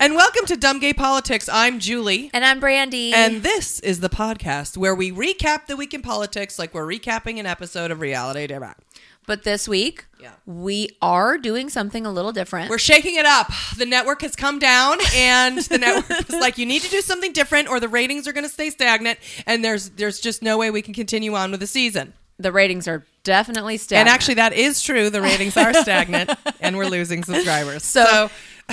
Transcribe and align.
And 0.00 0.14
welcome 0.14 0.46
to 0.46 0.56
Dumb 0.56 0.78
Gay 0.78 0.92
Politics. 0.92 1.48
I'm 1.52 1.80
Julie. 1.80 2.30
And 2.32 2.44
I'm 2.44 2.60
Brandy. 2.60 3.12
And 3.12 3.42
this 3.42 3.80
is 3.80 3.98
the 3.98 4.08
podcast 4.08 4.76
where 4.76 4.94
we 4.94 5.10
recap 5.10 5.66
the 5.66 5.76
week 5.76 5.92
in 5.92 6.02
politics 6.02 6.56
like 6.58 6.72
we're 6.72 6.86
recapping 6.86 7.38
an 7.40 7.46
episode 7.46 7.90
of 7.90 8.00
Reality 8.00 8.46
TV. 8.46 8.74
but 9.26 9.42
this 9.42 9.66
week, 9.68 10.06
Yeah. 10.20 10.30
we 10.46 10.90
are 11.02 11.36
doing 11.36 11.68
something 11.68 12.06
a 12.06 12.12
little 12.12 12.30
different. 12.32 12.70
We're 12.70 12.78
shaking 12.78 13.16
it 13.16 13.26
up. 13.26 13.50
The 13.76 13.86
network 13.86 14.22
has 14.22 14.36
come 14.36 14.60
down, 14.60 14.98
and 15.16 15.58
the 15.58 15.78
network 15.86 16.28
is 16.30 16.40
like, 16.40 16.58
"You 16.58 16.64
need 16.66 16.82
to 16.82 16.88
do 16.90 17.00
something 17.00 17.32
different, 17.32 17.68
or 17.68 17.80
the 17.80 17.88
ratings 17.88 18.28
are 18.28 18.32
going 18.32 18.44
to 18.46 18.50
stay 18.50 18.70
stagnant." 18.70 19.18
And 19.46 19.64
there's 19.64 19.90
there's 19.90 20.20
just 20.20 20.42
no 20.42 20.56
way 20.58 20.70
we 20.70 20.80
can 20.80 20.94
continue 20.94 21.34
on 21.34 21.50
with 21.50 21.60
the 21.60 21.66
season. 21.66 22.14
the 22.40 22.52
ratings 22.52 22.86
are 22.86 23.04
definitely 23.24 23.76
stagnant. 23.76 24.06
And 24.08 24.14
actually, 24.14 24.34
that 24.34 24.52
is 24.52 24.80
true. 24.80 25.10
The 25.10 25.20
ratings 25.20 25.56
are 25.56 25.74
stagnant, 25.74 26.30
and 26.60 26.76
we're 26.78 26.86
losing 26.86 27.24
subscribers. 27.24 27.82
so, 27.84 28.30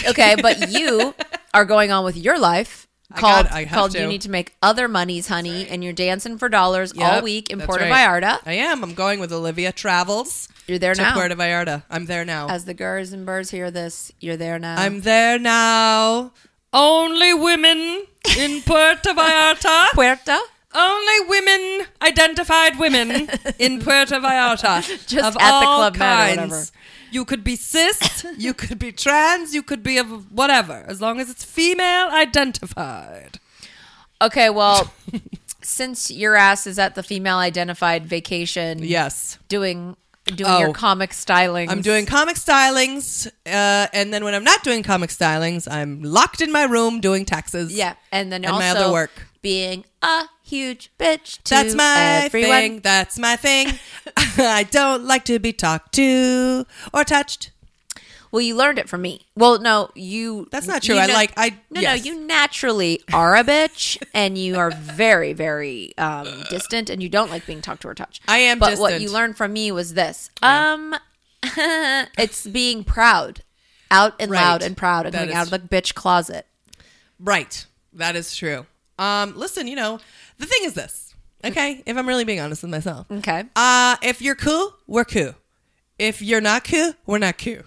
okay, 0.09 0.35
but 0.41 0.71
you 0.71 1.13
are 1.53 1.65
going 1.65 1.91
on 1.91 2.03
with 2.03 2.17
your 2.17 2.38
life. 2.39 2.88
I 3.11 3.19
Called, 3.19 3.45
got- 3.47 3.55
I 3.55 3.65
called 3.65 3.91
to. 3.91 4.02
you 4.02 4.07
need 4.07 4.21
to 4.21 4.31
make 4.31 4.55
other 4.63 4.87
monies, 4.87 5.27
honey, 5.27 5.67
and 5.67 5.83
you're 5.83 5.93
dancing 5.93 6.37
for 6.37 6.49
dollars 6.49 6.91
all 6.99 7.21
week 7.21 7.49
in 7.52 7.61
Puerto 7.61 7.85
right. 7.85 7.93
Vallarta. 7.93 8.39
I 8.45 8.53
am. 8.53 8.83
I'm 8.83 8.93
going 8.95 9.19
with 9.19 9.31
Olivia 9.31 9.71
Travels. 9.71 10.49
You're 10.67 10.79
there 10.79 10.95
to 10.95 11.02
now. 11.02 11.13
Puerto 11.13 11.35
Vallarta. 11.35 11.83
I'm 11.89 12.07
there 12.07 12.25
now. 12.25 12.49
As 12.49 12.65
the 12.65 12.73
girls 12.73 13.11
and 13.11 13.25
birds 13.25 13.52
hear 13.52 13.69
this, 13.69 14.11
you're 14.19 14.37
there 14.37 14.57
now. 14.57 14.75
I'm 14.81 15.02
there 15.02 15.37
now. 15.37 16.31
Only 16.73 17.33
women 17.33 18.05
in 18.37 18.61
Puerto 18.65 19.13
Vallarta. 19.13 19.89
Puerto. 19.93 20.37
Only 20.75 21.29
women, 21.29 21.87
identified 22.01 22.77
women 22.77 23.29
in 23.57 23.79
Puerto 23.83 24.15
Vallarta. 24.19 24.81
Just 25.07 25.13
of 25.25 25.35
at 25.37 25.59
the 25.61 25.65
all 25.67 25.75
Club 25.77 25.97
Med 25.97 26.01
or 26.01 26.35
kinds. 26.41 26.51
whatever. 26.51 26.65
You 27.11 27.23
could 27.25 27.43
be 27.45 27.55
cis, 27.55 28.25
you 28.37 28.53
could 28.53 28.77
be 28.77 28.91
trans, 28.91 29.53
you 29.53 29.63
could 29.63 29.81
be 29.83 29.97
of 29.97 30.31
whatever, 30.33 30.83
as 30.87 30.99
long 30.99 31.19
as 31.21 31.29
it's 31.29 31.45
female 31.45 32.09
identified. 32.09 33.39
Okay, 34.21 34.49
well, 34.49 34.91
since 35.61 36.11
your 36.11 36.35
ass 36.35 36.67
is 36.67 36.77
at 36.77 36.95
the 36.95 37.03
female 37.03 37.37
identified 37.37 38.05
vacation, 38.05 38.79
Yes. 38.83 39.37
doing 39.47 39.95
doing 40.25 40.49
Oh. 40.49 40.59
your 40.59 40.73
comic 40.73 41.13
styling. 41.13 41.69
I'm 41.69 41.81
doing 41.83 42.08
comic 42.08 42.35
stylings, 42.35 43.27
uh, 43.45 43.87
and 43.93 44.11
then 44.11 44.23
when 44.23 44.33
I'm 44.33 44.43
not 44.43 44.64
doing 44.64 44.81
comic 44.81 45.11
stylings, 45.11 45.71
I'm 45.71 46.02
locked 46.02 46.41
in 46.41 46.52
my 46.52 46.64
room 46.64 46.99
doing 46.99 47.25
taxes. 47.25 47.71
Yeah, 47.71 47.93
and 48.11 48.31
then 48.31 48.43
And 48.43 48.52
also 48.53 48.59
my 48.65 48.69
other 48.71 48.91
work. 48.91 49.11
Being 49.45 49.86
a 50.02 50.23
huge 50.44 50.89
bitch. 51.00 51.38
To 51.44 51.50
That's 51.52 51.76
my 51.76 52.23
everyone. 52.26 52.50
thing. 52.50 52.80
That's 52.80 53.20
my 53.20 53.36
thing. 53.36 53.73
I 54.39 54.64
don't 54.72 55.06
like 55.06 55.23
to 55.26 55.38
be 55.38 55.54
talked 55.54 55.94
to 55.94 56.66
or 56.92 57.04
touched. 57.04 57.52
Well, 58.32 58.42
you 58.42 58.56
learned 58.56 58.80
it 58.80 58.89
from 58.89 59.04
me. 59.04 59.22
Well, 59.36 59.60
no, 59.60 59.92
you. 59.94 60.48
That's 60.52 60.66
not 60.66 60.83
you 60.88 60.95
true. 60.95 61.00
I 61.04 61.06
know- 61.06 61.14
like- 61.14 61.33
I- 61.38 61.58
No, 61.70 61.80
yes. 61.80 62.04
no, 62.04 62.11
you 62.11 62.20
naturally 62.26 63.02
are 63.14 63.36
a 63.36 63.44
bitch, 63.44 64.02
and 64.16 64.36
you 64.36 64.58
are 64.58 64.72
very, 64.72 65.33
very 65.33 65.95
um, 66.00 66.44
distant, 66.50 66.89
and 66.89 67.04
you 67.04 67.08
don't 67.08 67.30
like 67.30 67.45
being 67.45 67.62
talked 67.62 67.83
to 67.83 67.88
or 67.88 67.94
touched. 67.94 68.23
I 68.27 68.39
am 68.39 68.58
But 68.58 68.80
what 68.80 69.00
you 69.00 69.12
learned 69.12 69.38
from 69.38 69.54
me 69.54 69.72
was 69.72 69.94
this. 69.94 70.32
Um, 70.42 70.95
it's 71.44 72.48
being 72.48 72.83
proud, 72.83 73.44
out 73.92 74.16
and 74.20 74.32
Right. 74.32 74.42
loud 74.42 74.64
and 74.64 74.76
proud, 74.76 75.06
and 75.06 75.14
That 75.14 75.20
coming 75.20 75.36
out 75.36 75.44
of 75.44 75.52
the 75.52 75.60
bitch 75.60 75.94
closet. 75.94 76.48
Right. 77.20 77.66
That 77.94 78.16
is 78.16 78.36
true. 78.36 78.66
Um, 78.98 79.38
listen, 79.38 79.67
you 79.67 79.76
know, 79.76 80.00
the 80.38 80.45
thing 80.45 80.60
is 80.64 80.73
this. 80.73 81.14
Okay, 81.44 81.83
if 81.86 81.95
I'm 81.98 82.08
really 82.08 82.23
being 82.23 82.39
honest 82.39 82.64
with 82.64 82.72
myself. 82.72 83.08
Okay. 83.11 83.44
Uh, 83.56 83.98
if 84.02 84.22
you're 84.22 84.36
cool, 84.36 84.73
we're 84.88 85.06
cool. 85.06 85.33
If 86.00 86.22
you're 86.22 86.42
not 86.42 86.64
cool, 86.64 86.94
we're 87.06 87.20
not 87.20 87.38
cool. 87.38 87.60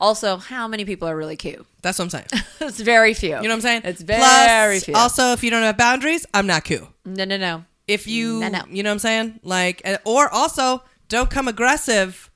Also, 0.00 0.36
how 0.36 0.66
many 0.66 0.84
people 0.84 1.08
are 1.08 1.16
really 1.16 1.36
cute? 1.36 1.64
That's 1.82 1.98
what 1.98 2.04
I'm 2.06 2.10
saying. 2.10 2.26
it's 2.60 2.80
very 2.80 3.14
few. 3.14 3.30
You 3.30 3.34
know 3.36 3.40
what 3.48 3.52
I'm 3.52 3.60
saying? 3.60 3.82
It's 3.84 4.02
very 4.02 4.20
Plus, 4.20 4.84
few. 4.84 4.94
Also, 4.94 5.32
if 5.32 5.42
you 5.44 5.50
don't 5.50 5.62
have 5.62 5.76
boundaries, 5.76 6.26
I'm 6.34 6.46
not 6.46 6.64
cool. 6.64 6.88
no, 7.04 7.24
no, 7.24 7.36
no. 7.36 7.64
If 7.88 8.06
you, 8.06 8.38
No, 8.40 8.48
no. 8.48 8.62
you 8.70 8.82
know 8.84 8.90
what 8.90 8.94
I'm 8.94 8.98
saying? 9.00 9.40
Like, 9.42 9.82
uh, 9.84 9.96
or 10.04 10.28
also, 10.32 10.82
don't 11.08 11.28
come 11.30 11.48
aggressive, 11.48 12.30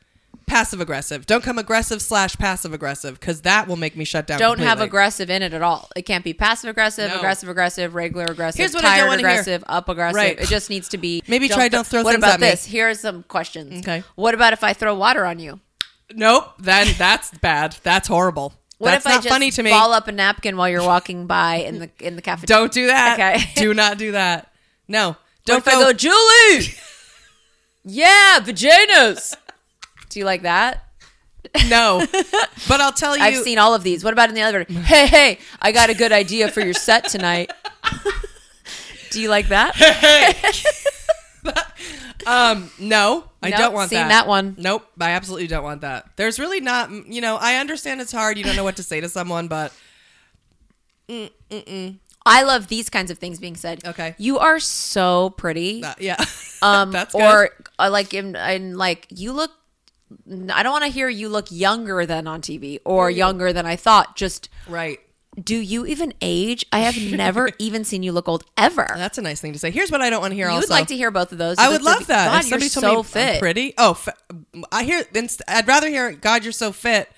passive 0.46 0.80
aggressive. 0.80 1.26
Don't 1.26 1.42
come 1.42 1.58
aggressive 1.58 2.00
slash 2.00 2.36
passive 2.36 2.72
aggressive 2.72 3.18
because 3.18 3.42
that 3.42 3.66
will 3.68 3.76
make 3.76 3.96
me 3.96 4.04
shut 4.04 4.26
down. 4.26 4.38
don't 4.38 4.58
have 4.60 4.80
aggressive 4.80 5.28
in 5.28 5.42
it 5.42 5.52
at 5.52 5.62
all. 5.62 5.88
It 5.96 6.02
can't 6.02 6.24
be 6.24 6.32
passive 6.32 6.70
aggressive, 6.70 7.10
No. 7.10 7.16
aggressive 7.18 7.48
aggressive, 7.48 7.94
regular 7.94 8.26
aggressive, 8.26 8.58
Here's 8.58 8.74
what 8.74 8.84
I 8.84 8.88
tired 8.90 8.98
don't 9.00 9.08
wanna 9.08 9.18
hear. 9.22 9.28
aggressive, 9.30 9.64
up 9.66 9.88
aggressive. 9.88 10.16
Right. 10.16 10.38
It 10.40 10.48
just 10.48 10.70
needs 10.70 10.88
to 10.90 10.98
be 10.98 11.22
Maybe 11.26 11.48
try 11.48 11.68
don't 11.68 11.86
throw 11.86 12.02
What 12.02 12.12
things 12.12 12.24
about 12.24 12.34
at 12.34 12.40
me. 12.40 12.48
this? 12.50 12.64
Here 12.64 12.88
are 12.88 12.94
some 12.94 13.24
questions. 13.24 13.80
Okay. 13.80 14.04
What 14.14 14.34
about 14.34 14.52
if 14.52 14.62
I 14.62 14.72
throw 14.72 14.94
water 14.94 15.24
on 15.24 15.38
you? 15.38 15.60
Nope. 16.14 16.52
Then 16.60 16.88
that's 16.96 17.30
bad. 17.38 17.76
That's 17.82 18.06
horrible. 18.08 18.54
What 18.78 18.90
that's 18.90 19.06
if 19.06 19.10
not 19.10 19.18
I 19.18 19.22
just 19.22 19.28
funny 19.28 19.50
to 19.50 19.62
me. 19.62 19.70
ball 19.70 19.92
up 19.92 20.06
a 20.06 20.12
napkin 20.12 20.56
while 20.56 20.68
you're 20.68 20.82
walking 20.82 21.26
by 21.26 21.56
in 21.56 21.78
the 21.80 21.90
in 21.98 22.14
the 22.14 22.22
cafeteria? 22.22 22.60
Don't 22.60 22.72
do 22.72 22.86
that. 22.88 23.18
Okay. 23.18 23.50
do 23.56 23.74
not 23.74 23.98
do 23.98 24.12
that. 24.12 24.52
No. 24.86 25.16
Don't 25.46 25.64
What 25.64 25.72
if 25.74 25.78
I 25.78 25.82
go, 25.82 25.92
Julie? 25.92 26.74
yeah, 27.84 28.38
vaginas. 28.40 29.34
Do 30.16 30.20
you 30.20 30.24
like 30.24 30.42
that? 30.42 30.82
no. 31.68 32.02
But 32.68 32.80
I'll 32.80 32.90
tell 32.90 33.14
you. 33.14 33.22
I've 33.22 33.36
seen 33.44 33.58
all 33.58 33.74
of 33.74 33.82
these. 33.82 34.02
What 34.02 34.14
about 34.14 34.30
in 34.30 34.34
the 34.34 34.40
elevator? 34.40 34.72
Hey, 34.72 35.06
hey, 35.06 35.38
I 35.60 35.72
got 35.72 35.90
a 35.90 35.94
good 35.94 36.10
idea 36.10 36.50
for 36.50 36.60
your 36.62 36.72
set 36.72 37.06
tonight. 37.08 37.52
Do 39.10 39.20
you 39.20 39.28
like 39.28 39.48
that? 39.48 39.76
Um, 42.26 42.70
no, 42.80 43.24
I 43.40 43.50
Nope, 43.50 43.58
don't 43.60 43.72
want 43.74 43.90
seen 43.90 43.98
that. 43.98 44.08
that 44.08 44.26
one. 44.26 44.56
Nope, 44.58 44.84
I 45.00 45.10
absolutely 45.10 45.46
don't 45.46 45.62
want 45.62 45.82
that. 45.82 46.08
There's 46.16 46.40
really 46.40 46.60
not. 46.60 46.90
You 46.90 47.20
know, 47.20 47.36
I 47.36 47.56
understand 47.56 48.00
it's 48.00 48.10
hard. 48.10 48.36
You 48.36 48.42
don't 48.42 48.56
know 48.56 48.64
what 48.64 48.76
to 48.76 48.82
say 48.82 49.00
to 49.00 49.08
someone, 49.08 49.46
but 49.46 49.72
I 51.08 52.42
love 52.42 52.66
these 52.66 52.88
kinds 52.90 53.12
of 53.12 53.18
things 53.18 53.38
being 53.38 53.54
said. 53.54 53.84
Okay. 53.86 54.16
You 54.18 54.38
are 54.40 54.58
so 54.58 55.30
pretty. 55.30 55.84
uh, 55.84 55.94
yeah. 56.00 56.16
Um, 56.62 56.90
That's 56.90 57.14
good. 57.14 57.22
or 57.22 57.50
uh, 57.78 57.90
like 57.92 58.12
in, 58.14 58.34
in 58.34 58.76
like 58.76 59.06
you 59.10 59.32
look. 59.32 59.52
I 60.52 60.62
don't 60.62 60.72
want 60.72 60.84
to 60.84 60.90
hear 60.90 61.08
you 61.08 61.28
look 61.28 61.50
younger 61.50 62.06
than 62.06 62.26
on 62.26 62.40
TV 62.40 62.78
or 62.84 63.10
younger 63.10 63.52
than 63.52 63.66
I 63.66 63.76
thought. 63.76 64.14
Just 64.16 64.48
right. 64.68 65.00
do 65.42 65.56
you 65.56 65.84
even 65.86 66.14
age? 66.20 66.64
I 66.72 66.80
have 66.80 66.96
never 66.96 67.50
even 67.58 67.84
seen 67.84 68.02
you 68.02 68.12
look 68.12 68.28
old 68.28 68.44
ever. 68.56 68.86
That's 68.94 69.18
a 69.18 69.22
nice 69.22 69.40
thing 69.40 69.52
to 69.52 69.58
say. 69.58 69.70
Here's 69.70 69.90
what 69.90 70.00
I 70.00 70.10
don't 70.10 70.20
want 70.20 70.30
to 70.30 70.36
hear. 70.36 70.46
Also. 70.46 70.54
you 70.54 70.56
also, 70.58 70.68
would 70.74 70.78
like 70.78 70.88
to 70.88 70.96
hear 70.96 71.10
both 71.10 71.32
of 71.32 71.38
those. 71.38 71.58
I 71.58 71.70
would 71.70 71.82
love 71.82 72.06
that. 72.06 72.28
God, 72.30 72.38
if 72.38 72.44
somebody 72.44 72.64
you're 72.66 72.70
told 72.70 72.82
so 72.82 72.90
me 72.90 72.96
I'm 72.98 73.02
fit. 73.32 73.40
pretty. 73.40 73.74
Oh, 73.78 73.94
fa- 73.94 74.14
I 74.70 74.84
hear. 74.84 75.02
I'd 75.48 75.66
rather 75.66 75.88
hear 75.88 76.12
"God, 76.12 76.44
you're 76.44 76.52
so 76.52 76.70
fit," 76.72 77.10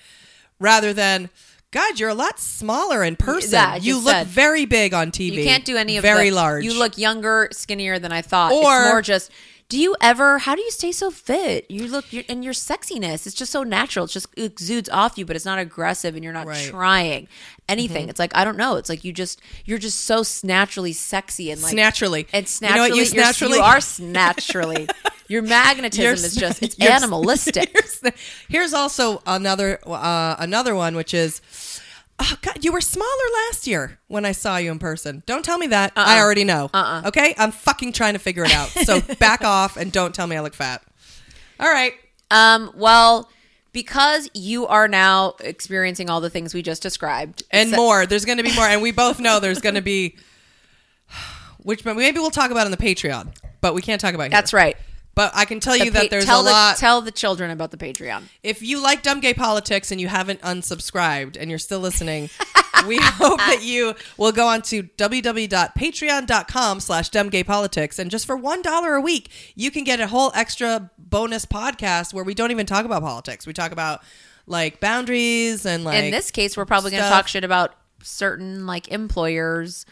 rather 0.59 0.91
than 0.91 1.29
"God, 1.71 1.99
you're 1.99 2.09
a 2.09 2.15
lot 2.15 2.39
smaller 2.39 3.03
in 3.03 3.15
person." 3.15 3.51
Yeah, 3.51 3.75
you 3.75 3.97
look 3.99 4.15
said. 4.15 4.27
very 4.27 4.65
big 4.65 4.93
on 4.95 5.11
TV. 5.11 5.33
You 5.33 5.43
can't 5.43 5.65
do 5.65 5.77
any 5.77 5.97
of 5.97 6.01
very 6.01 6.29
the, 6.31 6.35
large. 6.35 6.65
You 6.65 6.77
look 6.77 6.97
younger, 6.97 7.49
skinnier 7.51 7.99
than 7.99 8.11
I 8.11 8.23
thought. 8.23 8.51
Or- 8.51 8.61
it's 8.61 8.89
more 8.89 9.01
just. 9.01 9.31
Do 9.69 9.79
you 9.79 9.95
ever? 10.01 10.39
How 10.39 10.55
do 10.55 10.61
you 10.61 10.71
stay 10.71 10.91
so 10.91 11.11
fit? 11.11 11.69
You 11.69 11.87
look, 11.87 12.11
you're, 12.11 12.23
and 12.27 12.43
your 12.43 12.53
sexiness. 12.53 13.27
It's 13.27 13.35
just 13.35 13.51
so 13.51 13.61
natural. 13.61 14.05
It 14.05 14.11
just 14.11 14.25
exudes 14.35 14.89
off 14.89 15.15
you, 15.15 15.27
but 15.27 15.35
it's 15.35 15.45
not 15.45 15.59
aggressive, 15.59 16.15
and 16.15 16.23
you're 16.23 16.33
not 16.33 16.47
Right. 16.47 16.57
Mm-hmm. 16.57 16.71
trying 16.71 17.27
anything. 17.67 18.09
It's 18.09 18.17
like 18.17 18.35
I 18.35 18.43
don't 18.45 18.57
know. 18.57 18.77
It's 18.77 18.89
like 18.89 19.03
you 19.03 19.13
just 19.13 19.39
you're 19.65 19.77
just 19.77 20.01
so 20.01 20.23
naturally 20.43 20.91
sexy 20.91 21.51
and 21.51 21.61
like 21.61 21.75
Naturally. 21.75 22.27
It's 22.33 22.59
You 22.61 22.69
know 22.69 22.75
naturally. 22.87 23.03
you 23.05 23.13
naturally- 23.13 23.57
you 23.57 23.63
are 23.63 23.79
naturally. 23.99 24.87
Your 25.27 25.43
magnetism 25.43 26.03
You're 26.03 26.13
is 26.13 26.35
just 26.35 26.63
it's 26.63 26.79
animalistic. 26.79 27.69
Here's, 27.71 28.01
here's 28.49 28.73
also 28.73 29.21
another 29.27 29.77
uh, 29.85 30.35
another 30.39 30.73
one, 30.73 30.95
which 30.95 31.13
is 31.13 31.39
Oh 32.21 32.37
God, 32.41 32.63
you 32.63 32.71
were 32.73 32.81
smaller 32.81 33.07
last 33.47 33.65
year 33.65 33.97
when 34.07 34.25
I 34.25 34.33
saw 34.33 34.57
you 34.57 34.71
in 34.71 34.79
person. 34.79 35.23
Don't 35.25 35.43
tell 35.43 35.57
me 35.57 35.67
that. 35.67 35.93
I 35.95 36.19
already 36.19 36.43
know. 36.43 36.69
Uh-uh. 36.73 37.03
Okay, 37.07 37.33
I'm 37.37 37.51
fucking 37.51 37.93
trying 37.93 38.13
to 38.13 38.19
figure 38.19 38.43
it 38.43 38.53
out. 38.53 38.67
So 38.69 38.99
back 39.19 39.43
off 39.43 39.77
and 39.77 39.91
don't 39.91 40.13
tell 40.13 40.27
me 40.27 40.35
I 40.35 40.41
look 40.41 40.53
fat. 40.53 40.83
All 41.59 41.71
right. 41.71 41.93
Um, 42.29 42.71
well, 42.75 43.29
because 43.71 44.29
you 44.33 44.67
are 44.67 44.87
now 44.87 45.35
experiencing 45.39 46.09
all 46.09 46.19
the 46.21 46.29
things 46.29 46.53
we 46.53 46.61
just 46.61 46.81
described, 46.81 47.43
and 47.51 47.69
so- 47.69 47.77
more. 47.77 48.05
There's 48.05 48.25
going 48.25 48.37
to 48.37 48.43
be 48.43 48.53
more, 48.53 48.65
and 48.65 48.81
we 48.81 48.91
both 48.91 49.19
know 49.19 49.39
there's 49.39 49.61
going 49.61 49.75
to 49.75 49.81
be, 49.81 50.17
which 51.59 51.85
maybe 51.85 52.19
we'll 52.19 52.31
talk 52.31 52.51
about 52.51 52.65
on 52.65 52.71
the 52.71 52.77
Patreon, 52.77 53.33
but 53.61 53.73
we 53.73 53.81
can't 53.81 54.01
talk 54.01 54.13
about. 54.13 54.23
Here. 54.23 54.29
That's 54.31 54.53
right. 54.53 54.75
But 55.19 55.33
I 55.35 55.43
can 55.43 55.59
tell 55.59 55.77
The 55.77 55.83
you 55.83 55.91
that 55.91 56.03
pa- 56.03 56.07
there's 56.11 56.23
tell 56.23 56.39
a 56.39 56.43
the, 56.45 56.51
lot. 56.51 56.77
Tell 56.77 57.01
the 57.01 57.11
children 57.11 57.51
about 57.51 57.71
the 57.71 57.77
Patreon. 57.77 58.23
if 58.41 58.61
you 58.61 58.81
like 58.81 59.03
dumb 59.03 59.19
gay 59.19 59.33
politics 59.33 59.91
and 59.91 59.99
you 59.99 60.07
haven't 60.07 60.39
unsubscribed 60.39 61.35
and 61.37 61.49
you're 61.49 61.59
still 61.59 61.81
listening, 61.81 62.29
we 62.87 62.99
hope 63.01 63.37
that 63.39 63.61
you 63.61 63.95
will 64.15 64.31
go 64.31 64.47
on 64.47 64.61
to 64.61 64.83
www.patreon.com 64.83 66.79
slash 66.79 67.09
dumbgaypolitics 67.09 67.99
and 67.99 68.09
just 68.09 68.25
for 68.25 68.37
one 68.37 68.61
dollar 68.61 68.95
a 68.95 69.01
week 69.01 69.29
you 69.55 69.71
can 69.71 69.83
get 69.83 69.99
a 69.99 70.07
whole 70.07 70.31
extra 70.35 70.89
bonus 70.97 71.45
podcast 71.45 72.13
where 72.13 72.23
we 72.23 72.33
don't 72.33 72.51
even 72.51 72.65
talk 72.65 72.85
about 72.85 73.01
politics 73.01 73.45
we 73.45 73.51
talk 73.51 73.73
about 73.73 74.01
like 74.47 74.79
boundaries 74.79 75.65
and 75.65 75.83
like 75.83 76.01
In 76.01 76.11
this 76.11 76.31
case, 76.31 76.55
we're 76.55 76.63
probably 76.63 76.91
going 76.91 77.03
to 77.03 77.09
talk 77.09 77.27
shit 77.27 77.43
about 77.43 77.75
certain 78.03 78.65
like 78.65 78.87
employers 78.87 79.85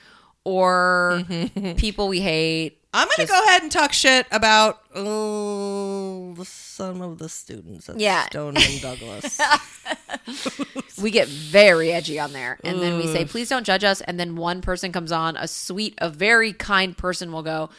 or 0.45 1.23
mm-hmm. 1.27 1.73
people 1.73 2.07
we 2.07 2.21
hate. 2.21 2.81
I'm 2.97 3.07
gonna 3.07 3.27
just- 3.27 3.31
go 3.31 3.43
ahead 3.45 3.61
and 3.63 3.71
talk 3.71 3.93
shit 3.93 4.25
about 4.31 4.81
oh 4.95 6.33
the 6.35 6.45
son 6.45 7.01
of 7.01 7.17
the 7.17 7.29
students 7.29 7.89
at 7.89 7.99
Yeah. 7.99 8.25
stoneman 8.25 8.77
douglas 8.81 9.39
We 11.01 11.11
get 11.11 11.27
very 11.27 11.91
edgy 11.91 12.19
on 12.19 12.33
there, 12.33 12.59
and 12.63 12.81
then 12.81 12.97
we 12.97 13.05
say, 13.05 13.23
"Please 13.23 13.49
don't 13.49 13.63
judge 13.65 13.83
us." 13.83 14.01
And 14.01 14.19
then 14.19 14.35
one 14.35 14.61
person 14.61 14.91
comes 14.91 15.11
on, 15.11 15.37
a 15.37 15.47
sweet, 15.47 15.93
a 15.99 16.09
very 16.09 16.53
kind 16.53 16.97
person 16.97 17.31
will 17.31 17.43
go, 17.43 17.69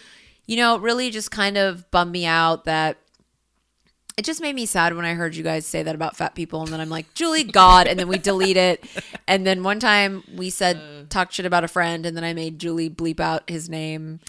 "You 0.47 0.57
know, 0.57 0.77
it 0.77 0.83
really 0.83 1.11
just 1.11 1.31
kind 1.33 1.59
of 1.59 1.91
bummed 1.91 2.13
me 2.13 2.25
out 2.27 2.65
that." 2.65 2.97
It 4.17 4.25
just 4.25 4.41
made 4.41 4.55
me 4.55 4.67
sad 4.67 4.95
when 4.97 5.05
I 5.05 5.15
heard 5.15 5.35
you 5.37 5.43
guys 5.45 5.67
say 5.67 5.83
that 5.83 5.95
about 5.97 6.17
fat 6.17 6.35
people, 6.37 6.63
and 6.63 6.73
then 6.73 6.81
I'm 6.81 6.89
like, 6.91 7.13
Julie, 7.15 7.45
God, 7.45 7.87
and 7.89 7.99
then 7.99 8.09
we 8.09 8.19
delete 8.19 8.57
it. 8.57 8.85
And 9.29 9.47
then 9.47 9.63
one 9.63 9.79
time 9.79 10.23
we 10.35 10.49
said 10.49 10.77
uh. 10.77 11.05
talk 11.11 11.33
shit 11.33 11.45
about 11.45 11.63
a 11.65 11.69
friend, 11.69 12.07
and 12.07 12.17
then 12.17 12.25
I 12.25 12.33
made 12.35 12.59
Julie 12.59 12.89
bleep 12.89 13.21
out 13.21 13.51
his 13.51 13.69
name. 13.69 14.21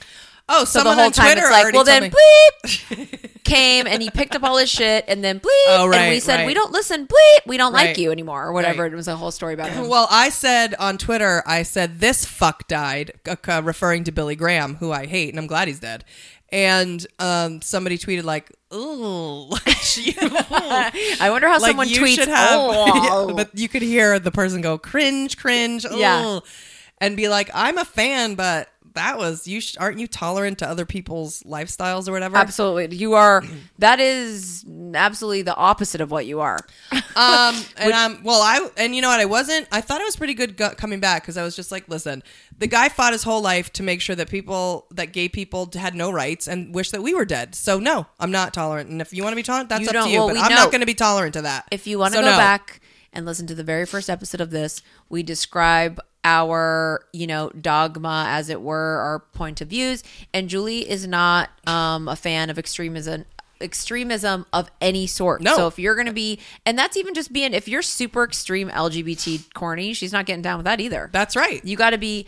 Oh 0.49 0.65
So 0.65 0.79
someone 0.79 0.95
the 0.97 1.01
whole 1.01 1.05
on 1.07 1.11
time 1.13 1.25
twitter 1.33 1.47
it's 1.47 1.51
like, 1.51 1.73
well, 1.73 1.83
then 1.85 2.11
bleep 2.11 3.43
came 3.43 3.87
and 3.87 4.01
he 4.01 4.09
picked 4.09 4.35
up 4.35 4.43
all 4.43 4.57
his 4.57 4.69
shit, 4.69 5.05
and 5.07 5.23
then 5.23 5.39
bleep, 5.39 5.47
Oh, 5.69 5.91
and 5.91 6.09
we 6.11 6.19
said 6.19 6.37
right. 6.37 6.45
we 6.45 6.53
don't 6.53 6.71
listen, 6.71 7.07
bleep, 7.07 7.47
we 7.47 7.57
don't 7.57 7.73
Right. 7.73 7.87
like 7.87 7.97
you 7.97 8.11
anymore, 8.11 8.45
or 8.47 8.51
whatever. 8.53 8.83
Right. 8.83 8.91
It 8.93 8.95
was 8.95 9.07
a 9.07 9.15
whole 9.15 9.31
story 9.31 9.53
about 9.53 9.69
him. 9.71 9.87
Well, 9.87 10.07
I 10.11 10.29
said 10.29 10.75
on 10.75 10.97
Twitter, 10.97 11.41
I 11.47 11.63
said 11.63 11.99
this 11.99 12.25
fuck 12.25 12.67
died, 12.67 13.13
uh, 13.27 13.61
referring 13.63 14.03
to 14.05 14.11
Billy 14.11 14.35
Graham, 14.35 14.75
who 14.75 14.91
I 14.91 15.05
hate, 15.07 15.29
and 15.29 15.39
I'm 15.39 15.47
glad 15.47 15.67
he's 15.67 15.79
dead. 15.79 16.03
And 16.51 17.05
um, 17.19 17.61
somebody 17.61 17.97
tweeted 17.99 18.23
like, 18.23 18.51
"Ooh, 18.73 19.49
I 21.21 21.27
wonder 21.31 21.47
how 21.47 21.59
like 21.59 21.69
someone 21.69 21.89
you 21.89 22.01
tweets. 22.01 22.25
have." 22.25 23.35
But 23.35 23.57
you 23.57 23.69
could 23.69 23.81
hear 23.83 24.19
the 24.19 24.31
person 24.31 24.61
go 24.61 24.77
cringe, 24.77 25.37
cringe, 25.37 25.85
Yeah. 25.91 26.39
And 27.01 27.15
be 27.15 27.29
like, 27.29 27.49
"I'm 27.53 27.77
a 27.77 27.85
fan, 27.85 28.35
but 28.35 28.67
that 28.99 29.17
was 29.17 29.47
you. 29.47 29.59
Sh- 29.61 29.75
aren't 29.79 29.99
you 29.99 30.07
tolerant 30.07 30.59
to 30.59 30.69
other 30.69 30.85
people's 30.85 31.41
lifestyles 31.43 32.07
or 32.07 32.11
whatever?" 32.11 32.37
Absolutely. 32.37 32.95
You 32.95 33.13
are 33.13 33.43
that 33.79 33.99
is 33.99 34.63
absolutely 34.93 35.41
the 35.41 35.55
opposite 35.55 36.01
of 36.01 36.11
what 36.11 36.25
you 36.25 36.39
are. 36.41 36.59
Um, 37.15 37.55
and 37.75 37.91
um, 37.91 38.21
well, 38.23 38.41
I 38.41 38.65
and 38.77 38.95
you 38.95 39.01
know 39.01 39.09
what? 39.09 39.19
I 39.19 39.25
wasn't. 39.25 39.67
I 39.73 39.81
thought 39.81 39.99
it 39.99 40.05
was 40.05 40.15
pretty 40.15 40.35
good 40.35 40.55
gu- 40.55 40.75
coming 40.75 41.01
back 41.01 41.23
because 41.23 41.35
I 41.35 41.43
was 41.43 41.53
just 41.53 41.69
like, 41.69 41.89
listen, 41.89 42.23
the 42.57 42.67
guy 42.67 42.87
fought 42.87 43.11
his 43.11 43.23
whole 43.23 43.41
life 43.41 43.73
to 43.73 43.83
make 43.83 43.99
sure 43.99 44.15
that 44.15 44.29
people, 44.29 44.85
that 44.91 45.11
gay 45.11 45.27
people, 45.27 45.69
had 45.75 45.95
no 45.95 46.11
rights 46.11 46.47
and 46.47 46.73
wish 46.73 46.91
that 46.91 47.01
we 47.03 47.13
were 47.13 47.25
dead. 47.25 47.55
So 47.55 47.77
no, 47.79 48.05
I'm 48.21 48.31
not 48.31 48.53
tolerant. 48.53 48.89
And 48.89 49.01
if 49.01 49.11
you 49.11 49.23
want 49.23 49.33
to 49.33 49.35
be 49.35 49.43
tolerant, 49.43 49.67
that's 49.69 49.87
up 49.89 50.05
to 50.05 50.09
you. 50.09 50.19
well, 50.19 50.27
but 50.29 50.37
I'm 50.37 50.49
know- 50.49 50.55
not 50.57 50.71
going 50.71 50.79
to 50.81 50.85
be 50.87 50.93
tolerant 50.93 51.33
to 51.33 51.41
that. 51.41 51.65
If 51.71 51.87
you 51.87 51.99
want 51.99 52.13
to 52.13 52.19
So 52.19 52.23
go 52.23 52.31
no. 52.31 52.37
back 52.37 52.79
and 53.13 53.25
listen 53.25 53.47
to 53.47 53.55
the 53.55 53.63
very 53.63 53.85
first 53.85 54.09
episode 54.09 54.41
of 54.41 54.51
this, 54.51 54.81
we 55.09 55.23
describe 55.23 55.99
our, 56.23 57.05
you 57.13 57.27
know, 57.27 57.49
dogma 57.49 58.25
as 58.27 58.49
it 58.49 58.61
were, 58.61 58.99
our 58.99 59.19
point 59.19 59.61
of 59.61 59.69
views. 59.69 60.03
And 60.33 60.49
Julie 60.49 60.89
is 60.89 61.07
not 61.07 61.49
um, 61.67 62.07
a 62.07 62.15
fan 62.15 62.49
of 62.49 62.57
extremism 62.57 63.25
extremism 63.61 64.45
of 64.53 64.71
any 64.79 65.05
sort. 65.05 65.41
No. 65.41 65.55
So 65.55 65.67
if 65.67 65.77
you're 65.77 65.95
going 65.95 66.07
to 66.07 66.13
be 66.13 66.39
and 66.65 66.79
that's 66.79 66.95
even 66.95 67.13
just 67.13 67.33
being 67.33 67.53
if 67.53 67.67
you're 67.67 67.81
super 67.81 68.23
extreme 68.23 68.69
LGBT 68.69 69.53
corny, 69.53 69.93
she's 69.93 70.13
not 70.13 70.25
getting 70.25 70.41
down 70.41 70.57
with 70.57 70.65
that 70.65 70.79
either. 70.79 71.09
that's 71.11 71.35
right. 71.35 71.63
You 71.65 71.75
got 71.75 71.89
to 71.89 71.97
be. 71.97 72.25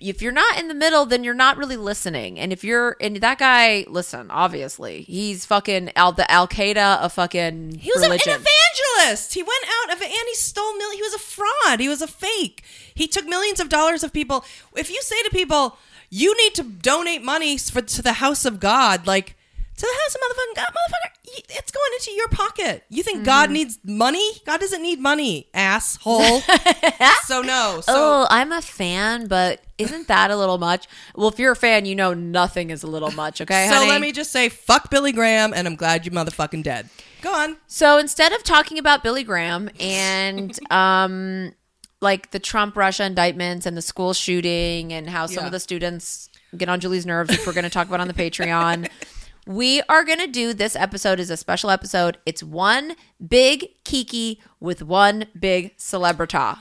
If 0.00 0.20
you're 0.22 0.32
not 0.32 0.58
in 0.58 0.68
the 0.68 0.74
middle, 0.74 1.06
then 1.06 1.24
you're 1.24 1.34
not 1.34 1.56
really 1.56 1.76
listening. 1.76 2.38
And 2.38 2.52
if 2.52 2.64
you're, 2.64 2.96
and 3.00 3.16
that 3.16 3.38
guy, 3.38 3.84
listen, 3.88 4.30
obviously, 4.30 5.02
he's 5.02 5.46
fucking 5.46 5.92
al 5.94 6.12
the 6.12 6.28
Al 6.30 6.48
Qaeda 6.48 6.98
of 6.98 7.12
fucking 7.12 7.78
He 7.78 7.90
was 7.94 8.02
religion. 8.02 8.32
an 8.34 8.40
evangelist. 8.40 9.34
He 9.34 9.42
went 9.42 9.64
out 9.84 9.94
of 9.94 10.02
and 10.02 10.10
he 10.10 10.34
stole 10.34 10.76
million. 10.76 10.96
He 10.96 11.02
was 11.02 11.14
a 11.14 11.18
fraud. 11.18 11.80
He 11.80 11.88
was 11.88 12.02
a 12.02 12.06
fake. 12.06 12.64
He 12.94 13.06
took 13.06 13.26
millions 13.26 13.60
of 13.60 13.68
dollars 13.68 14.02
of 14.02 14.12
people. 14.12 14.44
If 14.74 14.90
you 14.90 15.00
say 15.02 15.22
to 15.22 15.30
people, 15.30 15.78
you 16.10 16.36
need 16.36 16.54
to 16.54 16.62
donate 16.62 17.22
money 17.22 17.56
for 17.58 17.82
to 17.82 18.02
the 18.02 18.14
house 18.14 18.44
of 18.44 18.60
God, 18.60 19.06
like 19.06 19.36
to 19.76 19.80
the 19.80 19.86
house 20.02 20.14
of 20.14 20.20
motherfucking 20.20 20.56
God, 20.56 20.66
motherfucker, 20.66 21.44
it's 21.58 21.70
going 21.72 21.90
into 21.98 22.10
your 22.12 22.28
pocket. 22.28 22.84
You 22.90 23.02
think 23.02 23.24
God 23.24 23.44
Mm-hmm. 23.46 23.52
needs 23.54 23.78
money? 23.84 24.30
God 24.46 24.60
doesn't 24.60 24.82
need 24.82 25.00
money, 25.00 25.48
asshole. 25.54 26.40
so 27.24 27.42
no. 27.42 27.80
So 27.82 27.92
oh, 27.94 28.26
I'm 28.30 28.52
a 28.52 28.62
fan, 28.62 29.26
but 29.26 29.60
isn't 29.78 30.06
that 30.08 30.30
a 30.30 30.36
little 30.36 30.58
much? 30.58 30.86
Well, 31.16 31.28
if 31.28 31.38
you're 31.38 31.52
a 31.52 31.56
fan, 31.56 31.84
you 31.86 31.94
know 31.96 32.14
nothing 32.14 32.70
is 32.70 32.82
a 32.82 32.86
little 32.86 33.10
much. 33.12 33.40
Okay, 33.40 33.66
so 33.68 33.74
honey? 33.74 33.88
let 33.88 34.00
me 34.00 34.12
just 34.12 34.30
say, 34.30 34.48
fuck 34.48 34.90
Billy 34.90 35.10
Graham, 35.12 35.52
and 35.52 35.66
I'm 35.66 35.74
glad 35.76 36.06
you 36.06 36.12
motherfucking 36.12 36.62
dead. 36.62 36.88
Go 37.22 37.32
on. 37.34 37.56
So 37.66 37.98
instead 37.98 38.32
of 38.32 38.42
talking 38.44 38.78
about 38.78 39.02
Billy 39.02 39.24
Graham 39.24 39.70
and 39.80 40.56
um 40.70 41.52
like 42.00 42.32
the 42.32 42.38
Trump 42.38 42.76
Russia 42.76 43.04
indictments 43.04 43.64
and 43.66 43.76
the 43.76 43.82
school 43.82 44.12
shooting 44.12 44.92
and 44.92 45.08
how 45.08 45.24
some 45.26 45.42
Yeah. 45.42 45.46
of 45.46 45.52
the 45.52 45.60
students 45.60 46.28
get 46.54 46.68
on 46.68 46.78
Julie's 46.78 47.06
nerves, 47.06 47.30
which 47.30 47.46
we're 47.46 47.54
going 47.54 47.64
to 47.64 47.70
talk 47.70 47.88
about 47.88 48.00
on 48.00 48.08
the 48.08 48.14
Patreon. 48.14 48.88
We 49.46 49.82
are 49.88 50.04
going 50.04 50.20
to 50.20 50.26
do 50.26 50.54
this 50.54 50.74
episode 50.74 51.20
is 51.20 51.28
a 51.30 51.36
special 51.36 51.70
episode. 51.70 52.16
It's 52.24 52.42
one 52.42 52.96
big 53.26 53.68
Kiki 53.84 54.40
with 54.58 54.82
one 54.82 55.26
big 55.38 55.76
celebrita. 55.76 56.58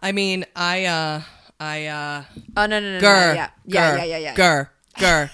I 0.00 0.12
mean, 0.12 0.44
I, 0.54 0.84
uh, 0.84 1.22
I, 1.58 1.86
uh, 1.86 2.24
Oh 2.56 2.66
no 2.66 2.78
no 2.78 2.92
no, 2.92 2.98
no 3.00 3.08
Grr. 3.08 3.34
yeah 3.34 3.50
yeah 3.64 3.92
grr, 3.92 3.98
yeah 3.98 4.04
yeah 4.04 4.18
yeah. 4.18 4.34
Grr. 4.34 4.68
Grr. 4.98 5.30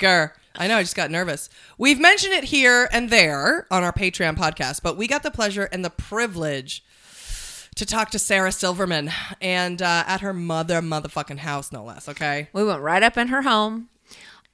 grr. 0.00 0.30
I 0.56 0.68
know, 0.68 0.76
I 0.78 0.82
just 0.82 0.96
got 0.96 1.10
nervous. 1.10 1.50
We've 1.78 2.00
mentioned 2.00 2.32
it 2.32 2.44
here 2.44 2.88
and 2.92 3.10
there 3.10 3.66
on 3.70 3.82
our 3.82 3.92
Patreon 3.92 4.36
podcast, 4.36 4.82
but 4.82 4.96
we 4.96 5.08
got 5.08 5.24
the 5.24 5.30
pleasure 5.32 5.68
and 5.72 5.84
the 5.84 5.90
privilege 5.90 6.84
to 7.74 7.84
talk 7.84 8.10
to 8.10 8.20
Sarah 8.20 8.52
Silverman 8.52 9.10
and 9.40 9.82
uh, 9.82 10.04
at 10.06 10.20
her 10.20 10.32
mother 10.32 10.80
motherfucking 10.80 11.38
house, 11.38 11.72
no 11.72 11.82
less, 11.84 12.08
okay? 12.08 12.48
We 12.52 12.64
went 12.64 12.80
right 12.82 13.02
up 13.02 13.18
in 13.18 13.28
her 13.28 13.42
home. 13.42 13.88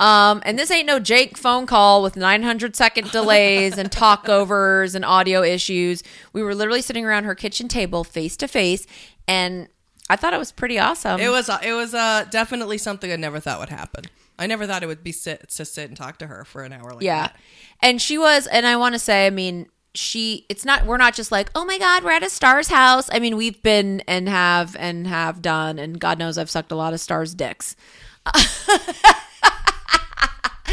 Um, 0.00 0.42
and 0.46 0.58
this 0.58 0.70
ain't 0.70 0.86
no 0.86 0.98
Jake 0.98 1.36
phone 1.36 1.66
call 1.66 2.02
with 2.02 2.16
900 2.16 2.74
second 2.74 3.10
delays 3.10 3.76
and 3.76 3.90
talkovers 3.90 4.94
and 4.96 5.04
audio 5.04 5.42
issues. 5.42 6.02
We 6.32 6.42
were 6.42 6.54
literally 6.54 6.80
sitting 6.80 7.04
around 7.04 7.24
her 7.24 7.34
kitchen 7.34 7.68
table 7.68 8.02
face 8.02 8.34
to 8.38 8.48
face, 8.48 8.86
and 9.28 9.68
I 10.08 10.16
thought 10.16 10.32
it 10.32 10.38
was 10.38 10.52
pretty 10.52 10.78
awesome. 10.78 11.20
It 11.20 11.28
was 11.28 11.50
uh, 11.50 11.58
it 11.62 11.74
was 11.74 11.94
uh, 11.94 12.24
definitely 12.30 12.78
something 12.78 13.12
I 13.12 13.16
never 13.16 13.40
thought 13.40 13.60
would 13.60 13.68
happen. 13.68 14.04
I 14.38 14.46
never 14.46 14.66
thought 14.66 14.82
it 14.82 14.86
would 14.86 15.04
be 15.04 15.12
sit 15.12 15.50
to 15.50 15.66
sit 15.66 15.88
and 15.88 15.96
talk 15.96 16.18
to 16.20 16.26
her 16.26 16.46
for 16.46 16.62
an 16.62 16.72
hour 16.72 16.94
like 16.94 17.02
yeah. 17.02 17.26
that. 17.26 17.36
And 17.82 18.00
she 18.00 18.16
was, 18.16 18.46
and 18.46 18.66
I 18.66 18.76
want 18.76 18.94
to 18.94 18.98
say, 18.98 19.26
I 19.26 19.30
mean, 19.30 19.66
she, 19.94 20.46
it's 20.48 20.64
not, 20.64 20.86
we're 20.86 20.96
not 20.96 21.14
just 21.14 21.30
like, 21.30 21.50
oh 21.54 21.66
my 21.66 21.78
God, 21.78 22.04
we're 22.04 22.12
at 22.12 22.22
a 22.22 22.30
star's 22.30 22.68
house. 22.68 23.10
I 23.12 23.18
mean, 23.18 23.36
we've 23.36 23.62
been 23.62 24.00
and 24.08 24.30
have 24.30 24.76
and 24.76 25.06
have 25.06 25.42
done, 25.42 25.78
and 25.78 26.00
God 26.00 26.18
knows 26.18 26.38
I've 26.38 26.48
sucked 26.48 26.72
a 26.72 26.76
lot 26.76 26.94
of 26.94 27.00
stars' 27.00 27.34
dicks. 27.34 27.76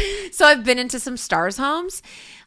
so 0.32 0.46
I've 0.46 0.64
been 0.64 0.78
into 0.78 0.98
some 1.00 1.16
stars' 1.16 1.56
homes, 1.56 2.02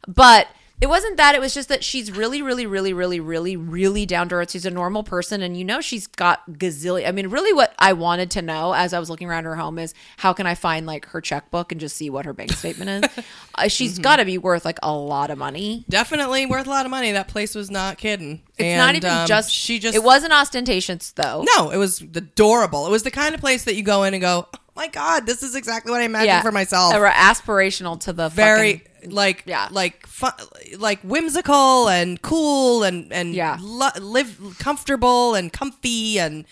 but 0.06 0.48
it 0.80 0.88
wasn't 0.88 1.16
that. 1.16 1.36
It 1.36 1.40
was 1.40 1.54
just 1.54 1.68
that 1.68 1.84
she's 1.84 2.10
really, 2.10 2.42
really, 2.42 2.66
really, 2.66 2.92
really, 2.92 3.20
really, 3.20 3.56
really 3.56 4.04
down 4.04 4.28
to 4.30 4.34
earth. 4.34 4.50
She's 4.50 4.66
a 4.66 4.70
normal 4.70 5.04
person, 5.04 5.40
and 5.40 5.56
you 5.56 5.64
know 5.64 5.80
she's 5.80 6.08
got 6.08 6.42
gazillion. 6.50 7.06
I 7.06 7.12
mean, 7.12 7.28
really, 7.28 7.52
what 7.52 7.72
I 7.78 7.92
wanted 7.92 8.32
to 8.32 8.42
know 8.42 8.72
as 8.74 8.92
I 8.92 8.98
was 8.98 9.08
looking 9.08 9.28
around 9.30 9.44
her 9.44 9.54
home 9.54 9.78
is 9.78 9.94
how 10.16 10.32
can 10.32 10.44
I 10.48 10.56
find 10.56 10.84
like 10.84 11.06
her 11.10 11.20
checkbook 11.20 11.70
and 11.70 11.80
just 11.80 11.96
see 11.96 12.10
what 12.10 12.24
her 12.24 12.32
bank 12.32 12.50
statement 12.52 13.04
is. 13.04 13.24
uh, 13.54 13.68
she's 13.68 13.92
Mm-hmm. 13.92 14.02
got 14.02 14.16
to 14.16 14.24
be 14.24 14.38
worth 14.38 14.64
like 14.64 14.80
a 14.82 14.92
lot 14.92 15.30
of 15.30 15.38
money. 15.38 15.84
Definitely 15.88 16.46
worth 16.46 16.66
a 16.66 16.70
lot 16.70 16.84
of 16.84 16.90
money. 16.90 17.12
That 17.12 17.28
place 17.28 17.54
was 17.54 17.70
not 17.70 17.96
kidding. 17.96 18.42
It's 18.58 18.76
not 18.76 18.94
even 18.94 19.10
um, 19.10 19.26
just. 19.26 19.50
she 19.52 19.78
just 19.78 19.94
It 19.96 20.02
wasn't 20.02 20.32
ostentatious 20.32 21.12
though. 21.12 21.44
No, 21.56 21.70
it 21.70 21.78
was 21.78 22.00
adorable. 22.00 22.86
It 22.86 22.90
was 22.90 23.02
the 23.02 23.10
kind 23.10 23.34
of 23.34 23.40
place 23.40 23.64
that 23.64 23.74
you 23.76 23.82
go 23.82 24.02
in 24.04 24.12
and 24.14 24.20
go, 24.20 24.46
"Oh 24.54 24.58
my 24.76 24.88
god, 24.88 25.26
this 25.26 25.42
is 25.42 25.54
exactly 25.54 25.90
what 25.90 26.00
I 26.00 26.04
imagined 26.04 26.42
for 26.42 26.52
myself." 26.52 26.92
They 26.92 26.98
were 27.00 27.06
aspirational 27.08 27.98
to 28.00 28.12
the 28.12 28.28
Very, 28.28 28.78
fucking 28.78 29.10
like 29.10 29.42
Yeah. 29.46 29.68
like 29.70 30.06
fun, 30.06 30.32
like 30.78 31.00
whimsical 31.02 31.88
and 31.88 32.20
cool 32.22 32.82
and 32.82 33.12
and 33.12 33.34
Yeah. 33.34 33.56
lo- 33.60 33.88
live 34.00 34.38
comfortable 34.58 35.34
and 35.34 35.52
comfy 35.52 36.18
and 36.20 36.44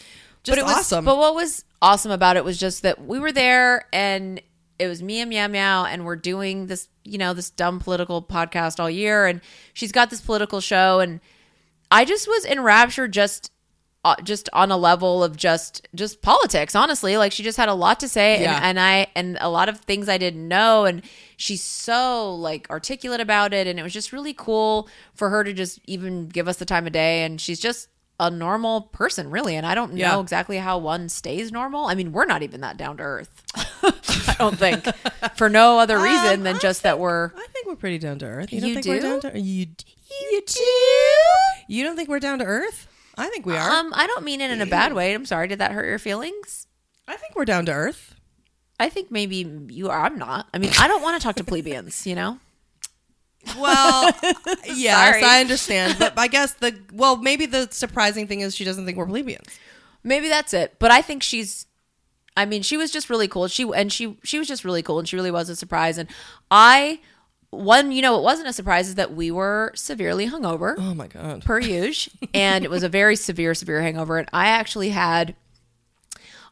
just 0.43 0.57
but 0.57 0.59
it 0.59 0.65
was 0.65 0.77
awesome. 0.79 1.05
But 1.05 1.19
what 1.19 1.35
was 1.35 1.65
awesome 1.83 2.11
about 2.13 2.37
it 2.37 2.45
was 2.45 2.59
just 2.59 2.83
that 2.83 3.05
we 3.05 3.19
were 3.19 3.31
there 3.33 3.85
and 3.93 4.41
it 4.79 4.87
was 4.89 5.03
me 5.03 5.21
and 5.21 5.29
Meow 5.29 5.49
Meow 5.49 5.85
and 5.85 6.07
we're 6.07 6.17
doing 6.17 6.67
this, 6.67 6.89
you 7.05 7.19
know, 7.19 7.35
this 7.35 7.51
dumb 7.51 7.79
political 7.79 8.23
podcast 8.23 8.81
all 8.81 8.89
year 8.91 9.27
and 9.27 9.43
she's 9.75 9.93
got 9.93 10.09
this 10.09 10.23
political 10.23 10.61
show 10.63 11.01
and 11.01 11.21
I 11.91 12.05
just 12.05 12.29
was 12.29 12.45
enraptured 12.45 13.13
just 13.13 13.51
uh, 14.03 14.17
just 14.23 14.49
on 14.55 14.71
a 14.71 14.77
level 14.79 15.23
of 15.23 15.37
just 15.37 15.87
just 15.95 16.23
politics 16.23 16.75
honestly 16.75 17.19
like 17.19 17.33
she 17.33 17.43
just 17.43 17.59
had 17.59 17.69
a 17.69 17.75
lot 17.75 18.01
to 18.01 18.09
say 18.09 18.41
Yeah. 18.41 18.55
and, 18.57 18.65
and 18.65 18.81
i 18.81 19.07
and 19.15 19.37
a 19.43 19.51
lot 19.51 19.69
of 19.69 19.81
things 19.81 20.09
i 20.09 20.17
didn't 20.17 20.49
know 20.49 20.87
and 20.87 21.03
she's 21.37 21.63
so 21.63 22.35
like 22.35 22.67
articulate 22.71 23.21
about 23.21 23.53
it 23.53 23.67
and 23.67 23.79
it 23.79 23.83
was 23.83 23.93
just 23.93 24.11
really 24.11 24.33
cool 24.33 24.89
for 25.13 25.29
her 25.29 25.45
to 25.45 25.53
just 25.53 25.81
even 25.85 26.29
give 26.29 26.49
us 26.49 26.57
the 26.57 26.65
time 26.65 26.87
of 26.87 26.95
day 26.95 27.25
and 27.25 27.43
she's 27.43 27.61
just 27.61 27.89
a 28.19 28.31
normal 28.31 28.81
person 28.81 29.29
really 29.31 29.55
and 29.55 29.67
i 29.67 29.75
don't 29.75 29.95
Yeah. 29.95 30.13
know 30.13 30.21
exactly 30.23 30.57
how 30.57 30.79
one 30.79 31.11
stays 31.11 31.53
normal 31.53 31.85
i 31.85 31.95
mean 31.95 32.11
we're 32.11 32.25
not 32.25 32.43
even 32.43 32.63
that 32.63 32.79
down 32.79 32.97
to 32.97 33.03
earth 33.03 33.43
i 33.83 34.35
don't 34.39 34.57
think 34.59 34.83
for 35.37 35.51
no 35.51 35.79
other 35.79 35.99
reason 35.99 36.39
Um, 36.39 36.43
than 36.45 36.57
I 36.57 36.59
just 36.59 36.85
that 36.85 36.99
we're 36.99 37.33
I 37.37 37.47
think 37.53 37.67
we're 37.67 37.77
pretty 37.77 37.99
down 37.99 38.19
to 38.21 38.25
earth. 38.25 38.51
You, 38.51 38.61
don't 38.63 38.69
You 38.71 38.75
think 38.77 38.87
we're 38.87 39.01
do? 39.01 39.21
down 39.21 39.33
to 39.33 39.39
you? 39.41 39.67
You 40.33 40.41
too 40.47 41.63
You 41.69 41.85
don't 41.85 41.97
think 41.97 42.09
we're 42.09 42.19
down 42.21 42.39
to 42.41 42.45
earth? 42.45 42.87
I 43.17 43.29
think 43.29 43.45
we 43.47 43.57
are. 43.57 43.71
um 43.71 43.93
i 43.95 44.07
don't 44.07 44.25
mean 44.25 44.41
it 44.41 44.51
in 44.51 44.61
a 44.63 44.67
bad 44.67 44.93
way 44.95 45.13
i'm 45.13 45.27
sorry 45.27 45.47
did 45.49 45.59
that 45.59 45.73
hurt 45.73 45.87
your 45.87 45.99
feelings 45.99 46.67
I 47.09 47.17
think 47.17 47.35
we're 47.35 47.45
down 47.45 47.67
to 47.67 47.73
earth. 47.73 48.15
I 48.79 48.89
think 48.89 49.11
maybe 49.11 49.39
you 49.69 49.91
are. 49.91 50.03
I'm 50.05 50.17
not. 50.17 50.47
I 50.55 50.59
mean, 50.59 50.71
I 50.79 50.87
don't 50.87 51.03
want 51.03 51.21
to 51.21 51.25
talk 51.27 51.35
to 51.37 51.45
plebeians, 51.45 52.07
you 52.07 52.15
know? 52.15 52.39
Well, 53.59 54.13
yes, 54.65 54.97
Sorry. 54.97 55.25
I 55.25 55.41
understand, 55.41 55.97
but 55.99 56.17
I 56.17 56.29
guess 56.29 56.53
the 56.55 56.79
well, 56.93 57.17
maybe 57.17 57.47
the 57.47 57.67
surprising 57.73 58.29
thing 58.29 58.41
is 58.41 58.55
she 58.55 58.65
doesn't 58.65 58.87
think 58.87 58.97
we're 58.97 59.07
plebeians. 59.07 59.49
Maybe 60.05 60.29
that's 60.29 60.55
it. 60.55 60.77
But 60.79 60.93
I 60.93 61.03
think 61.03 61.25
she's 61.25 61.67
I 62.37 62.45
mean, 62.45 62.63
she 62.63 62.77
was 62.77 62.93
just 62.93 63.11
really 63.11 63.27
cool. 63.27 63.49
She 63.49 63.69
and 63.75 63.93
she 63.93 64.17
she 64.23 64.39
was 64.39 64.47
just 64.47 64.65
really 64.65 64.83
cool 64.83 65.01
and 65.01 65.09
she 65.09 65.17
really 65.17 65.33
was 65.33 65.49
a 65.49 65.57
surprise 65.57 65.99
and 65.99 66.09
I 66.51 67.01
one, 67.51 67.91
you 67.93 68.01
know, 68.03 68.17
it 68.19 68.23
wasn't 68.23 68.49
a 68.49 68.53
surprise 68.53 68.89
is 68.89 68.95
that 68.95 69.13
we 69.15 69.31
were 69.31 69.73
severely 69.75 70.29
hungover 70.29 70.75
Oh 70.79 70.95
my 70.95 71.09
god. 71.09 71.45
per 71.45 71.59
usual 71.61 72.13
and 72.33 72.65
it 72.65 72.71
was 72.71 72.83
a 72.83 72.89
very 72.89 73.17
severe 73.17 73.55
severe 73.55 73.83
hangover 73.83 74.19
and 74.19 74.29
I 74.33 74.47
actually 74.49 74.91
had 74.91 75.35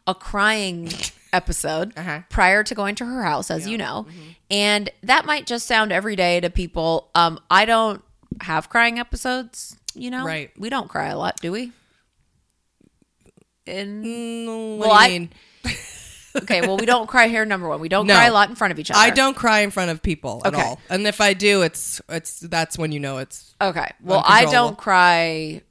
a 0.06 0.14
crying 0.14 0.90
episode 1.32 1.92
Uh-huh. 1.96 2.22
prior 2.30 2.64
to 2.64 2.74
going 2.74 2.94
to 2.96 3.04
her 3.04 3.22
house 3.22 3.50
as 3.50 3.68
you 3.68 3.76
know 3.76 4.06
and 4.50 4.88
that 5.02 5.26
might 5.26 5.46
just 5.46 5.66
sound 5.66 5.92
every 5.92 6.16
day 6.16 6.40
to 6.40 6.48
people 6.48 7.10
um 7.14 7.38
i 7.50 7.66
don't 7.66 8.02
have 8.40 8.70
crying 8.70 8.98
episodes 8.98 9.76
you 9.94 10.10
know 10.10 10.24
Right. 10.24 10.50
we 10.58 10.70
don't 10.70 10.88
cry 10.88 11.08
a 11.08 11.18
lot 11.18 11.36
do 11.42 11.52
we 11.52 11.72
in 13.66 14.02
Mm, 14.02 14.78
Well, 14.78 14.88
what 14.88 15.06
do 15.06 15.12
you 15.12 15.16
I- 15.16 15.18
mean? 15.18 15.30
okay 16.42 16.60
well 16.60 16.76
we 16.76 16.86
don't 16.86 17.06
cry 17.06 17.28
here 17.28 17.44
number 17.44 17.68
one 17.68 17.80
we 17.80 17.88
don't 17.88 18.06
No. 18.06 18.14
cry 18.14 18.26
a 18.26 18.32
lot 18.32 18.48
in 18.48 18.54
front 18.56 18.72
of 18.72 18.78
each 18.78 18.90
other 18.90 18.98
I 19.00 19.10
don't 19.10 19.34
cry 19.36 19.60
in 19.60 19.70
front 19.70 19.90
of 19.90 20.02
people 20.02 20.42
at 20.44 20.54
Okay. 20.54 20.62
all, 20.62 20.80
and 20.90 21.06
if 21.06 21.20
I 21.20 21.34
do, 21.34 21.62
it's 21.62 22.00
it's 22.08 22.40
that's 22.40 22.78
when 22.78 22.92
you 22.92 23.00
know 23.00 23.18
it's 23.18 23.54
okay 23.60 23.90
well 24.02 24.22
i 24.26 24.40
Uncontrollable. 24.40 24.68
don't 24.70 24.78
cry 24.78 25.62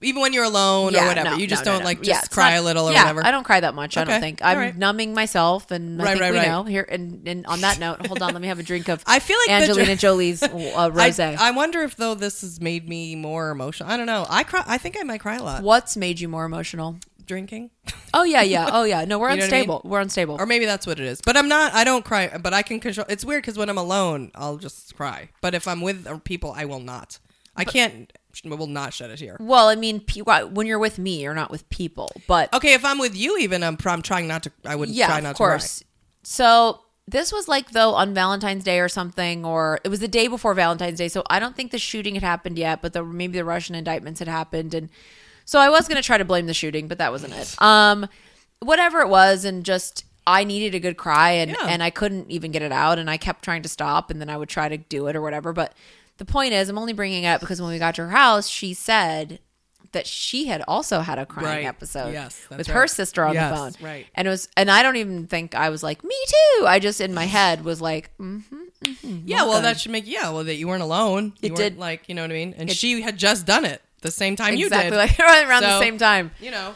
even 0.00 0.22
when 0.22 0.32
you're 0.32 0.44
alone 0.44 0.92
yeah, 0.92 1.04
or 1.04 1.08
whatever. 1.08 1.30
no, 1.30 1.36
you 1.38 1.48
just 1.48 1.64
no, 1.64 1.72
no, 1.72 1.78
don't 1.78 1.82
no. 1.82 1.86
like 1.86 1.98
Yeah, 2.06 2.12
just 2.14 2.26
it's 2.26 2.34
cry 2.34 2.52
not- 2.54 2.60
a 2.60 2.62
little 2.62 2.88
or 2.88 2.92
yeah, 2.92 3.02
whatever. 3.02 3.26
I 3.26 3.32
don't 3.32 3.42
cry 3.42 3.58
that 3.58 3.74
much. 3.74 3.96
I 3.96 4.04
don't 4.04 4.20
think 4.20 4.38
I'm 4.44 4.56
right. 4.56 4.76
numbing 4.76 5.12
myself, 5.12 5.72
and 5.72 6.00
I 6.00 6.04
Right, 6.04 6.10
think 6.12 6.20
right, 6.22 6.30
we 6.30 6.38
right. 6.38 6.46
know 6.46 6.62
here. 6.62 6.86
And, 6.88 7.26
and 7.26 7.44
on 7.46 7.60
that 7.62 7.80
note, 7.80 8.06
hold 8.06 8.22
on, 8.22 8.32
let 8.32 8.40
me 8.40 8.46
have 8.46 8.60
a 8.60 8.62
drink 8.62 8.86
of 8.88 9.02
I 9.08 9.18
feel 9.18 9.36
like 9.38 9.48
the 9.48 9.52
Angelina 9.64 9.86
dr- 9.86 9.98
Jolie's 9.98 10.40
uh, 10.44 10.46
I, 10.54 10.90
rosé. 10.90 11.36
I 11.36 11.50
wonder 11.50 11.82
if 11.82 11.96
though 11.96 12.14
this 12.14 12.42
has 12.42 12.60
made 12.60 12.88
me 12.88 13.16
more 13.16 13.50
emotional. 13.50 13.90
I 13.90 13.96
don't 13.96 14.06
know. 14.06 14.24
I 14.30 14.44
cry. 14.44 14.62
I 14.68 14.78
think 14.78 14.96
I 15.00 15.02
might 15.02 15.18
cry 15.20 15.34
a 15.34 15.42
lot 15.42 15.64
What's 15.64 15.96
made 15.96 16.20
you 16.20 16.28
more 16.28 16.44
emotional? 16.44 16.98
Drinking, 17.28 17.70
Oh 18.12 18.24
yeah, 18.24 18.42
yeah. 18.42 18.70
Oh 18.72 18.82
yeah. 18.84 19.04
No, 19.04 19.18
we're 19.18 19.30
You 19.32 19.36
know 19.36 19.42
what 19.44 19.52
I 19.52 19.52
mean? 19.52 19.60
unstable. 19.60 19.82
We're 19.84 20.00
unstable. 20.00 20.36
or 20.40 20.46
maybe 20.46 20.64
that's 20.64 20.86
what 20.86 20.98
it 20.98 21.06
is. 21.06 21.20
But 21.20 21.36
I'm 21.36 21.46
not. 21.48 21.74
I 21.74 21.84
don't 21.84 22.04
cry. 22.04 22.36
But 22.38 22.52
I 22.54 22.62
can 22.62 22.80
control. 22.80 23.06
It's 23.08 23.24
weird 23.24 23.42
because 23.42 23.56
when 23.56 23.68
I'm 23.68 23.78
alone, 23.78 24.32
I'll 24.34 24.56
just 24.56 24.96
cry. 24.96 25.28
But 25.40 25.54
if 25.54 25.68
I'm 25.68 25.80
with 25.80 26.24
people, 26.24 26.52
I 26.56 26.64
will 26.64 26.80
not. 26.80 27.18
I 27.54 27.64
can't. 27.64 28.12
I 28.44 28.54
will 28.54 28.66
not 28.68 28.94
shed 28.94 29.10
a 29.10 29.16
tear. 29.16 29.36
well, 29.40 29.68
I 29.68 29.74
mean, 29.74 30.00
pe- 30.00 30.20
when 30.22 30.66
you're 30.66 30.78
with 30.78 30.98
me, 30.98 31.22
you're 31.22 31.34
not 31.34 31.50
with 31.50 31.68
people. 31.70 32.10
But 32.28 32.52
Okay, 32.54 32.74
if 32.74 32.84
I'm 32.84 32.98
with 32.98 33.16
you, 33.16 33.36
even 33.38 33.62
I'm, 33.64 33.76
I'm 33.84 34.02
trying 34.02 34.28
not 34.28 34.44
to. 34.44 34.52
I 34.64 34.74
would 34.76 34.88
yeah, 34.88 35.06
try 35.06 35.20
not 35.20 35.30
of 35.32 35.36
course. 35.36 35.80
to 35.80 35.84
So 36.22 36.80
this 37.08 37.32
was 37.32 37.48
like 37.48 37.70
though 37.72 37.94
on 37.94 38.14
Valentine's 38.14 38.64
Day 38.64 38.78
or 38.80 38.88
something, 38.88 39.44
or 39.44 39.80
it 39.82 39.88
was 39.88 40.00
the 40.00 40.08
day 40.08 40.28
before 40.28 40.54
Valentine's 40.54 40.98
Day. 40.98 41.08
So 41.08 41.24
I 41.28 41.40
don't 41.40 41.56
think 41.56 41.72
the 41.72 41.78
shooting 41.78 42.14
had 42.14 42.22
happened 42.22 42.58
yet, 42.58 42.80
but 42.80 42.92
the 42.92 43.02
maybe 43.02 43.38
the 43.38 43.44
Russian 43.44 43.74
indictments 43.74 44.18
had 44.20 44.28
happened, 44.28 44.72
and 44.74 44.88
so 45.48 45.58
I 45.58 45.70
was 45.70 45.88
gonna 45.88 46.02
try 46.02 46.18
to 46.18 46.26
blame 46.26 46.46
the 46.46 46.52
shooting, 46.52 46.88
but 46.88 46.98
that 46.98 47.10
wasn't 47.10 47.32
it. 47.32 47.54
Um, 47.62 48.06
whatever 48.60 49.00
it 49.00 49.08
was, 49.08 49.46
and 49.46 49.64
just 49.64 50.04
I 50.26 50.44
needed 50.44 50.74
a 50.74 50.78
good 50.80 50.98
cry, 50.98 51.30
and 51.32 51.52
Yeah. 51.52 51.66
and 51.68 51.82
I 51.82 51.88
couldn't 51.88 52.30
even 52.30 52.50
get 52.50 52.60
it 52.60 52.70
out, 52.72 52.98
and 52.98 53.08
I 53.08 53.16
kept 53.16 53.42
trying 53.44 53.62
to 53.62 53.68
stop, 53.68 54.10
and 54.10 54.20
then 54.20 54.28
I 54.28 54.36
would 54.36 54.50
try 54.50 54.68
to 54.68 54.76
do 54.76 55.06
it 55.06 55.16
or 55.16 55.22
whatever. 55.22 55.54
But 55.54 55.72
the 56.18 56.26
point 56.26 56.52
is, 56.52 56.68
I'm 56.68 56.76
only 56.76 56.92
bringing 56.92 57.24
it 57.24 57.28
up 57.28 57.40
because 57.40 57.62
when 57.62 57.70
we 57.70 57.78
got 57.78 57.94
to 57.94 58.02
her 58.02 58.10
house, 58.10 58.46
she 58.48 58.74
said 58.74 59.38
that 59.92 60.06
she 60.06 60.48
had 60.48 60.62
also 60.68 61.00
had 61.00 61.18
a 61.18 61.24
crying 61.24 61.64
Right. 61.64 61.64
episode 61.64 62.12
Yes, 62.12 62.38
with 62.54 62.66
her 62.66 62.86
sister 62.86 63.24
on 63.24 63.32
Yes, 63.32 63.50
the 63.50 63.56
phone 63.56 63.72
right. 63.80 64.06
and 64.14 64.28
it 64.28 64.30
was 64.30 64.46
and 64.54 64.70
i 64.70 64.82
don't 64.82 64.96
even 64.96 65.26
think 65.26 65.54
i 65.54 65.70
was 65.70 65.82
like 65.82 66.04
me 66.04 66.14
too 66.58 66.66
i 66.66 66.78
just 66.78 67.00
in 67.00 67.14
my 67.14 67.24
head 67.38 67.64
was 67.64 67.80
like 67.80 68.10
mm-hmm, 68.18 69.16
Yeah, 69.24 69.44
well, 69.46 69.62
that 69.62 69.80
should 69.80 69.92
make 69.92 70.06
yeah. 70.06 70.28
Well, 70.28 70.44
that 70.44 70.56
you 70.56 70.68
weren't 70.68 70.82
alone. 70.82 71.32
You 71.40 71.46
It 71.46 71.52
weren't, 71.52 71.56
did. 71.56 71.78
like 71.78 72.06
you 72.10 72.14
know 72.14 72.20
what 72.22 72.30
I 72.30 72.34
mean. 72.34 72.54
And 72.58 72.70
she 72.70 73.00
had 73.00 73.16
just 73.16 73.46
done 73.46 73.64
it 73.64 73.80
the 74.02 74.10
same 74.10 74.36
time 74.36 74.54
you 74.54 74.66
exactly 74.66 74.90
did. 74.90 74.96
like 74.96 75.18
right 75.18 75.46
around 75.48 75.62
the 75.62 75.78
same 75.80 75.98
time 75.98 76.30
you 76.40 76.50
know. 76.50 76.74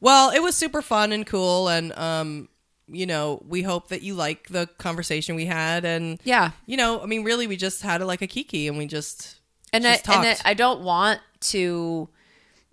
Well, 0.00 0.30
it 0.30 0.40
was 0.40 0.56
super 0.56 0.82
fun 0.82 1.12
and 1.12 1.24
cool, 1.24 1.68
and 1.68 1.92
um, 1.92 2.48
you 2.88 3.06
know, 3.06 3.40
we 3.46 3.62
hope 3.62 3.88
that 3.88 4.02
you 4.02 4.14
like 4.14 4.48
the 4.48 4.66
conversation 4.78 5.36
we 5.36 5.46
had, 5.46 5.84
and 5.84 6.20
yeah 6.24 6.50
you 6.66 6.76
know, 6.76 7.00
I 7.00 7.06
mean, 7.06 7.22
really, 7.24 7.46
we 7.46 7.56
just 7.56 7.82
had 7.82 8.00
it 8.00 8.06
like 8.06 8.20
a 8.22 8.26
kiki, 8.26 8.66
and 8.66 8.76
we 8.76 8.86
just 8.86 9.36
and 9.72 9.86
I, 9.86 9.92
just 9.94 10.08
and 10.08 10.26
I, 10.26 10.30
talked. 10.34 10.42
I 10.46 10.54
don't 10.54 10.80
want 10.82 11.20
to 11.52 12.08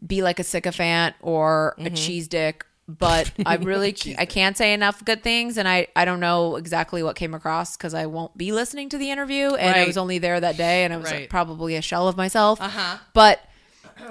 be 0.06 0.22
like 0.24 0.40
a 0.40 0.44
sycophant 0.44 1.16
or 1.22 1.76
Mm-hmm. 1.78 1.88
a 1.88 1.90
cheese 1.98 2.28
dick 2.28 2.66
but 2.88 3.32
i 3.46 3.54
really 3.56 3.96
i 4.18 4.26
can't 4.26 4.58
say 4.58 4.74
enough 4.74 5.04
good 5.06 5.22
things 5.22 5.58
and 5.58 5.68
i 5.68 5.86
i 5.96 6.06
don't 6.06 6.20
know 6.20 6.56
exactly 6.56 7.04
what 7.04 7.16
came 7.16 7.34
across 7.36 7.78
because 7.78 7.94
i 7.94 8.06
won't 8.08 8.36
be 8.38 8.52
listening 8.52 8.90
to 8.90 8.98
the 8.98 9.12
interview 9.12 9.54
and 9.56 9.78
i 9.78 9.86
was 9.86 9.96
only 9.98 10.18
there 10.18 10.40
that 10.40 10.58
day 10.58 10.86
and 10.86 10.94
i 10.94 10.98
was 10.98 11.12
Right. 11.12 11.30
probably 11.30 11.76
a 11.76 11.82
shell 11.84 12.08
of 12.08 12.18
myself 12.18 12.60
Uh-huh. 12.62 12.98
but 13.14 13.40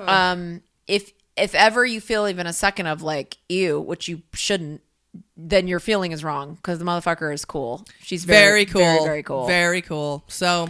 um 0.07 0.63
if 0.87 1.13
if 1.37 1.55
ever 1.55 1.85
you 1.85 2.01
feel 2.01 2.27
even 2.29 2.47
a 2.47 2.53
second 2.53 2.87
of 2.87 3.03
like 3.03 3.39
ew 3.49 3.81
which 3.81 4.09
you 4.09 4.23
shouldn't 4.33 4.81
then 5.37 5.67
your 5.69 5.81
feeling 5.81 6.13
is 6.13 6.23
wrong 6.23 6.55
because 6.55 6.79
the 6.79 6.85
motherfucker 6.85 7.33
is 7.33 7.45
cool 7.45 7.85
she's 8.03 8.25
very, 8.25 8.65
very, 8.65 8.67
cool, 8.67 8.81
very 8.83 9.05
very 9.05 9.23
cool 9.23 9.47
very 9.47 9.83
cool. 9.83 10.25
So 10.29 10.69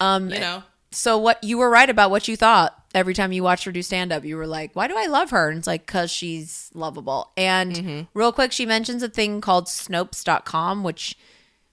um 0.00 0.30
you 0.30 0.40
know, 0.40 0.62
so 0.90 1.18
what 1.18 1.42
you 1.44 1.58
were 1.58 1.68
right 1.70 1.88
about 1.90 2.10
what 2.10 2.28
you 2.28 2.36
thought 2.36 2.74
every 2.94 3.12
time 3.14 3.32
you 3.32 3.42
watched 3.42 3.64
her 3.64 3.72
do 3.72 3.82
stand 3.82 4.10
up. 4.12 4.24
You 4.24 4.36
were 4.38 4.46
like, 4.46 4.74
"Why 4.74 4.88
do 4.88 4.94
I 4.96 5.06
love 5.06 5.30
her?" 5.30 5.50
And 5.50 5.58
it's 5.58 5.66
like 5.66 5.86
cuz 5.86 6.10
she's 6.10 6.70
lovable. 6.72 7.30
And 7.36 7.74
Mm-hmm. 7.76 8.00
real 8.14 8.32
quick 8.32 8.52
she 8.52 8.64
mentions 8.64 9.02
a 9.02 9.08
thing 9.08 9.40
called 9.42 9.66
snopes.com 9.66 10.82
which 10.82 11.16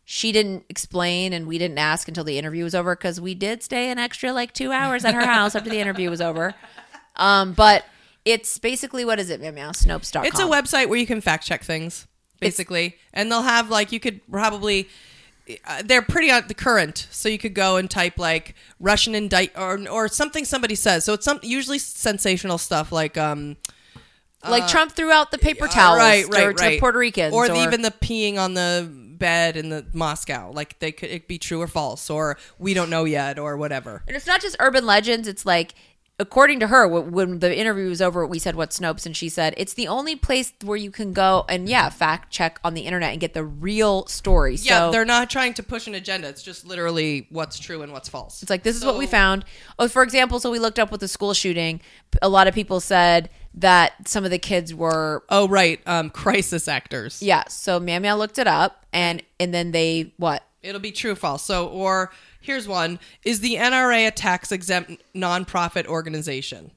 she 0.05 0.31
didn't 0.31 0.63
explain 0.69 1.33
and 1.33 1.47
we 1.47 1.57
didn't 1.57 1.79
ask 1.79 2.07
until 2.07 2.23
the 2.23 2.37
interview 2.37 2.63
was 2.63 2.75
over 2.75 2.95
cuz 2.95 3.19
we 3.19 3.33
did 3.33 3.63
stay 3.63 3.89
an 3.89 3.97
extra 3.97 4.31
like 4.31 4.53
2 4.53 4.71
hours 4.71 5.03
at 5.03 5.13
her 5.15 5.25
house 5.25 5.55
after 5.55 5.69
the 5.69 5.79
interview 5.79 6.09
was 6.09 6.21
over. 6.21 6.53
Um 7.15 7.53
but 7.53 7.85
it's 8.23 8.57
basically 8.57 9.05
what 9.05 9.19
is 9.19 9.29
it, 9.29 9.39
Meow? 9.39 9.71
Snopes.com. 9.71 10.25
it's 10.25 10.39
a 10.39 10.43
website 10.43 10.89
where 10.89 10.99
you 10.99 11.05
can 11.05 11.21
fact 11.21 11.45
check 11.45 11.63
things, 11.63 12.07
basically, 12.39 12.97
and 13.13 13.31
they'll 13.31 13.43
have 13.43 13.69
like 13.69 13.91
you 13.91 13.99
could 13.99 14.19
probably. 14.29 14.87
Uh, 15.67 15.83
they're 15.85 16.01
pretty 16.01 16.31
on 16.31 16.41
the 16.47 16.55
current, 16.55 17.07
so 17.11 17.29
you 17.29 17.37
could 17.37 17.53
go 17.53 17.77
and 17.77 17.87
type 17.87 18.17
like 18.17 18.55
Russian 18.79 19.13
indict 19.13 19.51
or 19.55 19.87
or 19.89 20.07
something 20.07 20.43
somebody 20.43 20.73
says. 20.73 21.03
So 21.03 21.13
it's 21.13 21.23
some 21.23 21.39
usually 21.43 21.77
sensational 21.77 22.57
stuff 22.57 22.91
like 22.91 23.15
um 23.15 23.55
like 24.49 24.63
uh, 24.63 24.67
Trump 24.67 24.91
threw 24.91 25.11
out 25.11 25.31
the 25.31 25.37
paper 25.37 25.67
towels 25.67 25.99
right, 25.99 26.27
right, 26.29 26.43
or 26.43 26.53
to 26.53 26.63
right. 26.63 26.79
Puerto 26.79 26.97
Ricans 26.97 27.33
or, 27.33 27.47
the, 27.47 27.55
even 27.55 27.81
the 27.81 27.91
peeing 27.91 28.37
on 28.37 28.53
the 28.53 28.89
bed 28.91 29.57
in 29.57 29.69
the 29.69 29.85
Moscow. 29.93 30.51
Like 30.51 30.79
they 30.79 30.91
could 30.91 31.09
it 31.09 31.27
be 31.27 31.37
true 31.37 31.61
or 31.61 31.67
false, 31.67 32.09
or 32.09 32.37
we 32.59 32.73
don't 32.73 32.89
know 32.89 33.05
yet, 33.05 33.39
or 33.39 33.57
whatever. 33.57 34.03
And 34.07 34.15
it's 34.15 34.27
not 34.27 34.41
just 34.41 34.55
urban 34.59 34.85
legends. 34.85 35.27
It's 35.27 35.45
like, 35.45 35.73
according 36.19 36.59
to 36.61 36.67
her, 36.67 36.87
when 36.87 37.39
the 37.39 37.55
interview 37.55 37.89
was 37.89 38.01
over, 38.01 38.25
we 38.25 38.39
said, 38.39 38.55
What 38.55 38.69
Snopes? 38.71 39.05
And 39.05 39.15
she 39.15 39.29
said, 39.29 39.53
It's 39.57 39.73
the 39.73 39.87
only 39.87 40.15
place 40.15 40.53
where 40.63 40.77
you 40.77 40.91
can 40.91 41.13
go 41.13 41.45
and, 41.49 41.67
yeah, 41.67 41.89
fact 41.89 42.31
check 42.31 42.59
on 42.63 42.73
the 42.73 42.81
internet 42.81 43.11
and 43.11 43.19
get 43.19 43.33
the 43.33 43.43
real 43.43 44.05
story. 44.07 44.55
Yeah, 44.55 44.87
so 44.87 44.91
they're 44.91 45.05
not 45.05 45.29
trying 45.29 45.53
to 45.55 45.63
push 45.63 45.87
an 45.87 45.95
agenda. 45.95 46.27
It's 46.27 46.43
just 46.43 46.65
literally 46.65 47.27
what's 47.29 47.59
true 47.59 47.81
and 47.81 47.91
what's 47.91 48.09
false. 48.09 48.41
it's 48.41 48.49
like, 48.49 48.63
This 48.63 48.75
is 48.75 48.85
what 48.85 48.97
we 48.97 49.07
found. 49.07 49.45
Oh, 49.79 49.87
for 49.87 50.03
example, 50.03 50.39
so 50.39 50.51
we 50.51 50.59
looked 50.59 50.79
up 50.79 50.91
with 50.91 51.01
the 51.01 51.07
school 51.07 51.33
shooting. 51.33 51.81
A 52.21 52.29
lot 52.29 52.47
of 52.47 52.53
people 52.53 52.79
said 52.79 53.29
that 53.55 54.07
some 54.07 54.25
of 54.25 54.31
the 54.31 54.39
kids 54.39 54.73
were 54.73 55.23
Oh 55.29 55.47
right, 55.47 55.79
um, 55.85 56.09
crisis 56.09 56.67
actors. 56.67 57.21
Yeah, 57.21 57.43
so 57.47 57.79
Meow 57.79 58.15
looked 58.15 58.37
it 58.37 58.47
up, 58.47 58.85
and 58.93 59.21
and 59.39 59.53
then 59.53 59.71
they 59.71 60.13
what? 60.17 60.43
It'll 60.61 60.81
be 60.81 60.91
true 60.91 61.13
false. 61.13 61.43
So, 61.43 61.67
or 61.67 62.11
here's 62.45 62.67
one: 62.67 62.99
Is 63.23 63.39
the 63.39 63.55
NRA 63.55 64.07
a 64.07 64.11
tax 64.11 64.51
exempt 64.51 65.03
nonprofit 65.13 65.87
organization? 65.87 66.71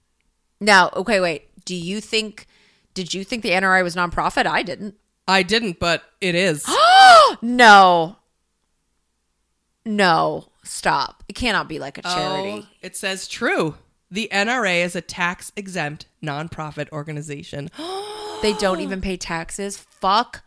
Now, 0.60 0.90
okay, 0.94 1.20
wait. 1.20 1.48
Do 1.64 1.74
you 1.74 2.00
think? 2.00 2.46
Did 2.94 3.14
you 3.14 3.24
think 3.24 3.42
the 3.42 3.50
NRA 3.50 3.82
was 3.82 3.94
nonprofit? 3.94 4.46
I 4.46 4.62
didn't. 4.62 4.96
I 5.26 5.42
didn't, 5.42 5.78
but 5.78 6.02
it 6.20 6.34
is. 6.34 6.66
No. 7.42 8.16
No. 9.84 10.48
Stop. 10.64 11.22
It 11.28 11.34
cannot 11.34 11.68
be 11.68 11.78
like 11.78 11.98
a 11.98 12.02
oh, 12.04 12.14
charity. 12.14 12.66
Oh, 12.66 12.68
it 12.80 12.96
says 12.96 13.28
true. 13.28 13.74
The 14.10 14.30
NRA 14.32 14.82
is 14.82 14.96
a 14.96 15.02
tax 15.02 15.52
exempt 15.54 16.06
nonprofit 16.22 16.90
organization. 16.90 17.70
They 18.40 18.52
don't 18.52 18.78
even 18.78 19.00
pay 19.00 19.16
taxes. 19.16 19.76
Fuck 19.76 20.44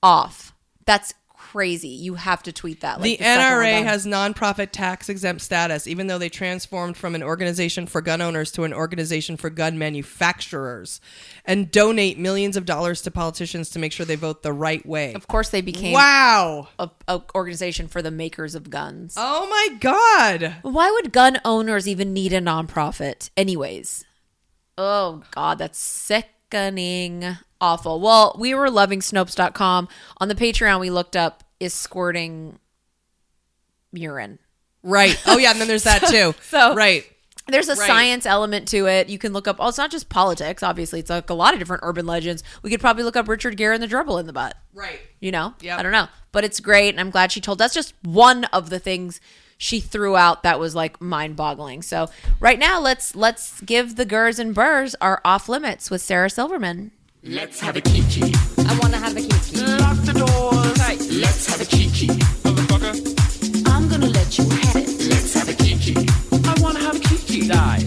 off. 0.00 0.54
That's 0.86 1.12
crazy. 1.52 1.88
You 1.88 2.14
have 2.14 2.42
to 2.44 2.52
tweet 2.52 2.80
that. 2.80 2.98
Like 3.00 3.18
the 3.18 3.24
we're 3.24 3.36
NRA 3.36 3.82
has 3.84 4.06
nonprofit 4.06 4.70
tax 4.70 5.10
exempt 5.10 5.42
status, 5.42 5.86
even 5.86 6.06
though 6.06 6.16
they 6.16 6.30
transformed 6.30 6.96
from 6.96 7.14
an 7.14 7.22
organization 7.22 7.86
for 7.86 8.00
gun 8.00 8.22
owners 8.22 8.50
to 8.52 8.64
an 8.64 8.72
organization 8.72 9.36
for 9.36 9.50
gun 9.50 9.78
manufacturers 9.78 11.00
and 11.44 11.70
donate 11.70 12.18
millions 12.18 12.56
of 12.56 12.64
dollars 12.64 13.02
to 13.02 13.10
politicians 13.10 13.68
to 13.70 13.78
make 13.78 13.92
sure 13.92 14.06
they 14.06 14.16
vote 14.16 14.42
the 14.42 14.52
right 14.52 14.84
way. 14.86 15.12
Of 15.12 15.28
course, 15.28 15.50
they 15.50 15.60
became 15.60 15.92
Wow. 15.92 16.68
a, 16.78 16.88
a 17.06 17.20
organization 17.34 17.86
for 17.86 18.00
the 18.00 18.10
makers 18.10 18.54
of 18.54 18.70
guns. 18.70 19.14
Oh 19.18 19.46
my 19.48 19.76
God. 19.78 20.56
Why 20.62 20.90
would 20.90 21.12
gun 21.12 21.38
owners 21.44 21.86
even 21.86 22.14
need 22.14 22.32
a 22.32 22.40
nonprofit, 22.40 23.28
anyways? 23.36 24.04
Oh 24.78 25.22
God, 25.32 25.58
that's 25.58 25.78
sickening, 26.52 27.36
awful. 27.60 28.00
Well, 28.00 28.36
we 28.38 28.54
were 28.54 28.70
loving 28.70 29.00
Snopes.com 29.00 29.88
on 30.18 30.28
the 30.28 30.34
Patreon. 30.34 30.80
We 30.80 30.90
looked 30.90 31.16
up 31.16 31.44
is 31.60 31.72
squirting 31.74 32.58
urine. 33.92 34.38
Right. 34.82 35.20
Oh, 35.26 35.38
yeah. 35.38 35.52
And 35.52 35.60
then 35.60 35.68
there's 35.68 35.84
that 35.84 36.02
too. 36.08 36.34
So- 36.42 36.74
right. 36.74 37.04
There's 37.48 37.68
a 37.68 37.74
Right. 37.74 37.86
science 37.88 38.24
element 38.24 38.68
to 38.68 38.86
it. 38.86 39.08
You 39.08 39.18
can 39.18 39.32
look 39.32 39.48
up. 39.48 39.56
Oh, 39.58 39.68
it's 39.68 39.76
not 39.76 39.90
just 39.90 40.08
politics. 40.08 40.62
Obviously, 40.62 41.00
it's 41.00 41.10
like 41.10 41.28
a 41.28 41.34
lot 41.34 41.54
of 41.54 41.58
different 41.58 41.82
urban 41.84 42.06
legends. 42.06 42.44
We 42.62 42.70
could 42.70 42.80
probably 42.80 43.02
look 43.02 43.16
up 43.16 43.26
Richard 43.26 43.56
Gere 43.56 43.74
and 43.74 43.82
the 43.82 43.88
dribble 43.88 44.18
in 44.18 44.26
the 44.26 44.32
butt. 44.32 44.56
Right. 44.72 45.00
You 45.20 45.32
know, 45.32 45.54
Yeah. 45.60 45.76
I 45.76 45.82
don't 45.82 45.90
know, 45.90 46.06
but 46.30 46.44
it's 46.44 46.60
great, 46.60 46.90
and 46.90 47.00
I'm 47.00 47.10
glad 47.10 47.32
she 47.32 47.40
told. 47.40 47.58
That's 47.58 47.74
just 47.74 47.94
one 48.04 48.44
of 48.46 48.70
the 48.70 48.78
things 48.78 49.20
she 49.62 49.78
threw 49.78 50.16
out 50.16 50.42
that 50.42 50.58
was 50.58 50.74
like 50.74 51.00
mind-boggling. 51.00 51.82
So 51.82 52.08
right 52.40 52.58
now, 52.58 52.80
let's 52.80 53.14
let's 53.14 53.60
give 53.60 53.94
the 53.94 54.04
Gers 54.04 54.40
and 54.40 54.52
Burrs 54.54 54.96
our 55.00 55.20
off 55.24 55.48
limits 55.48 55.88
with 55.88 56.02
Sarah 56.02 56.28
Silverman. 56.28 56.90
Let's 57.22 57.60
have 57.60 57.76
a 57.76 57.80
kiki. 57.80 58.34
I 58.58 58.78
wanna 58.82 58.98
have 58.98 59.16
a 59.16 59.20
kiki. 59.20 59.60
Lock 59.78 59.96
the 59.98 60.14
doors. 60.14 60.78
Let's 61.12 61.46
have 61.46 61.60
a 61.60 61.64
kiki. 61.64 62.08
Motherfucker. 62.42 63.68
I'm 63.72 63.88
gonna 63.88 64.08
let 64.08 64.36
you 64.36 64.50
have 64.50 64.76
it. 64.76 64.88
Let's 65.08 65.32
have 65.34 65.48
a 65.48 65.54
kiki. 65.54 65.94
I 66.32 66.54
wanna 66.60 66.80
have 66.80 66.96
a 66.96 66.98
kiki. 66.98 67.46
Dive, 67.46 67.86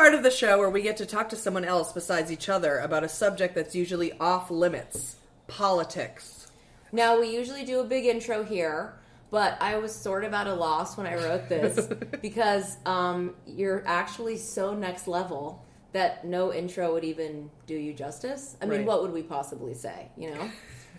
part 0.00 0.14
of 0.14 0.22
the 0.22 0.30
show 0.30 0.56
where 0.56 0.70
we 0.70 0.80
get 0.80 0.96
to 0.96 1.04
talk 1.04 1.28
to 1.28 1.36
someone 1.36 1.62
else 1.62 1.92
besides 1.92 2.32
each 2.32 2.48
other 2.48 2.78
about 2.78 3.04
a 3.04 3.08
subject 3.08 3.54
that's 3.54 3.74
usually 3.74 4.10
off 4.18 4.50
limits 4.50 5.16
politics. 5.46 6.50
Now 6.90 7.20
we 7.20 7.28
usually 7.28 7.66
do 7.66 7.80
a 7.80 7.84
big 7.84 8.06
intro 8.06 8.42
here, 8.42 8.94
but 9.30 9.60
I 9.60 9.76
was 9.76 9.94
sort 9.94 10.24
of 10.24 10.32
at 10.32 10.46
a 10.46 10.54
loss 10.54 10.96
when 10.96 11.06
I 11.06 11.16
wrote 11.16 11.50
this 11.50 11.86
because 12.22 12.78
um, 12.86 13.34
you're 13.46 13.82
actually 13.84 14.38
so 14.38 14.72
next 14.72 15.06
level 15.06 15.62
that 15.92 16.24
no 16.24 16.50
intro 16.50 16.94
would 16.94 17.04
even 17.04 17.50
do 17.66 17.74
you 17.74 17.92
justice. 17.92 18.56
I 18.62 18.64
mean, 18.64 18.78
Right. 18.78 18.86
what 18.86 19.02
would 19.02 19.12
we 19.12 19.22
possibly 19.22 19.74
say, 19.74 20.08
you 20.16 20.34
know? 20.34 20.50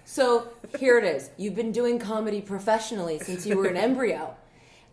So 0.05 0.47
here 0.77 0.99
it 0.99 1.05
is. 1.05 1.31
You've 1.37 1.55
been 1.55 1.71
doing 1.71 1.97
comedy 1.97 2.39
professionally 2.39 3.17
since 3.17 3.47
you 3.47 3.57
were 3.57 3.65
an 3.65 3.77
embryo. 3.87 4.35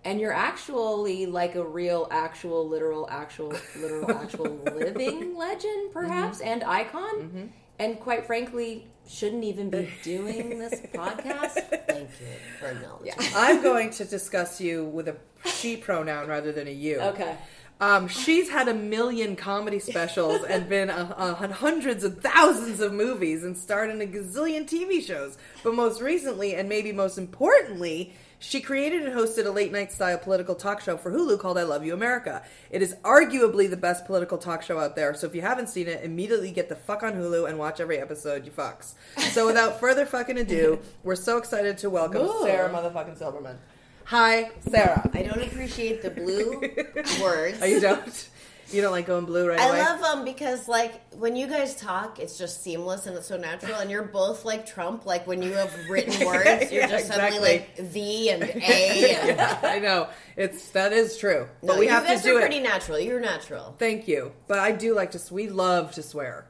And 0.09 0.19
you're 0.19 0.33
actually 0.33 1.27
like 1.27 1.55
a 1.55 1.63
real, 1.63 2.09
actual, 2.11 2.67
literal, 2.67 3.07
actual, 3.11 3.53
literal, 3.79 4.11
actual 4.23 4.59
living 4.65 5.37
legend, 5.37 5.93
perhaps, 5.93 6.41
and 6.41 6.65
icon. 6.65 7.53
And 7.79 8.01
quite 8.01 8.27
frankly, 8.27 8.87
shouldn't 9.07 9.45
even 9.45 9.69
be 9.69 9.91
doing 10.03 10.59
this 10.59 10.81
podcast. 10.95 11.61
Thank 11.87 12.09
you 12.21 12.27
for 12.59 12.69
acknowledging. 12.69 13.13
I'm 13.37 13.63
going 13.63 13.91
to 13.91 14.07
discuss 14.07 14.63
you 14.63 14.87
with 14.87 15.09
a 15.09 15.17
she 15.45 15.77
pronoun 15.77 16.27
rather 16.27 16.53
than 16.53 16.69
a 16.69 16.73
you. 16.73 17.01
Okay. 17.01 17.37
Um, 17.79 18.09
she's 18.09 18.49
had 18.49 18.67
a 18.67 18.75
million 18.75 19.37
comedy 19.37 19.79
specials 19.79 20.43
and 20.43 20.71
been 20.71 20.89
on 20.89 21.51
hundreds 21.51 22.03
of 22.03 22.23
thousands 22.23 22.81
of 22.81 22.95
movies 22.95 23.45
and 23.45 23.57
starred 23.57 23.91
in 23.91 24.01
a 24.01 24.07
gazillion 24.07 24.67
TV 24.67 25.05
shows. 25.05 25.37
But 25.63 25.75
most 25.75 26.01
recently, 26.01 26.55
and 26.55 26.67
maybe 26.67 26.93
most 26.93 27.19
importantly, 27.19 28.15
she 28.39 28.61
created 28.61 29.03
and 29.03 29.15
hosted 29.15 29.47
a 29.47 29.51
late 29.51 29.73
night 29.73 29.93
style 29.93 30.19
political 30.19 30.55
talk 30.55 30.81
show 30.81 30.97
for 30.97 31.11
Hulu 31.11 31.39
called 31.39 31.59
I 31.59 31.65
Love 31.65 31.85
You 31.85 31.93
America. 31.93 32.43
It 32.71 32.83
is 32.83 32.95
arguably 33.03 33.69
the 33.69 33.77
best 33.77 34.07
political 34.07 34.39
talk 34.39 34.63
show 34.63 34.79
out 34.79 34.95
there. 34.95 35.15
So 35.15 35.27
if 35.27 35.35
you 35.35 35.41
haven't 35.41 35.69
seen 35.69 35.89
it, 35.89 36.05
immediately 36.05 36.51
get 36.51 36.69
the 36.69 36.77
fuck 36.77 37.03
on 37.03 37.15
Hulu 37.15 37.49
and 37.49 37.59
watch 37.59 37.81
every 37.81 37.99
episode, 37.99 38.45
you 38.45 38.53
fucks. 38.53 38.95
So 39.33 39.47
without 39.47 39.81
further 39.81 40.07
fucking 40.07 40.39
ado, 40.39 40.79
we're 41.03 41.17
so 41.17 41.37
excited 41.39 41.79
to 41.79 41.91
welcome 41.91 42.23
Ooh. 42.23 42.43
Sarah 42.43 42.71
motherfucking 42.71 43.19
Silverman. 43.19 43.59
Hi, 44.05 44.53
Sarah. 44.61 45.11
I 45.13 45.23
don't 45.23 45.43
appreciate 45.43 46.03
the 46.03 46.11
blue 46.11 46.61
words. 47.23 47.59
Oh, 47.61 47.67
you 47.67 47.81
don't? 47.81 48.29
You 48.71 48.83
don't 48.83 48.93
like 48.93 49.07
going 49.07 49.25
blue 49.25 49.49
right 49.49 49.57
now. 49.57 49.65
I 49.65 49.69
away? 49.69 49.79
love 49.81 50.01
them 50.01 50.25
because, 50.25 50.69
like, 50.69 51.15
when 51.15 51.37
you 51.37 51.47
guys 51.47 51.75
talk, 51.75 52.19
it's 52.19 52.37
just 52.37 52.63
seamless 52.63 53.07
and 53.07 53.17
it's 53.17 53.27
so 53.27 53.39
natural. 53.39 53.77
And 53.79 53.91
you're 53.91 54.03
both 54.03 54.45
like 54.45 54.67
Trump. 54.67 55.07
Like, 55.07 55.27
when 55.27 55.41
you 55.43 55.53
have 55.55 55.73
written 55.89 56.27
words, 56.27 56.71
you're 56.71 56.83
Yeah, 56.83 56.89
just 56.89 57.07
exactly. 57.07 57.31
suddenly 57.33 57.41
like 57.41 57.77
the 57.93 58.31
and 58.31 58.43
a. 58.43 58.47
And, 58.57 59.37
yeah, 59.39 59.59
I 59.63 59.79
know. 59.79 60.09
It's 60.37 60.69
that 60.71 60.93
is 60.93 61.17
true. 61.17 61.49
But 61.63 61.75
No, 61.75 61.79
we 61.79 61.87
you 61.87 61.91
have 61.93 62.07
to 62.07 62.23
do 62.23 62.37
are 62.37 62.41
it. 62.41 62.43
pretty 62.43 62.61
natural. 62.61 62.99
You're 63.01 63.21
natural. 63.21 63.75
Thank 63.79 64.07
you. 64.07 64.33
But 64.47 64.59
I 64.59 64.73
do 64.73 64.95
like 64.95 65.13
to 65.13 65.35
we 65.35 65.49
love 65.49 65.93
to 65.93 66.03
swear. 66.03 66.47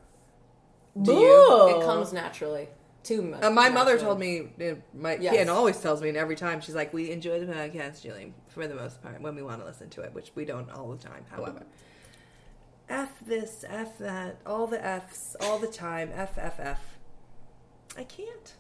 Do 1.01 1.13
you? 1.15 1.77
It 1.81 1.85
comes 1.85 2.13
naturally 2.13 2.69
Too 3.05 3.23
me. 3.23 3.35
Uh, 3.35 3.51
my 3.51 3.69
mother 3.69 3.97
told 3.97 4.19
me 4.19 4.49
uh, 4.61 4.75
my 4.93 5.13
Yes. 5.15 5.35
yeah, 5.35 5.41
and 5.43 5.51
always 5.51 5.79
tells 5.81 6.03
me 6.03 6.09
and 6.09 6.19
every 6.19 6.35
time 6.35 6.61
she's 6.61 6.75
like, 6.75 6.93
We 6.93 7.13
enjoy 7.13 7.39
the 7.39 7.47
podcast, 7.53 8.03
Julie, 8.03 8.35
for 8.49 8.67
the 8.67 8.75
most 8.75 9.01
part, 9.03 9.21
when 9.21 9.37
we 9.37 9.43
want 9.43 9.61
to 9.61 9.67
listen 9.67 9.89
to 9.91 10.01
it, 10.01 10.13
which 10.13 10.33
we 10.35 10.45
don't 10.45 10.69
all 10.73 10.91
the 10.91 10.99
time, 10.99 11.25
however. 11.31 11.63
F 12.89 13.11
this, 13.27 13.65
F 13.69 13.99
that, 13.99 14.37
all 14.47 14.67
the 14.67 14.85
F's, 14.85 15.37
all 15.41 15.59
the 15.59 15.67
time, 15.67 16.11
F 16.15 16.39
F 16.39 16.59
F. 16.59 16.81
I 17.97 18.05
can't. 18.05 18.53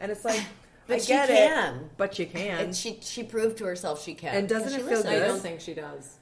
And 0.00 0.10
it's 0.12 0.24
like 0.24 0.42
But 0.86 0.94
I 0.94 0.98
she 0.98 1.06
get 1.08 1.28
can. 1.28 1.74
it. 1.76 1.96
But 1.96 2.18
you 2.18 2.26
can. 2.26 2.60
And 2.60 2.76
she 2.76 2.98
she 3.02 3.22
proved 3.22 3.58
to 3.58 3.64
herself 3.64 4.02
she 4.02 4.14
can. 4.14 4.34
And 4.34 4.48
doesn't 4.48 4.72
it 4.72 4.76
feel 4.82 4.86
listens. 4.86 5.04
good? 5.04 5.22
I 5.22 5.26
don't 5.26 5.40
think 5.40 5.60
she 5.60 5.74
does. 5.74 6.16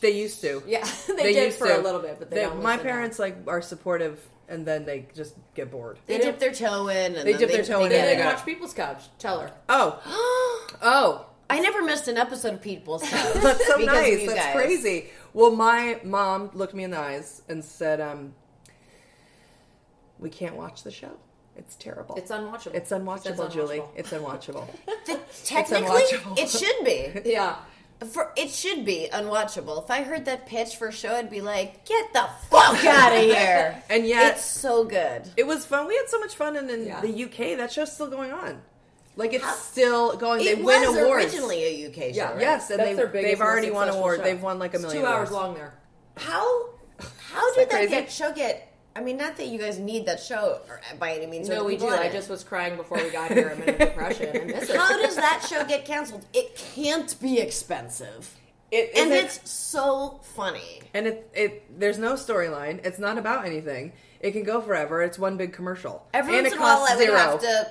they 0.00 0.10
used 0.12 0.40
to. 0.42 0.62
Yeah, 0.66 0.86
they, 1.08 1.32
did 1.32 1.46
used 1.46 1.58
for 1.58 1.66
to. 1.68 1.80
a 1.80 1.82
little 1.82 2.00
bit, 2.00 2.16
but 2.18 2.30
they, 2.30 2.42
don't. 2.42 2.62
my 2.62 2.72
listen 2.74 2.86
now. 2.86 2.92
parents 2.92 3.18
like 3.18 3.36
are 3.46 3.60
supportive, 3.62 4.18
and 4.48 4.64
then 4.66 4.84
they 4.86 5.06
just 5.14 5.34
get 5.54 5.70
bored. 5.70 5.98
They 6.06 6.18
dip 6.18 6.38
their 6.38 6.52
toe 6.52 6.88
in. 6.88 7.14
And 7.16 7.26
They 7.26 7.32
then 7.32 7.40
dip 7.40 7.50
their 7.50 7.64
toe 7.64 7.84
in 7.84 7.90
They 7.90 7.98
and 7.98 8.02
get 8.02 8.02
they 8.06 8.14
didn't 8.16 8.24
go- 8.30 8.34
watch 8.36 8.44
People's 8.46 8.74
Couch. 8.74 9.02
Tell 9.18 9.40
her. 9.40 9.52
Oh, 9.68 10.70
oh, 10.82 11.26
I 11.50 11.60
never 11.60 11.82
missed 11.82 12.08
an 12.08 12.16
episode 12.16 12.54
of 12.54 12.62
People's 12.62 13.02
Toes. 13.10 13.42
that's 13.42 13.66
so 13.66 13.78
because 13.78 13.80
of 13.80 14.02
nice. 14.04 14.20
you 14.22 14.28
That's 14.28 14.40
guys. 14.46 14.54
crazy. 14.54 15.06
Well, 15.34 15.50
my 15.50 16.00
mom 16.04 16.50
looked 16.54 16.72
me 16.74 16.84
in 16.84 16.92
the 16.92 16.98
eyes 16.98 17.42
and 17.48 17.62
said, 17.64 18.00
um, 18.00 18.34
"We 20.18 20.30
can't 20.30 20.56
watch 20.56 20.82
the 20.84 20.90
show. 20.90 21.10
It's 21.56 21.76
terrible. 21.76 22.14
It's 22.16 22.30
unwatchable. 22.30 22.74
It's 22.74 22.90
unwatchable, 22.90 23.44
It's 23.46 23.54
Julie. 23.54 23.82
It's 23.96 24.10
unwatchable." 24.10 24.66
Th- 25.06 25.18
Technically, 25.44 25.86
unwatchable. 26.02 26.38
it 26.38 26.48
should 26.48 26.84
be. 26.84 27.30
Yeah. 27.30 27.56
For 28.12 28.32
it 28.36 28.50
should 28.50 28.84
be 28.84 29.08
unwatchable. 29.12 29.82
If 29.82 29.90
I 29.90 30.02
heard 30.02 30.24
that 30.24 30.46
pitch 30.46 30.76
for 30.76 30.88
a 30.88 30.92
show, 30.92 31.14
I'd 31.14 31.30
be 31.30 31.40
like, 31.40 31.84
"Get 31.84 32.12
the 32.12 32.28
fuck 32.50 32.84
out 32.84 33.12
of 33.12 33.20
here!" 33.22 33.82
And 33.90 34.06
yet- 34.06 34.34
it's 34.36 34.44
so 34.44 34.84
good. 34.84 35.28
it 35.36 35.46
was 35.46 35.64
fun. 35.66 35.86
We 35.86 35.96
had 35.96 36.08
so 36.08 36.18
much 36.20 36.34
fun, 36.34 36.56
and 36.56 36.68
in 36.70 36.86
Yeah. 36.86 37.00
the 37.00 37.24
UK, 37.24 37.56
that 37.56 37.72
show's 37.72 37.92
still 37.92 38.08
going 38.08 38.32
on. 38.32 38.62
Like 39.16 39.32
it's 39.32 39.58
still 39.62 40.16
going. 40.16 40.40
It 40.40 40.44
they 40.44 40.54
was 40.62 40.64
win 40.64 40.84
awards. 41.04 41.24
originally 41.26 41.62
a 41.84 41.88
UK 41.88 41.94
show. 41.94 42.02
Yeah. 42.14 42.30
right? 42.32 42.40
Yes, 42.40 42.70
and 42.70 42.80
That's 42.80 42.90
they, 42.90 42.94
their 42.96 43.06
biggest, 43.06 43.30
they've 43.32 43.40
already 43.40 43.70
won 43.70 43.82
successful 43.86 44.00
awards. 44.00 44.18
show. 44.20 44.24
They've 44.24 44.42
won 44.42 44.58
like 44.58 44.72
a 44.72 44.76
It's 44.76 44.82
million 44.82 45.02
two 45.02 45.06
hours 45.08 45.30
awards. 45.30 45.46
long 45.46 45.54
there. 45.54 45.74
How 46.16 46.66
how 47.32 47.54
did 47.54 47.68
that 47.68 47.70
crazy? 47.70 47.90
get 47.90 48.10
show 48.10 48.32
get? 48.32 48.70
I 48.96 49.00
mean, 49.02 49.16
not 49.16 49.36
that 49.38 49.48
you 49.48 49.58
guys 49.58 49.78
need 49.80 50.06
that 50.06 50.20
show 50.20 50.60
uh, 50.70 50.96
by 51.00 51.14
any 51.14 51.26
means. 51.26 51.48
No, 51.48 51.64
we 51.64 51.76
do. 51.76 51.88
I 51.88 52.08
just 52.10 52.28
was 52.30 52.44
crying 52.44 52.76
before 52.76 52.98
we 52.98 53.10
got 53.10 53.32
here. 53.32 53.50
I'm 53.56 53.62
in 53.62 53.68
a 53.74 53.78
depression. 53.78 54.30
I 54.34 54.44
miss 54.44 54.70
it. 54.70 54.76
How 54.76 54.96
does 55.00 55.16
that 55.16 55.44
show 55.48 55.64
get 55.64 55.84
canceled? 55.84 56.24
It 56.32 56.54
can't 56.56 57.14
be 57.20 57.40
expensive, 57.40 58.32
It, 58.70 58.90
and 58.96 59.12
isn't- 59.12 59.24
it's 59.42 59.50
so 59.50 60.20
funny. 60.34 60.82
and 60.92 61.06
it 61.08 61.30
it 61.34 61.80
there's 61.80 61.98
no 61.98 62.12
storyline. 62.14 62.84
It's 62.86 62.98
not 63.00 63.18
about 63.18 63.46
anything. 63.46 63.92
It 64.20 64.30
can 64.32 64.44
go 64.44 64.60
forever. 64.60 65.02
It's 65.02 65.18
one 65.18 65.36
big 65.36 65.52
commercial. 65.52 66.06
Every 66.14 66.34
and 66.38 66.44
once 66.44 66.54
in 66.54 66.58
a 66.58 66.62
while, 66.62 66.76
costs 66.78 66.92
I 66.92 66.96
would 66.96 67.04
zero. 67.06 67.16
have 67.18 67.40
to 67.40 67.68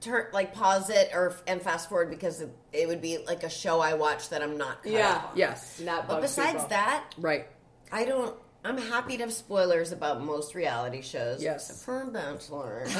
turn 0.00 0.26
like 0.32 0.54
pause 0.54 0.90
it 0.90 1.10
or 1.12 1.34
and 1.46 1.60
fast 1.62 1.88
forward 1.88 2.10
because 2.10 2.40
it, 2.40 2.50
it 2.72 2.88
would 2.88 3.00
be 3.02 3.18
like 3.26 3.42
a 3.44 3.50
show 3.50 3.80
I 3.80 3.94
watch 3.94 4.28
that 4.30 4.42
I'm 4.42 4.56
not. 4.58 4.82
Caught 4.82 4.92
Yeah. 4.92 5.10
up 5.16 5.30
on. 5.32 5.36
Yes. 5.38 5.76
That 5.84 6.08
But 6.08 6.20
besides 6.22 6.52
people. 6.52 6.68
that, 6.68 7.04
Right. 7.18 7.46
I 7.92 8.04
don't. 8.04 8.34
I'm 8.62 8.76
happy 8.76 9.16
to 9.16 9.22
have 9.22 9.32
spoilers 9.32 9.90
about 9.90 10.22
most 10.22 10.54
reality 10.54 11.00
shows. 11.00 11.42
Yes. 11.42 11.70
except 11.70 11.84
for 11.84 12.04
Bachelor. 12.10 12.82
Is 12.86 12.92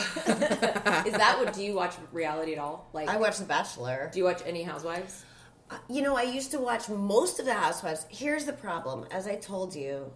that 1.13 1.37
what? 1.39 1.53
Do 1.53 1.63
you 1.63 1.75
watch 1.75 1.95
reality 2.13 2.55
at 2.55 2.59
all? 2.59 2.89
Like, 2.95 3.09
I 3.11 3.17
watch 3.19 3.39
The 3.39 3.45
Bachelor. 3.45 4.09
do 4.13 4.19
you 4.19 4.25
watch 4.25 4.43
any 4.47 4.63
Housewives? 4.63 5.23
Uh, 5.71 5.77
you 5.89 6.01
know, 6.03 6.17
I 6.17 6.23
used 6.23 6.51
to 6.53 6.59
watch 6.59 6.89
most 6.89 7.41
of 7.41 7.45
the 7.47 7.53
Housewives. 7.55 8.07
Here's 8.09 8.47
the 8.47 8.55
problem. 8.55 9.07
As 9.11 9.27
I 9.27 9.37
told 9.37 9.75
you, 9.75 10.11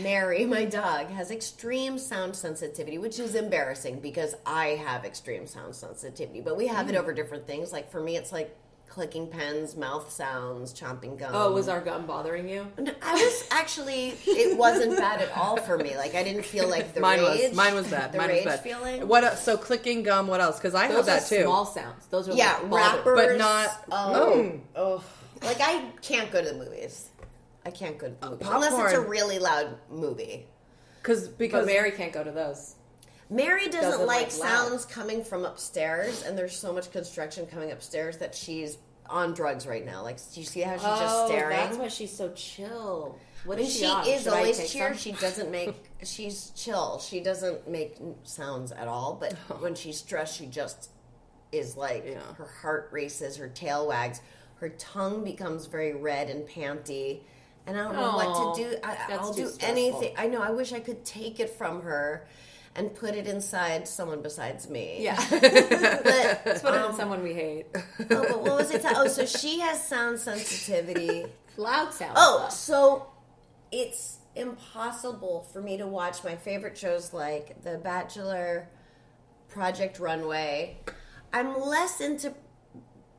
Mary, 0.00 0.44
my 0.46 0.64
dog, 0.64 1.08
has 1.08 1.30
extreme 1.30 1.98
sound 1.98 2.36
sensitivity, 2.36 2.98
which 2.98 3.18
is 3.18 3.34
embarrassing 3.34 4.00
because 4.00 4.34
I 4.46 4.68
have 4.84 5.04
extreme 5.04 5.46
sound 5.46 5.74
sensitivity. 5.74 6.40
But 6.40 6.56
we 6.56 6.66
have 6.68 6.88
it 6.88 6.94
mm. 6.94 6.98
over 6.98 7.12
different 7.12 7.46
things. 7.46 7.72
Like 7.72 7.90
for 7.90 8.00
me, 8.00 8.16
it's 8.16 8.32
like 8.32 8.56
clicking 8.88 9.26
pens, 9.26 9.74
mouth 9.74 10.10
sounds, 10.12 10.74
chomping 10.78 11.18
gum. 11.18 11.30
Oh, 11.32 11.50
was 11.52 11.66
our 11.66 11.80
gum 11.80 12.04
bothering 12.04 12.46
you? 12.46 12.66
No, 12.78 12.92
I 13.00 13.14
was 13.14 13.48
actually. 13.50 14.12
It 14.26 14.56
wasn't 14.58 14.98
bad 14.98 15.22
at 15.22 15.34
all 15.36 15.56
for 15.56 15.78
me. 15.78 15.96
Like 15.96 16.14
I 16.14 16.22
didn't 16.22 16.44
feel 16.44 16.68
like 16.68 16.92
the 16.92 17.00
Mine 17.00 17.20
rage. 17.20 17.48
was 17.48 17.56
mine 17.56 17.74
was 17.74 17.88
bad. 17.88 18.12
The 18.12 18.18
mine 18.18 18.28
rage 18.28 18.44
was 18.44 18.54
bad. 18.56 18.62
feeling. 18.62 19.08
What? 19.08 19.24
el- 19.24 19.36
So 19.36 19.56
clicking 19.56 20.02
gum. 20.02 20.26
What 20.26 20.40
else? 20.42 20.58
Because 20.58 20.74
I 20.74 20.86
have 20.86 21.06
that 21.06 21.26
too. 21.26 21.42
small 21.44 21.64
sounds. 21.64 22.06
Those 22.08 22.28
are 22.28 22.34
Yeah, 22.34 22.58
like 22.68 22.96
rappers, 22.96 23.18
but 23.28 23.38
not- 23.38 23.84
Oh, 23.90 24.60
oh, 24.76 25.04
like 25.42 25.60
I 25.60 25.86
can't 26.02 26.30
go 26.30 26.42
to 26.42 26.48
the 26.50 26.54
movies. 26.54 27.08
I 27.64 27.70
can't 27.70 27.98
go 27.98 28.08
to 28.08 28.14
the 28.14 28.30
movies 28.30 28.48
unless 28.48 28.92
it's 28.92 28.94
a 28.94 29.00
really 29.00 29.38
loud 29.38 29.76
movie. 29.90 30.46
Because 31.00 31.28
because 31.28 31.66
But 31.66 31.72
Mary 31.72 31.90
can't 31.90 32.12
go 32.12 32.22
to 32.22 32.30
those. 32.30 32.76
Mary 33.30 33.66
doesn't, 33.66 33.82
Doesn't 33.82 34.06
like, 34.06 34.32
like 34.32 34.38
loud. 34.40 34.68
sounds 34.68 34.84
coming 34.84 35.24
from 35.24 35.44
upstairs, 35.44 36.22
and 36.22 36.36
there's 36.36 36.54
so 36.54 36.72
much 36.72 36.90
construction 36.92 37.46
coming 37.46 37.72
upstairs 37.72 38.18
that 38.18 38.34
she's 38.34 38.76
on 39.08 39.32
drugs 39.32 39.66
right 39.66 39.86
now. 39.86 40.02
Like, 40.02 40.18
do 40.32 40.40
you 40.40 40.46
see 40.46 40.60
how 40.60 40.74
she's 40.74 40.82
just 40.82 41.16
oh, 41.16 41.26
staring? 41.28 41.58
Oh, 41.58 41.62
that's 41.62 41.76
why 41.78 41.88
she's 41.88 42.14
so 42.14 42.30
chill. 42.32 43.18
What 43.44 43.58
is 43.58 43.72
she, 43.72 43.80
she 43.80 43.86
on? 43.86 44.06
is 44.06 44.22
Should 44.24 44.32
I 44.32 44.38
always 44.38 44.70
cheer. 44.70 44.88
some? 44.90 44.98
She 44.98 45.12
doesn't 45.12 45.50
make. 45.50 45.74
She's 46.04 46.50
chill. 46.50 46.98
She 46.98 47.20
doesn't 47.20 47.68
make 47.68 47.96
sounds 48.24 48.70
at 48.72 48.86
all. 48.88 49.16
But 49.18 49.34
oh. 49.50 49.54
when 49.54 49.74
she's 49.74 49.98
stressed, 49.98 50.36
she 50.36 50.46
just 50.46 50.90
is 51.52 51.76
like 51.76 52.04
Yeah. 52.06 52.20
her 52.34 52.46
heart 52.60 52.88
races, 52.92 53.36
her 53.36 53.48
tail 53.48 53.86
wags, 53.86 54.20
her 54.56 54.68
tongue 54.70 55.24
becomes 55.24 55.66
very 55.66 55.94
red 55.94 56.28
and 56.30 56.48
panty. 56.48 57.20
And 57.66 57.78
I 57.78 57.84
don't 57.84 57.94
know 57.94 58.02
Aw, 58.02 58.16
what 58.16 58.56
to 58.56 58.62
do. 58.62 58.76
I, 58.82 58.96
that's 59.08 59.12
I'll 59.12 59.34
too 59.34 59.42
do 59.44 59.48
stressful. 59.48 59.76
anything. 59.78 60.14
I 60.18 60.26
know. 60.26 60.42
I 60.42 60.50
wish 60.50 60.72
I 60.72 60.80
could 60.80 61.04
take 61.04 61.38
it 61.40 61.50
from 61.50 61.82
her 61.82 62.26
and 62.74 62.94
put 62.94 63.14
it 63.14 63.26
inside 63.26 63.86
someone 63.86 64.22
besides 64.22 64.68
me. 64.68 64.96
Yeah, 65.00 65.16
But, 65.30 65.42
let's 66.44 66.62
put 66.62 66.74
it 66.74 66.78
in 66.78 66.82
um, 66.82 66.96
someone 66.96 67.22
we 67.22 67.34
hate. 67.34 67.66
oh, 67.74 67.82
but 68.08 68.40
what 68.42 68.56
was 68.58 68.70
it? 68.70 68.82
Oh, 68.86 69.06
so 69.08 69.26
she 69.26 69.60
has 69.60 69.86
sound 69.86 70.18
sensitivity. 70.18 71.26
Loud 71.56 71.92
sounds. 71.92 72.14
Oh, 72.16 72.48
so 72.50 73.06
it's 73.70 74.18
impossible 74.34 75.46
for 75.52 75.60
me 75.60 75.76
to 75.76 75.86
watch 75.86 76.24
my 76.24 76.34
favorite 76.36 76.78
shows 76.78 77.12
like 77.12 77.62
The 77.62 77.76
Bachelor, 77.78 78.68
Project 79.48 79.98
Runway. 79.98 80.78
I'm 81.32 81.60
less 81.60 82.00
into 82.00 82.32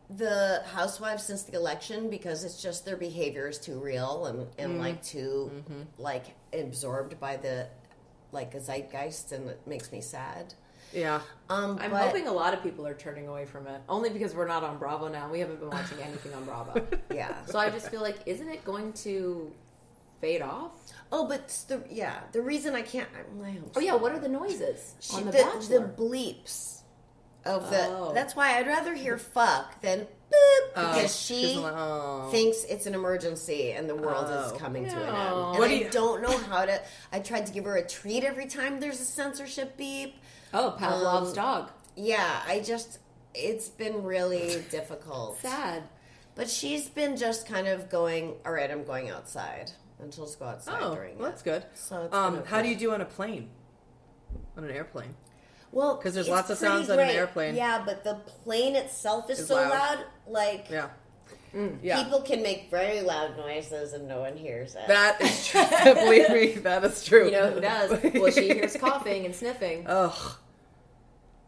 the 0.09 0.61
housewives 0.73 1.23
since 1.23 1.43
the 1.43 1.53
election 1.53 2.09
because 2.09 2.43
it's 2.43 2.61
just 2.61 2.85
their 2.85 2.97
behavior 2.97 3.47
is 3.47 3.57
too 3.57 3.79
real 3.79 4.25
and, 4.27 4.47
and 4.59 4.79
like 4.79 5.01
too 5.03 5.49
like 5.97 6.25
absorbed 6.53 7.19
by 7.19 7.37
the 7.37 7.67
like 8.31 8.53
a 8.53 8.59
zeitgeist 8.59 9.31
and 9.31 9.49
it 9.49 9.59
makes 9.65 9.91
me 9.91 10.01
sad. 10.01 10.53
yeah. 10.91 11.21
Um, 11.49 11.77
I'm 11.81 11.91
but- 11.91 12.07
hoping 12.07 12.27
a 12.27 12.31
lot 12.33 12.53
of 12.53 12.61
people 12.63 12.85
are 12.85 12.93
turning 12.95 13.27
away 13.27 13.45
from 13.45 13.67
it, 13.67 13.81
only 13.89 14.09
because 14.09 14.33
we're 14.35 14.47
not 14.47 14.63
on 14.63 14.77
Bravo 14.77 15.07
now. 15.07 15.29
We 15.31 15.39
haven't 15.39 15.59
been 15.59 15.69
watching 15.69 15.99
anything 16.01 16.33
on 16.33 16.43
Bravo, 16.45 16.85
yeah. 17.13 17.45
so 17.45 17.57
I 17.59 17.69
just 17.69 17.89
feel 17.89 18.01
like, 18.01 18.17
isn't 18.25 18.47
it 18.49 18.63
going 18.65 18.93
to 18.93 19.51
fade 20.21 20.41
off? 20.41 20.71
Oh, 21.11 21.27
but 21.27 21.47
the 21.67 21.83
yeah, 21.89 22.19
the 22.31 22.41
reason 22.41 22.75
I 22.75 22.81
can't. 22.81 23.07
I, 23.15 23.47
I 23.47 23.51
hope 23.53 23.71
Oh 23.75 23.79
yeah, 23.79 23.95
what 23.95 24.11
are 24.11 24.19
the 24.19 24.29
noises 24.29 24.95
She- 24.99 25.15
on 25.15 25.25
the, 25.25 25.31
the, 25.31 25.37
Bachelor? 25.37 25.79
the 25.79 26.03
bleeps 26.03 26.81
of 27.45 27.69
the. 27.69 27.85
Oh. 27.87 28.11
That's 28.13 28.35
why 28.35 28.57
I'd 28.57 28.67
rather 28.67 28.93
hear 28.95 29.17
fuck 29.17 29.81
than 29.81 29.99
boop 30.31 30.67
because 30.75 31.03
Oh, 31.03 31.07
she 31.07 31.55
oh. 31.57 32.29
thinks 32.31 32.63
it's 32.65 32.85
an 32.85 32.95
emergency 32.95 33.71
and 33.71 33.89
the 33.89 33.95
world 33.95 34.25
Oh. 34.29 34.45
is 34.45 34.51
coming 34.59 34.85
to 34.85 34.95
an 34.95 35.01
end. 35.01 35.15
And 35.15 35.59
What 35.59 35.63
I 35.63 35.67
do 35.69 35.75
you- 35.75 35.89
don't 35.89 36.21
know 36.21 36.37
how 36.37 36.65
to. 36.65 36.81
I 37.11 37.19
tried 37.19 37.45
to 37.47 37.51
give 37.53 37.65
her 37.65 37.75
a 37.77 37.87
treat 37.87 38.23
every 38.23 38.47
time 38.47 38.79
there's 38.79 38.99
a 38.99 39.05
censorship 39.05 39.77
beep. 39.77 40.15
oh, 40.53 40.75
Pavlov's 40.79 41.29
Um, 41.29 41.35
dog. 41.35 41.71
Yeah, 41.95 42.41
I 42.47 42.59
just. 42.59 42.99
It's 43.35 43.67
been 43.69 44.03
really 44.03 44.63
difficult. 44.71 45.39
Sad. 45.39 45.83
But 46.35 46.49
she's 46.49 46.89
been 46.89 47.15
just 47.17 47.47
kind 47.47 47.67
of 47.67 47.89
going, 47.89 48.35
all 48.45 48.51
right, 48.53 48.69
I'm 48.71 48.83
going 48.83 49.09
outside. 49.09 49.71
And 49.99 50.11
she'll 50.13 50.25
just 50.25 50.39
go 50.39 50.45
outside 50.45 50.81
Oh, 50.81 50.95
during 50.95 51.17
well, 51.17 51.27
it. 51.27 51.29
that's 51.31 51.41
good. 51.43 51.63
So 51.75 52.03
it's 52.05 52.13
um, 52.15 52.43
how 52.45 52.61
do 52.63 52.67
you 52.69 52.75
do 52.75 52.91
on 52.91 53.01
a 53.01 53.05
plane? 53.05 53.49
On 54.57 54.63
an 54.63 54.71
airplane? 54.71 55.15
Well, 55.73 55.97
'Cause 55.97 56.13
there's 56.13 56.29
lots 56.29 56.49
of 56.51 56.59
pretty 56.59 56.71
sounds 56.75 56.89
on 56.91 56.99
an 56.99 57.09
airplane. 57.09 57.55
Yeah, 57.55 57.81
but 57.85 58.03
the 58.03 58.13
plane 58.43 58.75
itself 58.75 59.29
is 59.29 59.39
It's 59.39 59.47
so 59.47 59.55
loud. 59.55 59.69
loud. 59.71 59.99
Like 60.27 60.67
Yeah. 60.69 60.89
Mm, 61.55 61.77
yeah. 61.83 62.01
people 62.03 62.21
can 62.21 62.41
make 62.43 62.69
very 62.71 63.01
loud 63.01 63.37
noises 63.37 63.93
and 63.93 64.07
no 64.07 64.19
one 64.21 64.37
hears 64.37 64.75
it. 64.75 64.87
that 64.87 65.19
is 65.21 65.47
true. 65.49 65.61
Believe 65.93 66.29
me, 66.29 66.47
that 66.61 66.83
is 66.83 67.03
true. 67.03 67.25
You 67.25 67.31
know 67.31 67.49
who 67.51 67.59
does? 67.61 67.91
Well, 68.13 68.31
she 68.31 68.53
hears 68.53 68.75
coughing 68.85 69.25
and 69.25 69.35
sniffing. 69.35 69.85
Ugh. 69.87 70.35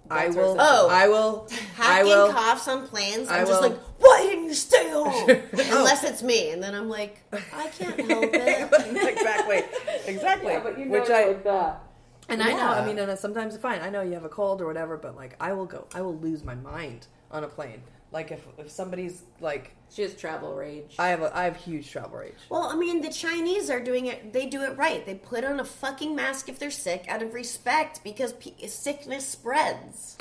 I 0.10 0.28
will. 0.30 0.56
Oh. 0.60 0.88
I 0.90 1.08
will. 1.08 1.48
I 1.80 1.84
Hacking 1.84 2.06
will. 2.12 2.32
coughs 2.32 2.68
on 2.68 2.88
planes. 2.88 3.28
I 3.28 3.40
I'm 3.40 3.48
just 3.48 3.60
will- 3.62 3.70
like, 3.72 3.80
why 3.98 4.22
didn't 4.28 4.46
you 4.46 4.54
stay 4.54 4.90
home? 4.92 5.08
Oh. 5.28 5.42
Unless 5.80 6.04
it's 6.04 6.22
me, 6.22 6.52
and 6.52 6.62
then 6.62 6.76
I'm 6.76 6.90
like, 6.90 7.24
I 7.34 7.68
can't 7.70 8.00
help 8.00 8.24
it. 8.32 9.08
exactly. 9.08 9.64
Exactly. 10.06 10.86
Which 10.86 11.10
I 11.10 11.22
I. 11.24 11.28
like 11.30 11.44
that. 11.44 11.82
And 12.28 12.42
I 12.42 12.54
know. 12.54 12.68
I 12.68 12.86
mean, 12.86 12.98
and 12.98 13.18
sometimes 13.20 13.56
fine. 13.58 13.82
I 13.82 13.90
know 13.90 14.02
you 14.02 14.14
have 14.14 14.26
a 14.26 14.30
cold 14.30 14.62
or 14.62 14.66
whatever, 14.68 14.98
but 14.98 15.16
like, 15.16 15.36
I 15.40 15.54
will 15.54 15.66
go. 15.66 15.86
I 15.94 16.02
will 16.02 16.18
lose 16.18 16.44
my 16.44 16.56
mind 16.56 17.08
on 17.32 17.44
a 17.44 17.48
plane. 17.48 17.82
Like 18.12 18.32
if 18.32 18.46
if 18.58 18.72
somebody's 18.72 19.24
like, 19.42 19.76
She 19.92 20.02
has 20.04 20.16
travel 20.16 20.56
rage. 20.56 20.96
I 20.98 21.10
have 21.10 21.22
a, 21.22 21.36
I 21.38 21.44
have 21.44 21.58
huge 21.58 21.92
travel 21.92 22.20
rage. 22.20 22.34
Well, 22.50 22.64
I 22.64 22.76
mean, 22.76 23.02
the 23.02 23.10
Chinese 23.12 23.70
are 23.70 23.80
doing 23.82 24.06
it. 24.06 24.32
They 24.32 24.46
do 24.46 24.62
it 24.62 24.78
right. 24.78 25.06
They 25.06 25.16
put 25.16 25.44
on 25.44 25.60
a 25.60 25.66
fucking 25.66 26.16
mask 26.16 26.48
if 26.48 26.58
they're 26.58 26.72
sick 26.72 27.06
out 27.10 27.22
of 27.22 27.34
respect 27.34 28.04
because 28.04 28.34
pe- 28.34 28.68
sickness 28.68 29.28
spreads. 29.28 30.18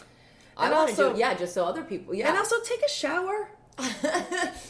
I 0.57 0.67
and 0.67 0.75
also- 0.75 1.11
do 1.11 1.15
it, 1.15 1.19
yeah, 1.19 1.35
just 1.35 1.55
so 1.55 1.65
other 1.65 1.85
people. 1.85 2.15
Yeah, 2.15 2.29
And 2.29 2.39
also 2.39 2.57
take 2.65 2.83
a 2.85 2.89
shower. 2.91 3.49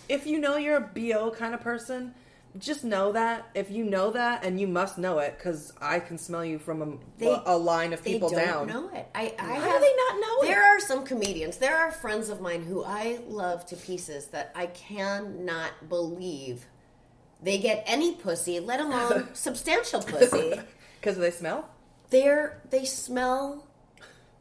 if 0.08 0.26
you 0.26 0.38
know 0.38 0.56
you're 0.56 0.76
a 0.78 0.80
bo 0.80 1.30
kind 1.30 1.54
of 1.54 1.60
person, 1.60 2.14
just 2.58 2.84
know 2.84 3.12
that. 3.12 3.48
If 3.54 3.70
you 3.70 3.84
know 3.84 4.10
that, 4.12 4.44
and 4.44 4.60
you 4.60 4.66
must 4.68 4.96
know 4.98 5.18
it, 5.18 5.36
because 5.36 5.72
I 5.80 5.98
can 6.00 6.18
smell 6.18 6.44
you 6.44 6.58
from 6.58 6.82
a, 6.82 6.96
They- 7.18 7.40
a 7.46 7.56
line 7.56 7.92
of 7.92 8.02
They 8.02 8.12
people 8.12 8.30
don't 8.30 8.44
down. 8.44 8.66
know 8.68 8.88
it. 8.94 9.06
I, 9.14 9.34
I 9.38 9.42
How 9.42 9.54
have, 9.60 9.72
do 9.74 9.80
they 9.80 9.96
not 9.96 10.20
know 10.20 10.42
it? 10.42 10.46
There 10.46 10.62
are 10.62 10.80
some 10.80 11.04
comedians. 11.04 11.56
There 11.58 11.76
are 11.76 11.90
friends 11.90 12.28
of 12.28 12.40
mine 12.40 12.62
who 12.62 12.84
I 12.84 13.18
love 13.26 13.66
to 13.66 13.76
pieces 13.76 14.26
that 14.28 14.52
I 14.54 14.66
cannot 14.66 15.88
believe 15.88 16.66
they 17.42 17.58
get 17.58 17.82
any 17.86 18.14
pussy, 18.14 18.60
let 18.60 18.80
alone 18.80 19.28
substantial 19.34 20.02
pussy. 20.02 20.54
Because 21.00 21.18
they 21.18 21.30
smell. 21.32 21.68
They're 22.08 22.62
they 22.70 22.86
smell 22.86 23.66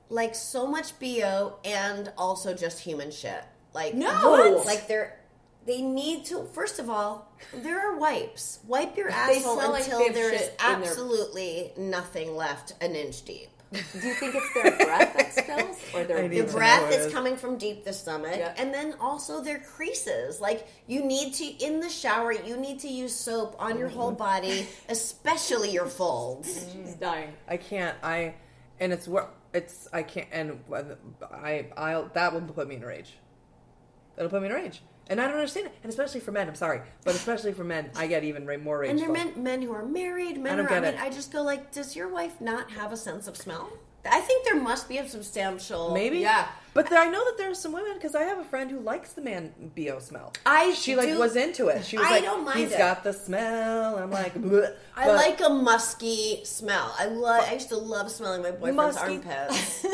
like 0.10 0.34
so 0.34 0.66
much 0.66 0.98
bo 0.98 1.58
and 1.66 2.10
also 2.18 2.54
just 2.54 2.80
human 2.80 3.12
shit. 3.12 3.44
Like 3.74 3.94
No. 3.96 4.30
What? 4.32 4.66
like 4.66 4.88
they're. 4.88 5.20
They 5.66 5.82
need 5.82 6.26
to. 6.26 6.44
First 6.54 6.80
of 6.80 6.90
all, 6.90 7.32
there 7.54 7.80
are 7.80 7.98
wipes. 7.98 8.60
Wipe 8.68 8.98
your 8.98 9.10
They 9.10 9.14
asshole 9.14 9.58
smell 9.58 9.72
like 9.72 9.86
until 9.86 10.12
there 10.14 10.34
is 10.34 10.42
shit 10.42 10.50
in 10.52 10.58
their- 10.82 10.90
absolutely 10.90 11.72
nothing 11.78 12.36
left 12.36 12.74
an 12.82 12.96
inch 12.96 13.24
deep. 13.24 13.50
Do 13.72 13.80
you 13.80 14.14
think 14.14 14.36
it's 14.36 14.54
their 14.54 14.86
breath 14.86 15.18
that 15.18 15.34
smells, 15.34 15.78
or 15.96 16.04
their 16.04 16.28
The 16.28 16.44
breath 16.44 16.84
what 16.84 16.94
it 16.94 17.00
is 17.00 17.06
is. 17.08 17.14
coming 17.14 17.36
from 17.38 17.58
deep 17.58 17.84
the 17.84 17.92
stomach, 17.94 18.36
Yeah. 18.38 18.54
and 18.56 18.72
then 18.72 18.94
also 19.00 19.42
their 19.42 19.58
creases. 19.58 20.40
Like 20.40 20.68
you 20.86 21.04
need 21.04 21.34
to 21.36 21.46
in 21.46 21.80
the 21.80 21.90
shower, 21.90 22.32
you 22.34 22.56
need 22.56 22.82
to 22.82 22.88
use 22.88 23.16
soap 23.16 23.56
on 23.58 23.80
your 23.80 23.90
whole 23.90 24.10
mm-hmm. 24.10 24.18
body, 24.20 24.68
especially 24.90 25.72
your 25.72 25.88
folds. 25.88 26.68
She's 26.74 26.94
dying. 26.94 27.34
I 27.48 27.58
can't. 27.58 27.98
I 28.04 28.36
and 28.80 28.94
it's 28.94 29.08
wor- 29.08 29.30
it's 29.56 29.88
I 29.92 30.04
can't 30.04 30.28
and 30.32 30.60
I 31.32 31.66
I'll 31.76 32.10
that 32.14 32.32
will 32.34 32.42
put 32.42 32.68
me 32.68 32.76
in 32.76 32.84
a 32.84 32.88
rage. 32.88 33.14
That'll 34.16 34.30
put 34.30 34.42
me 34.44 34.50
in 34.50 34.52
a 34.52 34.56
rage, 34.56 34.84
and 35.08 35.20
I 35.22 35.28
don't 35.28 35.36
understand 35.36 35.68
it. 35.68 35.74
And 35.84 35.90
especially 35.90 36.20
for 36.20 36.32
men, 36.32 36.48
I'm 36.48 36.56
sorry, 36.56 36.82
but 37.04 37.16
especially 37.16 37.54
for 37.54 37.64
men, 37.64 37.90
I 37.96 38.08
get 38.08 38.24
even 38.24 38.46
ra- 38.46 38.58
more 38.58 38.80
rageful. 38.80 39.00
And 39.06 39.16
they're 39.16 39.26
men, 39.34 39.44
men 39.44 39.62
who 39.62 39.72
are 39.74 39.86
married, 39.86 40.38
men 40.40 40.54
I 40.54 40.56
don't 40.58 40.66
are, 40.66 40.70
I 40.76 40.80
mean, 40.92 40.94
it. 40.96 41.02
I 41.02 41.10
just 41.10 41.32
go 41.32 41.42
like, 41.42 41.72
does 41.72 41.96
your 41.96 42.08
wife 42.10 42.40
not 42.42 42.72
have 42.72 42.92
a 42.92 42.98
sense 42.98 43.28
of 43.28 43.38
smell? 43.38 43.70
I 44.10 44.20
think 44.20 44.44
there 44.46 44.60
must 44.60 44.90
be 44.90 44.98
a 44.98 45.08
substantial. 45.08 45.94
Maybe, 45.94 46.20
Yeah. 46.20 46.48
But 46.76 46.90
there, 46.90 47.00
I 47.00 47.06
know 47.08 47.24
that 47.24 47.38
there 47.38 47.52
are 47.52 47.56
some 47.56 47.72
women 47.72 47.94
because 47.94 48.16
I 48.16 48.24
have 48.24 48.40
a 48.40 48.44
friend 48.44 48.72
who 48.72 48.80
likes 48.80 49.14
the 49.14 49.22
man 49.22 49.54
bo 49.76 50.00
smell. 50.00 50.34
I 50.44 50.74
she 50.74 50.96
like 50.96 51.08
do- 51.10 51.20
was 51.20 51.36
into 51.36 51.68
it. 51.68 51.86
She 51.86 51.98
was 52.00 52.08
I 52.08 52.12
like, 52.16 52.24
don't 52.24 52.44
mind 52.44 52.58
he's 52.62 52.72
it. 52.72 52.80
got 52.80 53.04
the 53.04 53.14
smell. 53.14 53.96
I'm 53.98 54.10
like, 54.10 54.34
Bleh. 54.34 54.74
I 54.96 55.06
But 55.06 55.16
like 55.16 55.40
a 55.42 55.50
musky 55.50 56.44
smell. 56.46 56.94
I 56.98 57.06
love. 57.06 57.46
I 57.48 57.54
used 57.54 57.70
to 57.70 57.78
love 57.78 58.10
smelling 58.10 58.42
my 58.42 58.50
boyfriend's 58.52 58.96
Musky. 58.96 59.22
armpits. 59.28 59.86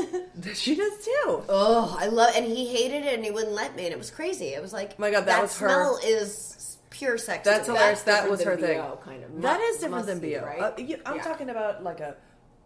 She 0.54 0.76
does 0.76 0.94
too. 1.04 1.44
oh, 1.50 1.98
I 2.00 2.06
love, 2.08 2.32
and 2.36 2.46
he 2.46 2.66
hated 2.68 3.06
it, 3.06 3.16
and 3.16 3.26
he 3.26 3.32
wouldn't 3.32 3.52
let 3.54 3.76
me, 3.76 3.84
and 3.84 3.92
it 3.94 3.98
was 3.98 4.10
crazy. 4.10 4.46
It 4.48 4.62
was 4.62 4.72
like, 4.72 4.92
Oh 4.92 4.96
my 5.00 5.12
God, 5.12 5.26
that 5.26 5.42
was 5.42 5.58
her. 5.60 5.68
smell 5.68 6.00
is 6.02 6.78
pure 6.92 7.18
sex. 7.18 7.44
That's 7.44 7.68
hilarious. 7.68 8.04
That 8.04 8.30
was 8.30 8.40
than 8.40 8.48
her 8.48 8.58
thing. 8.58 8.78
BO, 8.80 9.00
kind 9.04 9.22
of. 9.24 9.42
That 9.42 9.60
Mu- 9.60 9.66
is 9.66 9.78
different 9.80 10.06
than 10.06 10.22
must 10.22 10.32
BO. 10.42 10.46
right? 10.46 10.62
Uh, 10.62 10.72
you- 10.78 11.02
I'm 11.06 11.18
Yeah. 11.18 11.24
talking 11.24 11.50
about 11.50 11.84
like 11.84 12.00
a 12.00 12.16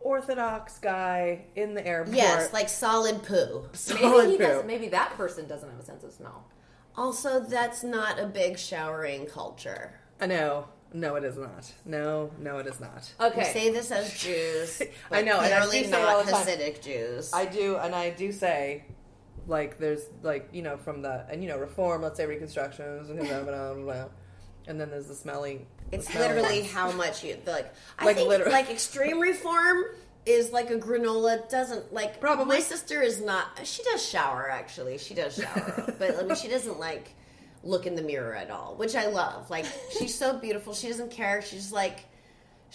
orthodox 0.03 0.77
guy 0.79 1.45
in 1.55 1.73
the 1.73 1.85
airport. 1.85 2.15
Yes, 2.15 2.53
like 2.53 2.69
solid 2.69 3.23
poo. 3.23 3.61
Maybe, 3.63 3.77
solid 3.77 4.29
he 4.29 4.37
does, 4.37 4.61
poo. 4.61 4.67
maybe 4.67 4.87
that 4.89 5.15
person 5.17 5.47
doesn't 5.47 5.69
have 5.69 5.79
a 5.79 5.83
sense 5.83 6.03
of 6.03 6.11
smell. 6.13 6.45
Also, 6.95 7.39
that's 7.39 7.83
not 7.83 8.19
a 8.19 8.25
big 8.27 8.57
showering 8.59 9.25
culture. 9.25 9.99
I 10.21 10.27
know. 10.27 10.67
No, 10.95 11.15
it 11.15 11.23
is 11.23 11.37
not. 11.37 11.71
No, 11.85 12.29
no, 12.39 12.59
it 12.59 12.67
is 12.67 12.79
not. 12.79 13.11
We 13.19 13.25
Okay. 13.25 13.51
say 13.51 13.69
this 13.71 13.89
as 13.89 14.13
Jews. 14.15 14.79
I 15.11 15.23
know, 15.23 15.37
but 15.37 15.45
and 15.45 15.53
I 15.55 15.59
clearly 15.65 15.83
do 15.85 15.89
not 15.89 16.01
all 16.01 16.23
the. 16.23 16.31
Hasidic 16.31 16.83
Jews. 16.83 17.33
I 17.33 17.45
do, 17.45 17.77
and 17.77 17.95
I 17.95 18.11
do 18.11 18.31
say, 18.31 18.85
like, 19.47 19.79
there's 19.79 20.01
like 20.21 20.49
you 20.53 20.61
know 20.61 20.77
from 20.77 21.01
the 21.01 21.25
and 21.31 21.41
you 21.41 21.49
know 21.49 21.57
reform, 21.57 22.03
let's 22.03 22.17
say 22.17 22.27
reconstructions, 22.27 23.09
and 23.09 23.17
blah, 23.19 23.41
blah, 23.41 23.73
blah, 23.73 23.83
blah. 23.83 24.05
and 24.67 24.79
then 24.79 24.91
there's 24.91 25.07
the 25.07 25.15
smelling. 25.15 25.65
It's 25.93 26.13
literally 26.15 26.63
how 26.63 26.91
much 26.91 27.23
you 27.23 27.37
like. 27.45 27.73
I 27.99 28.05
Like, 28.05 28.15
think 28.17 28.29
literally. 28.29 28.51
like 28.51 28.69
extreme 28.69 29.19
reform 29.19 29.83
is 30.25 30.51
like 30.51 30.69
a 30.71 30.77
granola. 30.77 31.47
Doesn't 31.49 31.93
like 31.93 32.19
Probably. 32.19 32.45
My 32.57 32.59
sister 32.61 33.01
is 33.01 33.21
not. 33.21 33.47
She 33.63 33.83
does 33.83 34.03
shower 34.07 34.49
actually. 34.49 34.97
She 34.97 35.13
does 35.13 35.35
shower, 35.35 35.93
but 35.99 36.17
I 36.19 36.23
mean 36.23 36.35
she 36.35 36.47
doesn't 36.47 36.79
like 36.79 37.13
look 37.63 37.85
in 37.85 37.95
the 37.95 38.01
mirror 38.01 38.35
at 38.35 38.49
all, 38.51 38.75
which 38.77 38.95
I 38.95 39.07
love. 39.07 39.49
Like 39.49 39.65
she's 39.97 40.13
so 40.17 40.37
beautiful. 40.37 40.73
She 40.73 40.87
doesn't 40.87 41.11
care. 41.11 41.41
She's 41.41 41.71
like. 41.71 42.05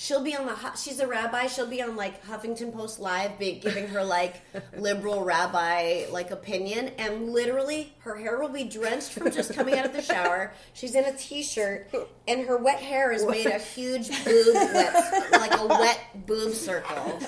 She'll 0.00 0.22
be 0.22 0.36
on 0.36 0.46
the. 0.46 0.56
She's 0.76 1.00
a 1.00 1.08
rabbi. 1.08 1.48
She'll 1.48 1.66
be 1.66 1.82
on 1.82 1.96
like 1.96 2.24
Huffington 2.24 2.72
Post 2.72 3.00
Live, 3.00 3.36
be, 3.36 3.58
giving 3.58 3.88
her 3.88 4.04
like 4.04 4.40
liberal 4.78 5.24
rabbi 5.24 6.04
like 6.12 6.30
opinion, 6.30 6.92
and 6.98 7.30
literally 7.30 7.92
her 7.98 8.14
hair 8.14 8.38
will 8.38 8.48
be 8.48 8.62
drenched 8.62 9.10
from 9.10 9.32
just 9.32 9.54
coming 9.54 9.76
out 9.76 9.84
of 9.84 9.92
the 9.92 10.00
shower. 10.00 10.52
She's 10.72 10.94
in 10.94 11.04
a 11.04 11.16
t-shirt, 11.16 11.92
and 12.28 12.46
her 12.46 12.56
wet 12.58 12.78
hair 12.78 13.10
is 13.10 13.26
made 13.26 13.46
a 13.46 13.58
huge 13.58 14.08
boob 14.24 14.54
wet, 14.54 15.32
like 15.32 15.58
a 15.58 15.66
wet 15.66 16.26
boob 16.26 16.54
circle, 16.54 17.18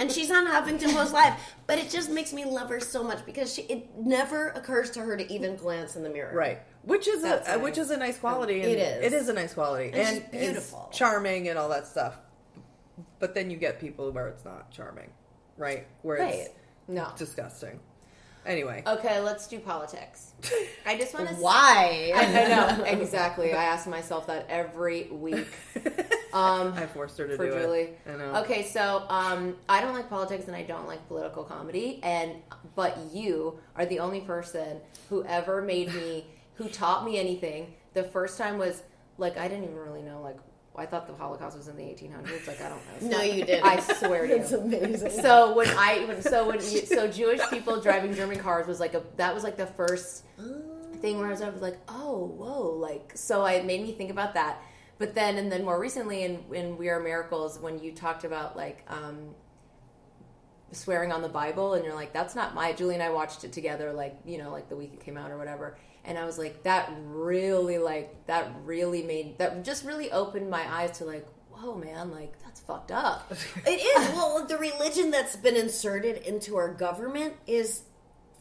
and 0.00 0.10
she's 0.10 0.30
on 0.30 0.46
Huffington 0.46 0.94
Post 0.94 1.12
Live. 1.12 1.34
But 1.66 1.78
it 1.78 1.90
just 1.90 2.10
makes 2.10 2.32
me 2.32 2.44
love 2.44 2.68
her 2.68 2.78
so 2.78 3.02
much 3.02 3.26
because 3.26 3.52
she, 3.52 3.62
it 3.62 3.88
never 3.98 4.48
occurs 4.50 4.90
to 4.92 5.00
her 5.00 5.16
to 5.16 5.32
even 5.32 5.56
glance 5.56 5.96
in 5.96 6.02
the 6.04 6.08
mirror. 6.10 6.32
right, 6.34 6.60
which 6.82 7.08
is 7.08 7.22
That's 7.22 7.48
a 7.48 7.56
uh, 7.56 7.58
which 7.58 7.76
is 7.76 7.90
a 7.90 7.96
nice 7.96 8.18
quality. 8.18 8.60
And 8.62 8.70
It 8.70 8.78
is. 8.78 9.04
It 9.04 9.12
is 9.16 9.28
a 9.28 9.32
nice 9.32 9.54
quality, 9.54 9.86
And 9.86 9.96
and, 9.96 10.16
she's 10.32 10.40
beautiful. 10.40 10.88
charming, 10.92 11.48
and 11.48 11.58
all 11.58 11.68
that 11.70 11.86
stuff. 11.88 12.18
But 13.18 13.34
then 13.34 13.50
you 13.50 13.56
get 13.56 13.80
people 13.80 14.10
where 14.12 14.28
it's 14.28 14.44
not 14.44 14.70
charming, 14.70 15.10
right? 15.56 15.86
Where 16.02 16.18
Right. 16.18 16.34
it's 16.34 16.50
No. 16.88 17.08
disgusting. 17.16 17.80
Anyway, 18.46 18.82
Okay, 18.86 19.20
let's 19.20 19.46
do 19.48 19.58
politics. 19.58 20.32
I 20.86 20.96
just 20.96 21.12
want 21.14 21.28
to. 21.28 21.34
Why? 21.34 22.12
I, 22.14 22.44
I 22.44 22.48
know 22.78 22.84
exactly. 22.84 23.52
I 23.52 23.64
ask 23.64 23.86
myself 23.88 24.26
that 24.28 24.46
every 24.48 25.08
week. 25.10 25.46
Um, 26.32 26.74
I 26.74 26.84
forced 26.84 27.16
her 27.16 27.26
to 27.26 27.34
for 27.34 27.46
do 27.46 27.58
Julie. 27.58 27.80
it. 27.80 27.98
I 28.06 28.16
know. 28.16 28.34
Okay, 28.42 28.62
so 28.64 29.04
um, 29.08 29.56
I 29.70 29.80
don't 29.80 29.94
like 29.94 30.10
politics 30.10 30.48
and 30.48 30.54
I 30.54 30.64
don't 30.64 30.86
like 30.86 31.06
political 31.08 31.44
comedy, 31.44 31.98
and 32.02 32.32
but 32.74 32.98
you 33.10 33.58
are 33.74 33.86
the 33.86 34.00
only 34.00 34.20
person 34.20 34.80
who 35.08 35.24
ever 35.24 35.62
made 35.62 35.94
me, 35.94 36.26
who 36.56 36.68
taught 36.68 37.06
me 37.06 37.18
anything. 37.18 37.72
The 37.94 38.02
first 38.02 38.36
time 38.36 38.58
was 38.58 38.82
like 39.16 39.38
I 39.38 39.48
didn't 39.48 39.64
even 39.64 39.76
really 39.76 40.02
know. 40.02 40.20
Like 40.20 40.36
I 40.78 40.86
thought 40.86 41.06
the 41.06 41.14
Holocaust 41.14 41.56
was 41.56 41.68
in 41.68 41.76
the 41.76 41.82
1800s. 41.82 42.46
Like 42.46 42.60
I 42.60 42.68
don't 42.68 43.02
know. 43.02 43.18
No, 43.18 43.22
you 43.22 43.44
didn't. 43.44 43.64
I 43.64 43.80
swear 43.80 44.26
to 44.26 44.28
you. 44.34 44.40
It's 44.40 44.52
amazing. 44.52 45.10
So 45.10 45.54
when 45.54 45.68
I 45.70 46.04
when 46.06 46.22
so 46.22 46.46
when 46.46 46.56
you, 46.56 46.80
so 46.80 47.08
Jewish 47.10 47.40
people 47.50 47.80
driving 47.80 48.14
German 48.14 48.38
cars 48.38 48.66
was 48.66 48.80
like 48.80 48.94
a 48.94 49.02
that 49.16 49.34
was 49.34 49.44
like 49.44 49.56
the 49.56 49.66
first 49.66 50.24
thing 51.00 51.18
where 51.18 51.26
I 51.26 51.30
was, 51.30 51.42
I 51.42 51.50
was 51.50 51.62
like 51.62 51.78
oh 51.88 52.26
whoa 52.36 52.70
like 52.70 53.12
so 53.14 53.42
I 53.42 53.52
it 53.52 53.64
made 53.66 53.82
me 53.82 53.92
think 53.92 54.10
about 54.10 54.34
that. 54.34 54.62
But 54.98 55.14
then 55.14 55.36
and 55.36 55.52
then 55.52 55.64
more 55.64 55.78
recently 55.78 56.24
in 56.24 56.44
in 56.52 56.76
We 56.78 56.88
Are 56.88 57.00
Miracles 57.00 57.58
when 57.58 57.78
you 57.78 57.92
talked 57.92 58.24
about 58.24 58.56
like 58.56 58.84
um, 58.88 59.34
swearing 60.72 61.12
on 61.12 61.22
the 61.22 61.28
Bible 61.28 61.74
and 61.74 61.84
you're 61.84 61.94
like 61.94 62.12
that's 62.12 62.34
not 62.34 62.54
my 62.54 62.72
Julie 62.72 62.94
and 62.94 63.02
I 63.02 63.10
watched 63.10 63.44
it 63.44 63.52
together 63.52 63.92
like 63.92 64.18
you 64.24 64.38
know 64.38 64.50
like 64.50 64.68
the 64.68 64.76
week 64.76 64.92
it 64.92 65.00
came 65.00 65.16
out 65.16 65.30
or 65.30 65.38
whatever 65.38 65.78
and 66.04 66.18
I 66.18 66.24
was 66.24 66.38
like 66.38 66.64
that 66.64 66.92
really 67.06 67.78
like 67.78 68.26
that 68.26 68.50
really 68.64 69.02
made 69.02 69.38
that 69.38 69.64
just 69.64 69.84
really 69.84 70.10
opened 70.10 70.50
my 70.50 70.66
eyes 70.68 70.98
to 70.98 71.04
like 71.04 71.26
whoa 71.50 71.74
man 71.76 72.10
like 72.10 72.34
that's 72.56 72.60
fucked 72.66 72.92
up. 72.92 73.32
It 73.66 73.80
is. 73.80 74.14
Well, 74.14 74.46
the 74.46 74.58
religion 74.58 75.10
that's 75.10 75.36
been 75.36 75.56
inserted 75.56 76.18
into 76.18 76.56
our 76.56 76.72
government 76.72 77.34
is, 77.46 77.82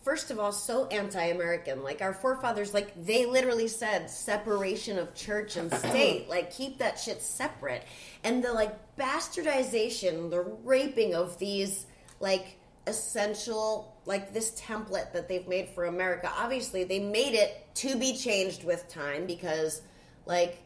first 0.04 0.32
of 0.32 0.40
all, 0.40 0.52
so 0.52 0.86
anti 0.88 1.26
American. 1.26 1.84
Like, 1.84 2.02
our 2.02 2.14
forefathers, 2.14 2.74
like, 2.74 3.06
they 3.06 3.26
literally 3.26 3.68
said 3.68 4.10
separation 4.10 5.00
of 5.00 5.16
church 5.16 5.58
and 5.58 5.74
state. 5.74 6.30
like, 6.30 6.52
keep 6.52 6.78
that 6.78 7.00
shit 7.00 7.22
separate. 7.22 7.84
And 8.24 8.44
the, 8.44 8.54
like, 8.54 8.96
bastardization, 8.96 10.30
the 10.30 10.42
raping 10.64 11.16
of 11.16 11.38
these, 11.40 11.88
like, 12.20 12.58
essential, 12.88 13.96
like, 14.06 14.34
this 14.34 14.52
template 14.60 15.14
that 15.14 15.28
they've 15.28 15.48
made 15.48 15.70
for 15.70 15.86
America. 15.86 16.32
Obviously, 16.38 16.84
they 16.84 17.00
made 17.00 17.34
it 17.34 17.68
to 17.76 17.96
be 17.98 18.16
changed 18.16 18.64
with 18.64 18.88
time 18.88 19.26
because, 19.26 19.82
like, 20.26 20.62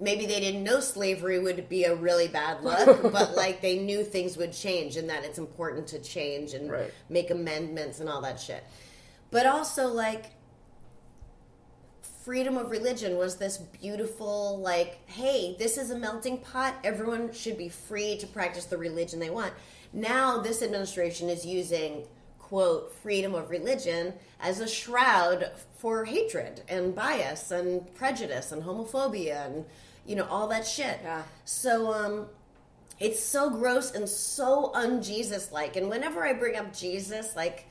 maybe 0.00 0.26
they 0.26 0.40
didn't 0.40 0.64
know 0.64 0.80
slavery 0.80 1.38
would 1.38 1.68
be 1.68 1.84
a 1.84 1.94
really 1.94 2.26
bad 2.28 2.62
look, 2.64 3.02
but 3.12 3.36
like 3.36 3.60
they 3.60 3.78
knew 3.78 4.02
things 4.02 4.36
would 4.36 4.50
change 4.52 4.96
and 4.96 5.10
that 5.10 5.24
it's 5.24 5.38
important 5.38 5.86
to 5.88 5.98
change 5.98 6.54
and 6.54 6.70
Right. 6.70 6.90
make 7.10 7.30
amendments 7.30 8.00
and 8.00 8.08
all 8.08 8.22
that 8.22 8.40
shit. 8.40 8.64
But 9.30 9.44
also 9.46 9.88
like 9.88 10.26
freedom 12.24 12.56
of 12.56 12.70
religion 12.70 13.16
was 13.16 13.36
this 13.36 13.56
beautiful 13.56 14.58
like 14.60 14.98
hey 15.08 15.56
this 15.58 15.78
is 15.78 15.90
a 15.90 15.98
melting 15.98 16.36
pot 16.38 16.74
everyone 16.84 17.32
should 17.32 17.56
be 17.56 17.68
free 17.68 18.16
to 18.18 18.26
practice 18.26 18.66
the 18.66 18.76
religion 18.76 19.18
they 19.18 19.30
want 19.30 19.52
now 19.92 20.38
this 20.38 20.62
administration 20.62 21.28
is 21.28 21.44
using 21.44 22.06
quote 22.38 22.92
freedom 23.02 23.34
of 23.34 23.50
religion 23.50 24.12
as 24.40 24.60
a 24.60 24.68
shroud 24.68 25.50
for 25.78 26.04
hatred 26.04 26.62
and 26.68 26.94
bias 26.94 27.50
and 27.50 27.92
prejudice 27.94 28.52
and 28.52 28.62
homophobia 28.62 29.46
and 29.46 29.64
you 30.06 30.16
know 30.16 30.26
all 30.26 30.48
that 30.48 30.66
shit 30.66 30.98
Yeah. 31.02 31.22
so 31.44 31.92
um 31.92 32.26
it's 33.00 33.24
so 33.24 33.48
gross 33.48 33.92
and 33.92 34.06
so 34.06 34.72
un-Jesus 34.74 35.50
like. 35.52 35.76
And 35.76 35.88
whenever 35.88 36.22
I 36.22 36.34
bring 36.34 36.56
up 36.56 36.76
Jesus, 36.76 37.34
like 37.34 37.64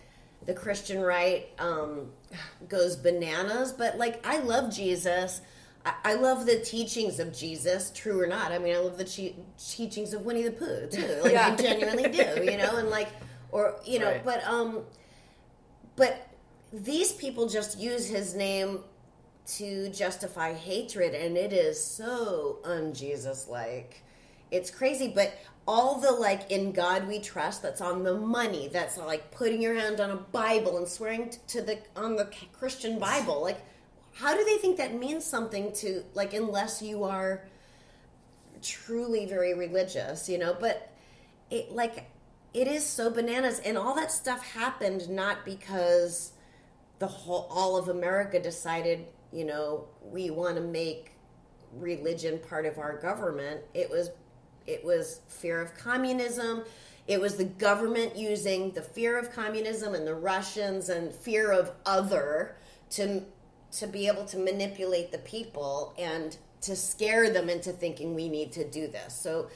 the 0.47 0.55
Christian 0.55 1.01
right 1.01 1.47
um, 1.59 2.09
goes 2.67 2.95
bananas. 2.95 3.71
But 3.71 3.99
like, 3.99 4.25
I 4.27 4.39
love 4.39 4.73
Jesus. 4.73 5.41
I, 6.03 6.13
love 6.15 6.45
the 6.45 6.59
teachings 6.59 7.19
of 7.19 7.31
Jesus, 7.35 7.91
true 7.95 8.19
or 8.21 8.27
not. 8.27 8.51
I 8.51 8.57
mean, 8.59 8.75
I 8.75 8.79
love 8.79 8.97
the 8.97 9.03
che- 9.05 9.35
teachings 9.57 10.13
of 10.13 10.25
Winnie 10.25 10.43
the 10.43 10.51
Pooh 10.51 10.87
too. 10.91 11.21
Like, 11.23 11.35
I 11.35 11.55
genuinely 11.55 12.09
do, 12.09 12.43
you 12.43 12.57
know. 12.57 12.77
And 12.77 12.89
like, 12.89 13.09
or 13.51 13.75
you 13.85 13.99
know, 13.99 14.07
Right. 14.11 14.23
but 14.25 14.43
um, 14.45 14.81
but 15.95 16.27
these 16.71 17.11
people 17.13 17.47
just 17.47 17.79
use 17.79 18.07
his 18.07 18.35
name 18.35 18.79
to 19.47 19.89
justify 19.89 20.53
hatred 20.53 21.15
and 21.15 21.35
it 21.35 21.51
is 21.51 21.83
so 21.83 22.59
un-jesus 22.63 23.47
like 23.47 24.03
it's 24.51 24.69
crazy 24.69 25.07
but 25.07 25.33
all 25.67 25.99
the 25.99 26.11
like 26.11 26.51
in 26.51 26.71
god 26.71 27.07
we 27.07 27.19
trust 27.19 27.63
that's 27.63 27.81
on 27.81 28.03
the 28.03 28.13
money 28.13 28.67
that's 28.71 28.95
like 28.99 29.31
putting 29.31 29.59
your 29.59 29.73
hand 29.73 29.99
on 29.99 30.11
a 30.11 30.15
bible 30.15 30.77
and 30.77 30.87
swearing 30.87 31.29
t- 31.31 31.39
to 31.47 31.61
the 31.63 31.79
on 31.95 32.15
the 32.15 32.29
christian 32.53 32.99
bible 32.99 33.41
like 33.41 33.57
how 34.13 34.35
do 34.35 34.43
they 34.43 34.57
think 34.57 34.77
that 34.77 34.93
means 34.93 35.25
something 35.25 35.71
to 35.73 36.03
like 36.13 36.33
unless 36.33 36.81
you 36.81 37.03
are 37.03 37.43
truly 38.61 39.25
very 39.25 39.53
religious 39.53 40.27
you 40.27 40.37
know 40.37 40.55
but 40.59 40.91
it 41.49 41.71
like 41.71 42.09
it 42.53 42.67
is 42.67 42.85
so 42.85 43.09
bananas 43.09 43.59
and 43.59 43.77
all 43.77 43.95
that 43.95 44.11
stuff 44.11 44.43
happened 44.53 45.09
not 45.09 45.45
because 45.45 46.33
the 46.99 47.07
whole 47.07 47.47
all 47.49 47.77
of 47.77 47.87
America 47.87 48.39
decided, 48.39 49.05
you 49.31 49.45
know, 49.45 49.87
we 50.03 50.29
want 50.29 50.55
to 50.55 50.61
make 50.61 51.13
religion 51.73 52.39
part 52.49 52.65
of 52.65 52.77
our 52.77 52.97
government. 52.97 53.61
It 53.73 53.89
was 53.89 54.11
it 54.67 54.83
was 54.83 55.21
fear 55.27 55.61
of 55.61 55.75
communism. 55.75 56.63
It 57.07 57.19
was 57.19 57.37
the 57.37 57.45
government 57.45 58.15
using 58.15 58.71
the 58.71 58.83
fear 58.83 59.17
of 59.17 59.33
communism 59.33 59.95
and 59.95 60.05
the 60.05 60.13
Russians 60.13 60.89
and 60.89 61.11
fear 61.11 61.51
of 61.51 61.71
other 61.85 62.55
to 62.91 63.23
to 63.73 63.87
be 63.87 64.07
able 64.07 64.25
to 64.25 64.37
manipulate 64.37 65.11
the 65.11 65.17
people 65.19 65.93
and 65.97 66.37
to 66.61 66.75
scare 66.75 67.29
them 67.31 67.49
into 67.49 67.71
thinking 67.71 68.15
we 68.15 68.27
need 68.29 68.51
to 68.53 68.67
do 68.69 68.87
this. 68.87 69.13
So 69.13 69.49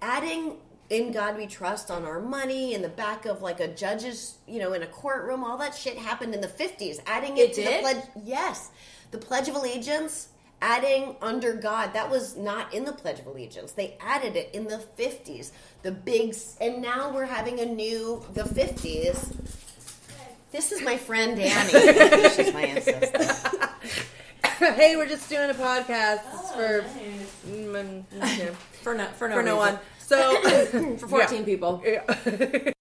adding 0.00 0.56
in 0.90 1.12
God 1.12 1.36
we 1.36 1.46
trust 1.46 1.90
on 1.90 2.04
our 2.04 2.20
money 2.20 2.74
in 2.74 2.82
the 2.82 2.88
back 2.88 3.24
of 3.24 3.42
like 3.42 3.60
a 3.60 3.68
judge's, 3.68 4.36
you 4.46 4.58
know, 4.58 4.72
in 4.72 4.82
a 4.82 4.86
courtroom, 4.86 5.44
all 5.44 5.56
that 5.58 5.74
shit 5.74 5.96
happened 5.96 6.34
in 6.34 6.40
the 6.40 6.48
50s. 6.48 6.98
Adding 7.06 7.36
it, 7.38 7.50
It 7.50 7.54
to 7.54 7.62
did? 7.62 7.76
the 7.78 7.80
pledge 7.82 8.04
yes. 8.24 8.70
The 9.10 9.18
Pledge 9.18 9.48
of 9.48 9.54
Allegiance 9.56 10.28
adding 10.62 11.16
under 11.20 11.54
God, 11.54 11.92
that 11.92 12.08
was 12.08 12.36
not 12.36 12.72
in 12.72 12.84
the 12.84 12.92
Pledge 12.92 13.18
of 13.18 13.26
Allegiance. 13.26 13.72
They 13.72 13.96
added 14.00 14.36
it 14.36 14.48
in 14.54 14.64
the 14.64 14.82
50s. 14.96 15.50
The 15.82 15.90
big 15.90 16.34
and 16.60 16.80
now 16.80 17.12
we're 17.12 17.26
having 17.26 17.58
a 17.60 17.66
new 17.66 18.24
the 18.32 18.44
50s. 18.44 19.34
This 20.52 20.70
is 20.70 20.82
my 20.82 20.98
friend 20.98 21.34
Danny. 21.38 21.70
She's 22.30 22.52
my 22.52 22.62
ancestor. 22.62 23.66
hey, 24.74 24.96
we're 24.96 25.08
just 25.08 25.28
doing 25.30 25.48
a 25.48 25.54
podcast 25.54 26.20
It's 26.34 26.52
for 26.52 26.84
mm, 27.48 28.04
yeah, 28.12 28.50
For 28.82 28.94
no, 28.94 29.06
for 29.06 29.28
no, 29.28 29.34
for 29.34 29.42
no 29.42 29.56
one. 29.56 29.78
So 29.98 30.40
For 30.98 31.08
14 31.08 31.44
people. 31.44 31.82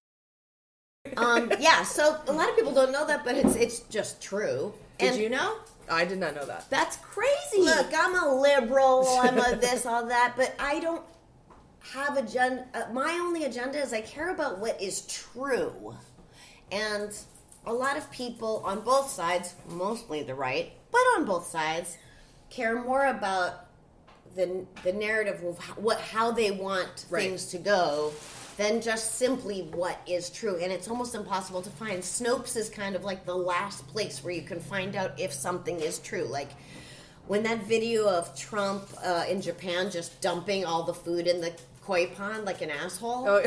Um, 1.18 1.52
yeah, 1.60 1.84
so 1.84 2.18
a 2.28 2.32
lot 2.32 2.50
of 2.50 2.56
people 2.56 2.74
don't 2.74 2.94
know 2.94 3.06
that, 3.06 3.26
but 3.26 3.36
it's 3.36 3.56
it's 3.56 3.80
just 3.82 4.22
true. 4.22 4.74
Did 4.98 5.14
And 5.14 5.22
you 5.22 5.30
know? 5.30 5.58
I 5.90 6.06
did 6.06 6.20
not 6.20 6.36
know 6.36 6.46
that. 6.46 6.70
That's 6.70 6.96
crazy. 6.98 7.60
Look, 7.60 7.88
I'm 7.94 8.16
a 8.16 8.34
liberal. 8.40 9.06
I'm 9.20 9.38
a 9.38 9.58
this, 9.58 9.86
all 9.86 10.06
that, 10.06 10.36
but 10.38 10.56
I 10.58 10.80
don't 10.80 11.04
have 11.94 12.16
agenda. 12.16 12.66
Uh, 12.74 12.94
my 12.94 13.12
only 13.22 13.44
agenda 13.44 13.80
is 13.80 13.92
I 13.92 14.00
care 14.00 14.30
about 14.30 14.60
what 14.60 14.82
is 14.82 15.02
true, 15.02 15.96
and 16.72 17.14
a 17.66 17.74
lot 17.74 17.98
of 17.98 18.10
people 18.12 18.62
on 18.66 18.82
both 18.82 19.10
sides, 19.10 19.56
mostly 19.70 20.24
the 20.24 20.36
right, 20.36 20.74
but 20.92 21.02
on 21.16 21.26
both 21.26 21.48
sides, 21.48 21.98
care 22.50 22.82
more 22.82 23.06
about 23.06 23.68
the 24.36 24.66
the 24.84 24.94
narrative 24.94 25.44
of 25.44 25.58
how, 25.60 25.74
what 25.74 26.00
how 26.00 26.32
they 26.32 26.52
want 26.52 27.06
Right. 27.10 27.24
things 27.24 27.46
to 27.48 27.58
go 27.58 28.14
than 28.58 28.82
just 28.82 29.16
simply 29.16 29.62
what 29.74 30.00
is 30.08 30.30
true. 30.30 30.58
And 30.58 30.72
it's 30.72 30.88
almost 30.88 31.16
impossible 31.16 31.62
to 31.62 31.70
find. 31.70 32.02
Snopes 32.02 32.56
is 32.56 32.70
kind 32.70 32.96
of 32.96 33.04
like 33.04 33.26
the 33.26 33.36
last 33.36 33.88
place 33.88 34.24
where 34.24 34.34
you 34.34 34.42
can 34.42 34.60
find 34.60 34.96
out 34.96 35.20
if 35.20 35.32
something 35.34 35.80
is 35.80 36.00
true. 36.00 36.24
Like 36.24 36.50
when 37.28 37.44
that 37.44 37.64
video 37.64 38.08
of 38.10 38.36
Trump 38.38 38.88
uh, 39.04 39.26
in 39.30 39.42
Japan 39.42 39.90
just 39.90 40.20
dumping 40.22 40.66
all 40.66 40.84
the 40.84 40.94
food 40.94 41.28
in 41.28 41.42
the 41.42 41.54
koi 41.82 42.08
pond 42.08 42.46
like 42.46 42.62
an 42.62 42.70
asshole. 42.70 43.28
Oh. 43.28 43.44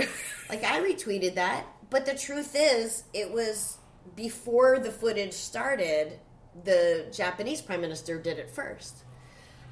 like 0.48 0.64
I 0.64 0.80
retweeted 0.80 1.34
that, 1.34 1.64
but 1.90 2.06
the 2.06 2.14
truth 2.14 2.54
is, 2.58 3.04
it 3.12 3.30
was 3.30 3.78
before 4.16 4.78
the 4.78 4.90
footage 4.90 5.32
started. 5.32 6.18
The 6.64 7.06
Japanese 7.12 7.60
prime 7.60 7.80
minister 7.80 8.16
did 8.18 8.38
it 8.38 8.48
first, 8.48 9.04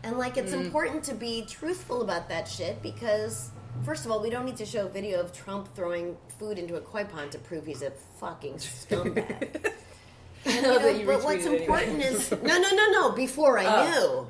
and 0.03 0.19
like 0.19 0.37
it's 0.37 0.53
hmm. 0.53 0.63
important 0.63 1.05
to 1.05 1.15
be 1.15 1.45
truthful 1.47 2.03
about 2.03 2.29
that 2.29 2.49
shit 2.49 2.83
because. 2.83 3.51
First 3.87 4.05
of 4.05 4.13
all, 4.13 4.21
we 4.21 4.29
don't 4.29 4.45
need 4.45 4.59
to 4.59 4.67
show 4.67 4.85
a 4.85 4.89
video 4.89 5.19
of 5.19 5.33
Trump 5.33 5.75
throwing 5.75 6.19
food 6.39 6.59
into 6.59 6.77
a 6.77 6.81
koi 6.83 7.05
pond 7.05 7.33
to 7.33 7.39
prove 7.39 7.65
he's 7.65 7.81
a 7.81 7.91
fucking 7.91 8.57
scumbag. 8.57 9.73
I 10.47 10.61
know 10.61 10.89
you 10.89 11.07
but 11.07 11.23
what's 11.25 11.47
important 11.47 12.03
anyway. 12.03 12.05
is 12.05 12.31
no, 12.43 12.59
no, 12.59 12.71
no, 12.71 12.91
no. 12.91 13.11
Before 13.13 13.59
I 13.59 13.65
Oh. 13.65 13.91
knew, 13.91 14.29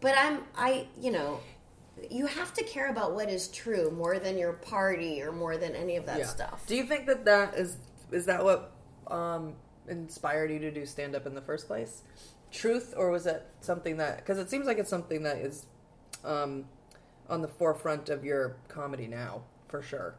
but 0.00 0.14
I'm, 0.16 0.40
I, 0.56 0.86
you 1.00 1.10
know, 1.10 1.40
you 2.10 2.26
have 2.26 2.52
to 2.54 2.64
care 2.64 2.88
about 2.88 3.14
what 3.14 3.28
is 3.28 3.48
true 3.48 3.90
more 3.90 4.18
than 4.18 4.38
your 4.38 4.52
party 4.54 5.22
or 5.22 5.32
more 5.32 5.56
than 5.56 5.74
any 5.74 5.96
of 5.96 6.06
that 6.06 6.18
Yeah. 6.18 6.26
stuff. 6.26 6.64
Do 6.66 6.76
you 6.76 6.84
think 6.84 7.06
that 7.06 7.24
that 7.24 7.54
is 7.54 7.76
is 8.10 8.26
that 8.26 8.44
what 8.44 8.72
um, 9.08 9.54
inspired 9.88 10.50
you 10.50 10.58
to 10.60 10.70
do 10.70 10.86
stand 10.86 11.14
up 11.14 11.26
in 11.26 11.34
the 11.34 11.40
first 11.40 11.66
place? 11.66 12.02
Truth, 12.50 12.94
or 12.96 13.10
was 13.10 13.26
it 13.26 13.46
something 13.60 13.96
that? 13.96 14.18
Because 14.18 14.38
it 14.38 14.50
seems 14.50 14.66
like 14.66 14.78
it's 14.78 14.90
something 14.90 15.22
that 15.22 15.38
is 15.38 15.66
um, 16.24 16.64
on 17.28 17.40
the 17.42 17.48
forefront 17.48 18.08
of 18.10 18.24
your 18.24 18.56
comedy 18.68 19.06
now, 19.06 19.42
for 19.68 19.82
sure. 19.82 20.14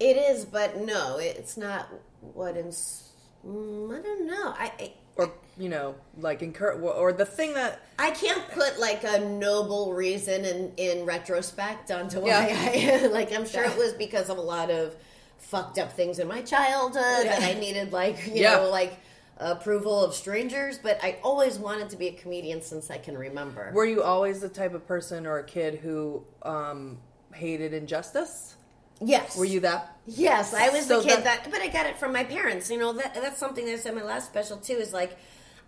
It 0.00 0.16
is, 0.16 0.44
but 0.44 0.78
no, 0.78 1.18
it's 1.18 1.56
not 1.56 1.88
what. 2.32 2.56
Ins- 2.56 3.10
mm, 3.46 3.98
I 3.98 4.00
don't 4.02 4.26
know. 4.26 4.54
I, 4.56 4.72
I 4.78 4.92
Or 5.16 5.30
you 5.58 5.68
know, 5.68 5.96
like 6.18 6.40
encourage, 6.42 6.80
or 6.80 7.12
the 7.12 7.26
thing 7.26 7.52
that 7.54 7.82
I 7.98 8.12
can't 8.12 8.48
put 8.50 8.78
like 8.78 9.04
a 9.04 9.18
noble 9.28 9.92
reason 9.92 10.44
in 10.46 10.72
in 10.78 11.04
retrospect 11.04 11.90
onto 11.90 12.20
why 12.20 12.28
Yeah. 12.28 13.00
I 13.02 13.06
like. 13.10 13.32
I'm 13.32 13.46
sure 13.46 13.64
it 13.64 13.76
was 13.76 13.92
because 13.92 14.30
of 14.30 14.38
a 14.38 14.42
lot 14.42 14.70
of 14.70 14.94
fucked 15.38 15.78
up 15.78 15.92
things 15.92 16.18
in 16.18 16.28
my 16.28 16.42
childhood 16.42 17.26
that 17.26 17.42
I 17.42 17.54
needed 17.54 17.92
like 17.92 18.26
you 18.26 18.42
Yeah. 18.42 18.56
know 18.56 18.70
like 18.70 18.98
approval 19.38 20.04
of 20.04 20.14
strangers. 20.14 20.78
But 20.78 20.98
I 21.02 21.18
always 21.22 21.58
wanted 21.58 21.90
to 21.90 21.96
be 21.96 22.08
a 22.08 22.12
comedian 22.12 22.60
since 22.60 22.90
I 22.90 22.98
can 22.98 23.16
remember. 23.16 23.70
were 23.74 23.84
you 23.86 24.02
always 24.02 24.40
the 24.40 24.48
type 24.48 24.74
of 24.74 24.86
person 24.86 25.26
or 25.26 25.38
a 25.38 25.44
kid 25.44 25.76
who 25.76 26.24
um, 26.42 26.98
hated 27.32 27.72
injustice? 27.72 28.56
yes, 29.00 29.36
Were 29.36 29.44
you 29.44 29.60
that? 29.60 29.96
Yes, 30.06 30.52
I 30.54 30.70
was 30.70 30.86
So 30.86 31.00
the 31.00 31.08
kid 31.08 31.18
that- 31.22 31.44
that, 31.44 31.50
but 31.52 31.60
I 31.60 31.68
got 31.68 31.86
it 31.86 31.96
from 31.98 32.12
my 32.12 32.24
parents. 32.24 32.68
You 32.68 32.78
know 32.78 32.92
that 32.94 33.14
that's 33.14 33.38
something 33.38 33.64
that 33.66 33.72
I 33.74 33.76
said 33.76 33.92
in 33.94 33.98
my 34.00 34.04
last 34.04 34.26
special 34.26 34.56
too. 34.56 34.72
Is 34.74 34.92
like, 34.92 35.16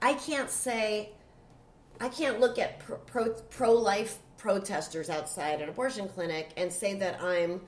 I 0.02 0.14
can't 0.14 0.50
say, 0.50 1.11
I 2.00 2.09
can't 2.09 2.40
look 2.40 2.59
at 2.59 2.80
pro, 2.80 2.96
pro, 2.96 3.33
pro-life 3.50 4.18
protesters 4.37 5.09
outside 5.11 5.61
an 5.61 5.68
abortion 5.68 6.09
clinic 6.09 6.48
and 6.56 6.72
say 6.72 6.94
that 6.94 7.22
I'm 7.22 7.61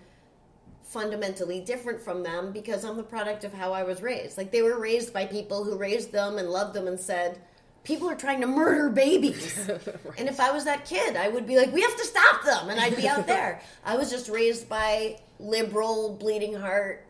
fundamentally 0.92 1.61
different 1.61 2.00
from 2.00 2.22
them 2.22 2.52
because 2.52 2.85
I'm 2.85 2.96
the 2.96 3.02
product 3.02 3.44
of 3.44 3.52
how 3.52 3.72
I 3.72 3.83
was 3.83 4.02
raised. 4.02 4.37
Like 4.37 4.52
they 4.52 4.62
were 4.62 4.78
raised 4.78 5.12
by 5.12 5.26
people 5.26 5.64
who 5.64 5.76
raised 5.76 6.12
them 6.12 6.38
and 6.38 6.48
loved 6.48 6.74
them 6.74 6.87
and 6.87 7.00
said. 7.00 7.40
People 7.85 8.09
are 8.09 8.14
trying 8.14 8.40
to 8.42 8.46
murder 8.46 8.90
babies. 8.90 9.68
And 10.18 10.28
if 10.28 10.38
I 10.38 10.52
was 10.52 10.66
that 10.66 10.85
kid, 10.85 11.16
I 11.16 11.26
would 11.28 11.48
be 11.48 11.57
like, 11.57 11.72
we 11.72 11.81
have 11.81 11.96
to 11.96 12.05
stop 12.05 12.44
them. 12.44 12.68
And 12.68 12.78
I'd 12.78 12.94
be 12.94 13.09
out 13.09 13.26
there. 13.35 13.61
I 13.85 13.96
was 13.96 14.09
just 14.09 14.28
raised 14.28 14.68
by 14.68 15.18
liberal, 15.40 16.14
bleeding 16.14 16.55
heart 16.55 17.05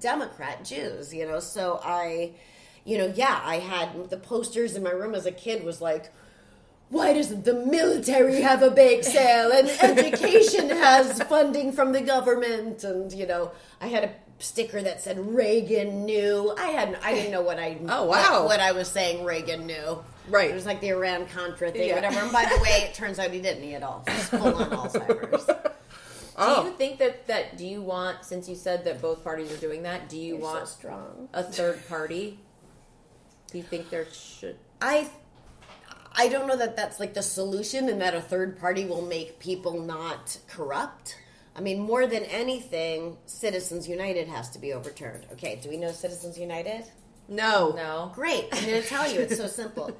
Democrat 0.00 0.64
Jews, 0.64 1.14
you 1.14 1.26
know. 1.26 1.40
So 1.40 1.80
I, 1.84 2.32
you 2.84 2.98
know, 2.98 3.12
yeah, 3.14 3.40
I 3.44 3.56
had 3.56 4.10
the 4.10 4.16
posters 4.16 4.74
in 4.74 4.82
my 4.82 4.90
room 4.90 5.14
as 5.14 5.26
a 5.26 5.32
kid 5.32 5.62
was 5.62 5.80
like, 5.80 6.12
why 6.90 7.12
doesn't 7.12 7.44
the 7.44 7.52
military 7.54 8.40
have 8.40 8.62
a 8.62 8.70
bake 8.70 9.04
sale 9.04 9.50
and 9.52 9.68
education 9.98 10.70
has 10.70 11.22
funding 11.24 11.72
from 11.72 11.92
the 11.92 12.00
government? 12.00 12.82
And 12.84 13.12
you 13.12 13.26
know, 13.26 13.50
I 13.80 13.88
had 13.88 14.04
a 14.04 14.10
sticker 14.38 14.80
that 14.82 15.00
said 15.02 15.18
Reagan 15.18 16.04
knew. 16.06 16.54
I 16.58 16.68
had 16.68 16.98
I 17.02 17.14
didn't 17.14 17.32
know 17.32 17.42
what 17.42 17.58
I 17.58 17.78
Oh, 17.88 18.04
wow. 18.06 18.40
what, 18.40 18.44
what 18.46 18.60
I 18.60 18.72
was 18.72 18.88
saying 18.88 19.24
Reagan 19.24 19.66
knew. 19.66 20.02
Right. 20.30 20.50
It 20.50 20.54
was 20.54 20.66
like 20.66 20.80
the 20.80 20.88
Iran 20.90 21.26
Contra 21.26 21.70
thing, 21.70 21.88
Yeah. 21.88 21.94
whatever. 21.96 22.20
And 22.20 22.32
by 22.32 22.44
the 22.44 22.60
way, 22.62 22.86
it 22.88 22.94
turns 23.00 23.18
out 23.18 23.30
he 23.30 23.40
didn't. 23.40 23.62
He 23.62 23.72
had 23.72 23.82
all 23.82 24.00
full 24.06 24.54
on 24.56 24.70
Alzheimer's. 24.70 25.48
Oh. 26.40 26.62
Do 26.62 26.68
you 26.70 26.76
think 26.76 26.98
that 27.00 27.26
that 27.26 27.56
do 27.56 27.66
you 27.66 27.82
want 27.82 28.24
since 28.24 28.48
you 28.48 28.54
said 28.54 28.84
that 28.84 29.02
both 29.02 29.24
parties 29.24 29.52
are 29.52 29.56
doing 29.56 29.82
that? 29.82 30.08
Do 30.08 30.16
you 30.16 30.34
You're 30.36 30.42
so 30.42 30.54
want 30.54 30.68
strong. 30.68 31.28
a 31.34 31.42
third 31.42 31.86
party? 31.88 32.38
Do 33.50 33.58
you 33.58 33.64
think 33.64 33.90
there 33.90 34.06
should? 34.12 34.56
I 34.80 35.08
I 36.12 36.28
don't 36.28 36.46
know 36.46 36.56
that 36.56 36.76
that's 36.76 36.98
like 37.00 37.14
the 37.14 37.22
solution 37.22 37.88
and 37.88 38.00
that 38.00 38.14
a 38.14 38.20
third 38.20 38.58
party 38.58 38.84
will 38.84 39.02
make 39.02 39.38
people 39.38 39.80
not 39.80 40.38
corrupt. 40.48 41.16
I 41.54 41.60
mean, 41.60 41.80
more 41.80 42.06
than 42.06 42.22
anything, 42.24 43.16
Citizens 43.26 43.88
United 43.88 44.28
has 44.28 44.48
to 44.50 44.58
be 44.58 44.72
overturned. 44.72 45.26
Okay, 45.32 45.58
do 45.62 45.68
we 45.68 45.76
know 45.76 45.90
Citizens 45.90 46.38
United? 46.38 46.84
No. 47.28 47.72
No. 47.76 48.10
Great. 48.14 48.48
I'm 48.52 48.64
going 48.64 48.82
to 48.82 48.88
tell 48.88 49.10
you, 49.10 49.20
it's 49.20 49.36
so 49.36 49.46
simple. 49.62 49.90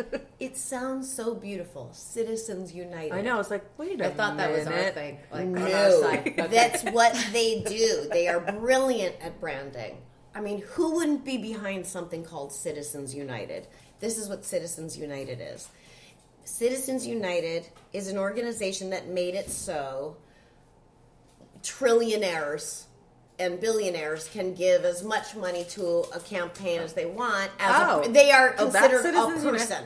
It 0.40 0.56
sounds 0.56 1.12
so 1.12 1.34
beautiful. 1.34 1.90
Citizens 1.92 2.72
United. 2.72 3.12
I 3.12 3.20
know. 3.20 3.38
It's 3.38 3.50
like, 3.50 3.64
wait 3.76 4.00
a 4.00 4.06
I 4.06 4.10
thought 4.10 4.38
that 4.38 4.50
was 4.50 4.66
our 4.66 4.90
thing. 4.90 5.18
Like 5.30 5.42
on 5.42 5.58
our 5.58 5.68
No. 5.68 6.10
Okay. 6.10 6.46
that's 6.48 6.84
what 6.84 7.14
they 7.32 7.60
do. 7.60 8.08
They 8.10 8.28
are 8.28 8.40
brilliant 8.40 9.16
at 9.20 9.38
branding. 9.40 9.98
I 10.34 10.40
mean, 10.40 10.62
who 10.68 10.94
wouldn't 10.94 11.24
be 11.24 11.36
behind 11.36 11.86
something 11.86 12.24
called 12.24 12.52
Citizens 12.52 13.14
United? 13.14 13.66
This 14.00 14.16
is 14.16 14.28
what 14.28 14.44
Citizens 14.44 14.96
United 14.96 15.40
is. 15.42 15.68
Citizens 16.48 17.06
United 17.06 17.66
is 17.92 18.08
an 18.08 18.16
organization 18.18 18.90
that 18.90 19.06
made 19.08 19.34
it 19.34 19.50
so 19.50 20.16
trillionaires 21.62 22.84
and 23.38 23.60
billionaires 23.60 24.28
can 24.32 24.54
give 24.54 24.84
as 24.84 25.04
much 25.04 25.36
money 25.36 25.64
to 25.64 26.04
a 26.14 26.18
campaign 26.20 26.80
as 26.80 26.94
they 26.94 27.04
want. 27.06 27.50
As 27.60 27.74
Oh. 27.88 28.00
a, 28.02 28.08
they 28.08 28.32
are 28.32 28.54
Oh, 28.58 28.64
considered 28.64 29.00
a 29.00 29.02
Citizens 29.02 29.44
United? 29.44 29.58
person, 29.68 29.84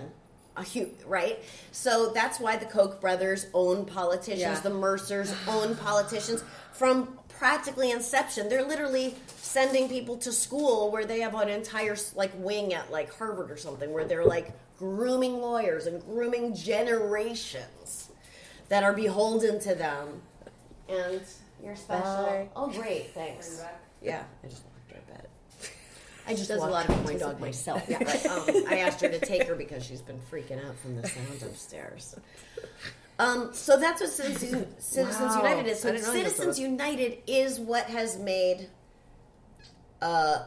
a 0.56 0.62
hu 0.62 0.90
right? 1.06 1.38
So 1.72 2.10
that's 2.14 2.38
why 2.40 2.56
the 2.56 2.64
Koch 2.66 3.00
brothers 3.00 3.46
own 3.52 3.84
politicians, 3.84 4.40
Yeah. 4.40 4.60
the 4.60 4.70
Mercers 4.70 5.34
own 5.48 5.76
politicians 5.76 6.42
from 6.72 7.18
practically 7.42 7.90
inception. 7.90 8.48
They're 8.48 8.62
literally 8.62 9.16
sending 9.26 9.88
people 9.88 10.16
to 10.18 10.30
school 10.30 10.92
where 10.92 11.04
they 11.04 11.22
have 11.22 11.34
an 11.34 11.48
entire 11.48 11.96
like 12.14 12.30
wing 12.36 12.72
at 12.72 12.92
like 12.92 13.12
Harvard 13.12 13.50
or 13.50 13.56
something 13.56 13.92
where 13.92 14.04
they're 14.04 14.24
like 14.24 14.52
grooming 14.78 15.40
lawyers 15.40 15.86
and 15.86 16.00
grooming 16.04 16.54
generations 16.54 18.10
that 18.68 18.84
are 18.84 18.92
beholden 18.92 19.58
to 19.58 19.74
them. 19.74 20.22
And 20.88 21.20
you're 21.60 21.74
special. 21.74 22.04
Bye. 22.04 22.48
Oh, 22.54 22.68
great, 22.68 23.12
thanks. 23.12 23.60
Yeah, 24.00 24.22
I 24.44 24.46
just 24.46 24.62
walked 24.62 24.92
right 24.92 25.08
back. 25.08 25.26
I 26.28 26.34
just 26.34 26.48
Does 26.48 26.62
a 26.62 26.66
lot 26.66 26.88
of 26.88 27.04
my 27.04 27.14
dog 27.14 27.40
myself. 27.40 27.82
Yeah, 27.88 27.98
but, 28.04 28.24
um, 28.24 28.44
I 28.68 28.78
asked 28.78 29.00
her 29.00 29.08
to 29.08 29.18
take 29.32 29.48
her 29.48 29.56
because 29.56 29.84
she's 29.84 30.00
been 30.00 30.20
freaking 30.30 30.64
out 30.64 30.78
from 30.78 30.94
the 30.94 31.08
sound 31.08 31.42
upstairs. 31.42 32.14
Um, 33.18 33.50
so 33.52 33.78
that's 33.78 34.00
what 34.00 34.10
Citizens, 34.10 34.66
Citizens 34.78 35.36
Wow. 35.36 35.42
United 35.42 35.66
is. 35.68 35.80
So 35.80 35.88
I 35.88 35.92
didn't 35.92 36.06
know 36.06 36.12
you 36.14 36.24
Citizens 36.24 36.58
United 36.58 37.18
is 37.26 37.60
what 37.60 37.86
has 37.86 38.18
made 38.18 38.68
uh, 40.00 40.44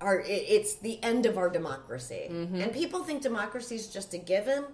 our 0.00 0.20
it, 0.20 0.44
it's 0.48 0.76
the 0.76 1.02
end 1.02 1.26
of 1.26 1.38
our 1.38 1.48
democracy. 1.48 2.28
Mm-hmm. 2.30 2.60
And 2.60 2.72
people 2.72 3.04
think 3.04 3.22
democracy 3.22 3.76
is 3.76 3.88
just 3.88 4.14
a 4.14 4.18
given. 4.18 4.64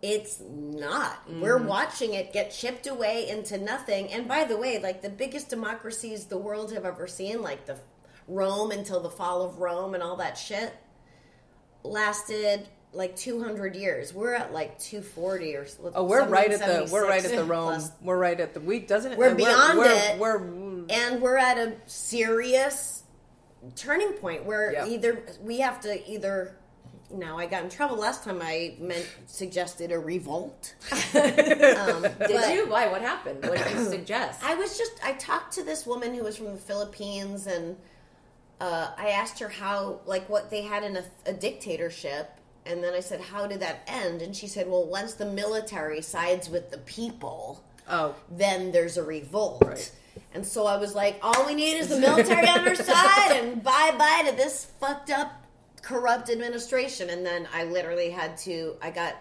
It's 0.00 0.40
not. 0.40 1.30
We're 1.30 1.62
watching 1.62 2.14
it 2.14 2.32
get 2.32 2.50
chipped 2.50 2.88
away 2.88 3.28
into 3.28 3.56
nothing. 3.56 4.12
And 4.12 4.26
by 4.26 4.42
the 4.42 4.56
way, 4.56 4.80
like 4.80 5.00
the 5.00 5.08
biggest 5.08 5.48
democracies 5.48 6.24
the 6.24 6.38
world 6.38 6.72
have 6.72 6.84
ever 6.84 7.06
seen, 7.06 7.40
like 7.40 7.66
the 7.66 7.78
Rome 8.26 8.72
until 8.72 8.98
the 8.98 9.10
fall 9.10 9.42
of 9.42 9.58
Rome 9.58 9.94
and 9.94 10.02
all 10.02 10.16
that 10.16 10.36
shit, 10.36 10.74
lasted 11.84 12.66
like 12.92 13.16
200 13.16 13.74
years. 13.74 14.12
We're 14.12 14.34
at 14.34 14.52
like 14.52 14.78
240 14.78 15.56
or 15.56 15.66
something. 15.66 15.92
Oh, 15.94 16.04
we're 16.04 16.26
right 16.26 16.50
at 16.50 16.60
the 16.60 16.92
we're 16.92 17.08
right 17.08 17.24
at 17.24 17.30
the 17.30 17.44
Rome. 17.44 17.74
plus. 17.74 17.92
We're 18.02 18.18
right 18.18 18.38
at 18.38 18.54
the 18.54 18.60
we 18.60 18.80
doesn't 18.80 19.12
it? 19.12 19.18
We're 19.18 19.30
uh, 19.30 19.34
beyond 19.34 19.78
we're, 19.78 19.90
it. 19.90 20.18
We're, 20.18 20.36
and 20.90 21.20
we're 21.22 21.38
at 21.38 21.58
a 21.58 21.74
serious 21.86 23.04
turning 23.76 24.12
point 24.14 24.44
where 24.44 24.72
Yeah. 24.72 24.86
either 24.86 25.22
we 25.40 25.60
have 25.60 25.80
to 25.82 26.10
either 26.10 26.56
now 27.10 27.38
I 27.38 27.46
got 27.46 27.62
in 27.62 27.70
trouble 27.70 27.96
last 27.96 28.24
time 28.24 28.40
I 28.42 28.74
meant 28.78 29.06
suggested 29.26 29.92
a 29.92 29.98
revolt. 29.98 30.74
um, 30.92 30.92
Did 31.12 32.54
you? 32.54 32.66
Why? 32.68 32.88
What 32.88 33.02
happened? 33.02 33.44
What 33.46 33.58
did 33.58 33.72
you 33.72 33.84
suggest? 33.84 34.42
I 34.42 34.54
was 34.54 34.78
just 34.78 34.92
I 35.04 35.12
talked 35.14 35.52
to 35.54 35.62
this 35.62 35.86
woman 35.86 36.14
who 36.14 36.24
was 36.24 36.36
from 36.36 36.52
the 36.52 36.58
Philippines 36.58 37.46
and 37.46 37.76
uh, 38.60 38.92
I 38.96 39.08
asked 39.08 39.38
her 39.40 39.48
how 39.48 40.00
like 40.06 40.28
what 40.28 40.50
they 40.50 40.62
had 40.62 40.84
in 40.84 40.96
a, 40.96 41.04
a 41.26 41.32
dictatorship 41.32 42.38
and 42.66 42.82
then 42.82 42.94
I 42.94 43.00
said 43.00 43.20
how 43.20 43.46
did 43.46 43.60
that 43.60 43.82
end 43.86 44.22
and 44.22 44.34
she 44.34 44.46
said 44.46 44.68
well 44.68 44.84
once 44.84 45.14
the 45.14 45.26
military 45.26 46.00
sides 46.00 46.48
with 46.48 46.70
the 46.70 46.78
people 46.78 47.64
oh 47.88 48.14
then 48.30 48.72
there's 48.72 48.96
a 48.96 49.02
revolt. 49.02 49.62
Right. 49.64 49.92
And 50.34 50.46
so 50.46 50.66
I 50.66 50.76
was 50.76 50.94
like, 50.94 51.18
all 51.22 51.46
we 51.46 51.54
need 51.54 51.76
is 51.78 51.88
the 51.88 51.98
military 51.98 52.48
on 52.48 52.66
our 52.66 52.74
side 52.74 53.32
and 53.32 53.62
bye 53.62 53.94
bye 53.98 54.30
to 54.30 54.36
this 54.36 54.66
fucked 54.80 55.10
up, 55.10 55.32
corrupt 55.82 56.30
administration. 56.30 57.10
And 57.10 57.24
then 57.24 57.48
I 57.52 57.64
literally 57.64 58.10
had 58.10 58.36
to, 58.38 58.76
I 58.82 58.90
got, 58.90 59.16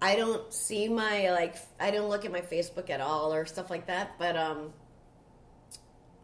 I 0.00 0.16
don't 0.16 0.52
see 0.52 0.88
my, 0.88 1.30
like, 1.30 1.56
I 1.78 1.90
don't 1.90 2.08
look 2.08 2.24
at 2.24 2.32
my 2.32 2.40
Facebook 2.40 2.90
at 2.90 3.00
all 3.00 3.32
or 3.32 3.46
stuff 3.46 3.70
like 3.70 3.86
that, 3.86 4.18
but, 4.18 4.36
um, 4.36 4.72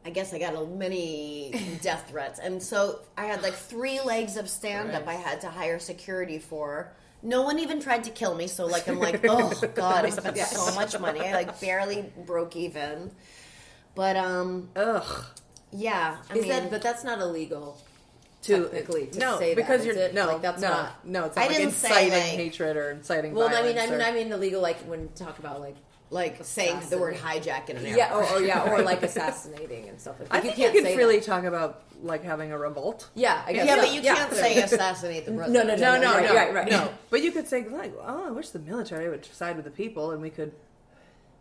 I 0.05 0.11
guess 0.11 0.33
I 0.33 0.39
got 0.39 0.55
a 0.55 0.65
many 0.65 1.53
death 1.83 2.09
threats. 2.09 2.39
And 2.41 2.63
so 2.63 3.01
I 3.17 3.25
had 3.27 3.43
like 3.43 3.55
three 3.55 4.01
legs 4.01 4.37
of 4.37 4.49
stand 4.49 4.93
up 4.93 5.07
I 5.07 5.15
had 5.15 5.41
to 5.43 5.49
hire 5.49 5.79
security 5.79 6.39
for. 6.39 6.93
No 7.23 7.43
one 7.43 7.59
even 7.59 7.81
tried 7.81 8.05
to 8.05 8.11
kill 8.11 8.35
me, 8.35 8.47
so 8.47 8.67
like 8.67 8.89
I'm 8.89 8.99
like, 9.01 9.21
oh 9.29 9.53
god, 9.75 10.05
I 10.05 10.11
spent 10.11 10.39
so 10.39 10.75
much 10.75 10.99
money. 11.01 11.21
I 11.21 11.33
like 11.33 11.61
barely 11.61 12.11
broke 12.27 12.55
even. 12.57 13.11
But 13.95 14.17
um 14.17 14.69
ugh 14.77 15.25
yeah, 15.73 16.17
I 16.31 16.35
Is 16.35 16.41
mean 16.43 16.49
that? 16.51 16.71
But 16.71 16.81
that's 16.83 17.05
not 17.05 17.19
illegal. 17.21 17.77
to 18.43 18.63
Technically, 18.63 19.07
to 19.09 19.19
no 19.19 19.39
say 19.39 19.55
because 19.55 19.81
is 19.85 19.87
you're 19.97 20.13
no 20.13 20.27
Like, 20.29 20.43
that's 20.43 20.63
no 20.63 20.69
not- 20.71 21.05
no 21.07 21.25
it's 21.25 21.37
I 21.37 21.43
not 21.43 21.49
like 21.51 21.57
didn't 21.59 21.75
say, 21.75 21.89
inciting 21.89 22.13
like- 22.13 22.23
hatred 22.23 22.77
or 22.77 22.91
inciting 22.93 23.35
Well, 23.35 23.49
I 23.49 23.63
mean, 23.63 23.77
I 23.79 23.87
mean, 23.87 24.01
or- 24.01 24.05
I 24.05 24.13
mean, 24.13 24.29
the 24.31 24.39
legal 24.39 24.63
like 24.63 24.79
when 24.83 25.01
you 25.03 25.11
talk 25.17 25.39
about 25.41 25.61
like 25.61 25.77
like 26.11 26.45
saying 26.45 26.81
the 26.89 26.99
word 26.99 27.15
hijack 27.17 27.69
in 27.69 27.77
an 27.77 27.85
oh, 27.85 27.89
oh, 27.89 27.91
airport. 27.91 27.97
yeah, 27.99 28.15
or, 28.15 28.25
or 28.25 28.41
yeah, 28.43 28.71
or 28.73 28.83
like 28.83 29.03
assassinating 29.09 29.89
and 29.89 30.01
stuff 30.01 30.19
like 30.19 30.29
that. 30.29 30.35
I 30.35 30.39
you 30.39 30.43
think 30.43 30.57
can't 30.57 30.75
you 30.75 30.83
can 30.83 30.95
freely 30.95 31.19
that. 31.19 31.27
talk 31.27 31.45
about 31.45 31.83
like 32.03 32.23
having 32.25 32.53
a 32.53 32.59
revolt. 32.59 33.11
Yeah, 33.15 33.43
I 33.47 33.53
guess. 33.53 33.67
Yeah, 33.67 33.75
so. 33.77 33.81
but 33.83 33.93
you 33.95 34.01
can't 34.03 34.33
say 34.33 34.63
assassinate 34.63 35.27
the 35.27 35.33
president. 35.37 35.67
No, 35.67 35.75
no, 35.77 35.97
No, 35.97 36.01
no, 36.01 36.15
right, 36.17 36.25
no, 36.29 36.35
right, 36.35 36.55
right. 36.55 36.71
no. 36.71 36.91
But 37.11 37.23
you 37.23 37.33
could 37.33 37.47
say 37.49 37.67
like, 37.69 37.93
oh, 38.03 38.29
I 38.29 38.31
wish 38.31 38.51
the 38.51 38.59
military 38.61 39.09
would 39.09 39.25
side 39.27 39.57
with 39.57 39.65
the 39.65 39.71
people, 39.71 40.13
and 40.13 40.23
we 40.23 40.31
could 40.31 40.53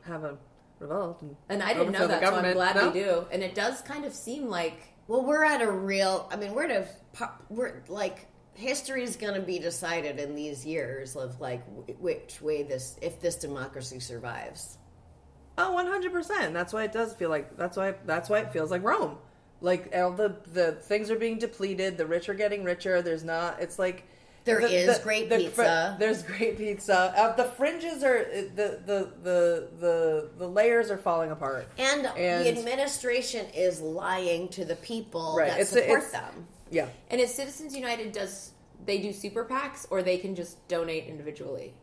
have 0.03 0.23
a 0.23 0.37
revolt. 0.79 1.21
And, 1.21 1.35
And 1.49 1.63
I 1.63 1.73
didn't 1.73 1.93
know 1.93 2.07
that, 2.07 2.21
so 2.23 2.35
I'm 2.35 2.53
glad 2.53 2.75
No? 2.75 2.87
we 2.89 2.99
do. 2.99 3.25
And 3.31 3.43
it 3.43 3.55
does 3.55 3.81
kind 3.81 4.05
of 4.05 4.13
seem 4.13 4.47
like 4.47 4.93
Well, 5.07 5.23
we're 5.23 5.43
at 5.43 5.61
a 5.61 5.71
real. 5.71 6.27
I 6.31 6.35
mean, 6.35 6.53
we're 6.53 6.65
at 6.65 6.71
a. 6.71 7.29
We're 7.49 7.83
like 7.87 8.27
history 8.57 9.03
is 9.03 9.15
going 9.15 9.35
to 9.35 9.41
be 9.41 9.59
decided 9.59 10.19
in 10.19 10.35
these 10.35 10.65
years 10.65 11.15
of 11.15 11.39
like 11.39 11.63
which 11.99 12.41
way 12.41 12.63
this 12.63 12.97
if 13.01 13.21
this 13.21 13.35
democracy 13.35 13.99
survives. 13.99 14.77
Oh, 15.59 15.69
Oh, 15.69 15.73
one 15.73 15.87
hundred 15.87 16.11
percent. 16.11 16.53
That's 16.53 16.73
why 16.73 16.83
it 16.83 16.91
does 16.91 17.13
feel 17.13 17.29
like. 17.29 17.55
That's 17.57 17.77
why. 17.77 17.95
That's 18.05 18.29
why 18.29 18.39
it 18.39 18.51
feels 18.53 18.69
like 18.71 18.83
Rome. 18.83 19.17
Like 19.61 19.91
all 19.95 20.11
the 20.11 20.35
the 20.53 20.73
things 20.73 21.09
are 21.09 21.17
being 21.17 21.39
depleted. 21.39 21.97
The 21.97 22.05
rich 22.05 22.29
are 22.29 22.35
getting 22.35 22.63
richer. 22.63 23.01
There's 23.01 23.23
not. 23.23 23.59
It's 23.59 23.79
like 23.79 24.03
There 24.45 24.59
There 24.59 24.69
is 24.69 24.87
is 24.87 24.99
great 24.99 25.29
pizza. 25.31 25.95
there's 25.99 26.21
great 26.23 26.57
pizza. 26.59 27.11
Uh, 27.17 27.35
the 27.35 27.45
fringes 27.45 28.03
are 28.03 28.23
the 28.55 28.79
the 28.85 29.11
the 29.23 29.67
the 29.79 30.29
the 30.37 30.47
layers 30.47 30.91
are 30.91 30.97
falling 30.97 31.31
apart. 31.31 31.67
And, 31.79 32.05
And- 32.05 32.45
the 32.45 32.49
administration 32.59 33.47
is 33.55 33.81
lying 33.81 34.49
to 34.49 34.63
the 34.63 34.75
people 34.75 35.35
Right, 35.37 35.47
that 35.47 35.59
it's- 35.61 35.69
support 35.69 36.03
it's- 36.03 36.11
them. 36.11 36.47
Yeah. 36.71 36.87
And 37.09 37.21
if 37.21 37.29
Citizens 37.29 37.75
United 37.75 38.11
does 38.11 38.51
they 38.85 38.99
do 38.99 39.11
super 39.11 39.43
PACs 39.43 39.87
or 39.89 40.03
they 40.03 40.17
can 40.17 40.35
just 40.35 40.67
donate 40.67 41.07
individually? 41.07 41.73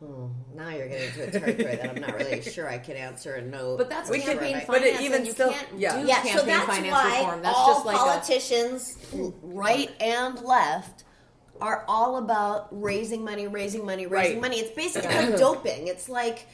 Hmm, 0.00 0.26
now 0.54 0.68
you're 0.70 0.88
getting 0.88 1.08
into 1.08 1.22
a 1.28 1.30
territory 1.30 1.76
that 1.76 1.90
I'm 1.90 2.00
not 2.00 2.14
really 2.14 2.42
sure 2.56 2.68
I 2.68 2.78
can 2.78 2.96
answer 2.96 3.34
and 3.34 3.50
know. 3.50 3.76
But 3.76 3.88
that's 3.88 4.08
for 4.10 4.18
campaign 4.18 4.56
sure. 4.56 4.64
But 4.66 4.82
it 4.82 5.00
even 5.00 5.18
and 5.18 5.26
you 5.26 5.32
still- 5.32 5.50
can't 5.50 5.68
yeah. 5.76 6.00
do 6.00 6.06
Yeah, 6.06 6.16
campaign 6.16 6.38
so 6.38 6.44
that's 6.44 6.66
finance 6.66 6.92
why 6.92 7.18
reform. 7.20 7.42
That's 7.42 7.56
all 7.56 7.74
just 7.74 7.86
like 7.86 7.96
a 7.96 7.98
politicians, 7.98 8.96
hmm. 9.10 9.28
right 9.42 9.90
and 10.00 10.40
left, 10.42 11.04
are 11.60 11.84
all 11.88 12.16
about 12.16 12.68
raising 12.70 13.24
money, 13.24 13.46
raising 13.46 13.86
money, 13.86 14.06
raising 14.06 14.34
Right. 14.34 14.40
money. 14.42 14.58
It's 14.58 14.74
basically 14.74 15.14
like 15.14 15.36
doping. 15.38 15.86
It's 15.86 16.08
like 16.08 16.46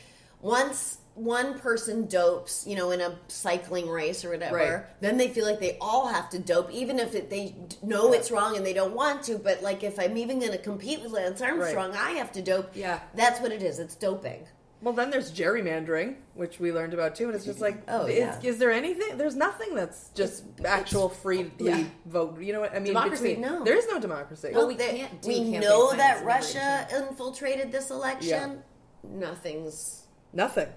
once 0.43 0.99
one 1.15 1.59
person 1.59 2.07
dopes, 2.07 2.65
you 2.67 2.77
know, 2.77 2.91
in 2.93 3.01
a 3.01 3.19
cycling 3.29 3.89
race 3.89 4.25
or 4.25 4.31
whatever, 4.31 4.57
Right. 4.57 5.01
then 5.01 5.17
they 5.17 5.29
feel 5.29 5.45
like 5.45 5.61
they 5.61 5.77
all 5.81 6.07
have 6.09 6.31
to 6.31 6.39
dope, 6.39 6.71
even 6.71 6.99
if 6.99 7.15
it, 7.15 7.29
they 7.31 7.55
know 7.83 8.13
it's 8.13 8.31
wrong 8.31 8.57
and 8.57 8.65
they 8.65 8.73
don't 8.73 8.95
want 8.95 9.23
to. 9.25 9.37
But 9.39 9.63
like, 9.63 9.83
if 9.83 9.99
I'm 9.99 10.17
even 10.17 10.39
going 10.39 10.53
to 10.53 10.59
compete 10.59 11.03
with 11.03 11.13
Lance 11.13 11.43
Armstrong, 11.43 11.93
I 11.95 12.13
have 12.13 12.33
to 12.33 12.43
dope. 12.43 12.71
Yeah. 12.75 13.01
that's 13.15 13.41
what 13.41 13.53
it 13.53 13.63
is. 13.63 13.79
It's 13.79 13.95
doping. 13.97 14.47
Well, 14.83 14.95
then 14.95 15.11
there's 15.11 15.31
gerrymandering, 15.31 16.15
which 16.33 16.59
we 16.59 16.73
learned 16.73 16.95
about 16.95 17.15
too, 17.15 17.27
and 17.27 17.35
it's 17.35 17.45
just 17.45 17.61
like, 17.61 17.83
Oh, 17.87 18.07
is, 18.07 18.17
yeah. 18.17 18.41
is 18.43 18.57
there 18.57 18.73
anything? 18.73 19.19
There's 19.19 19.37
nothing 19.37 19.75
that's 19.75 20.09
just 20.15 20.45
actual 20.65 21.11
freely 21.11 21.51
yeah. 21.59 21.85
vote. 22.07 22.41
You 22.41 22.55
know 22.55 22.61
what 22.61 22.71
I 22.73 22.77
mean? 22.79 22.87
Democracy, 22.95 23.35
Between- 23.35 23.43
no. 23.43 23.63
there 23.63 23.77
is 23.77 23.87
no 23.89 24.01
democracy. 24.01 24.53
Well, 24.55 24.67
we 24.67 24.77
They- 24.77 24.97
can't 25.01 25.21
do 25.21 25.29
we 25.29 25.59
know 25.59 25.93
that 25.95 26.25
Russia 26.25 26.89
infiltrated 26.97 27.71
this 27.71 27.91
election. 27.91 28.63
Nothing's 29.03 30.05
Nothing. 30.33 30.69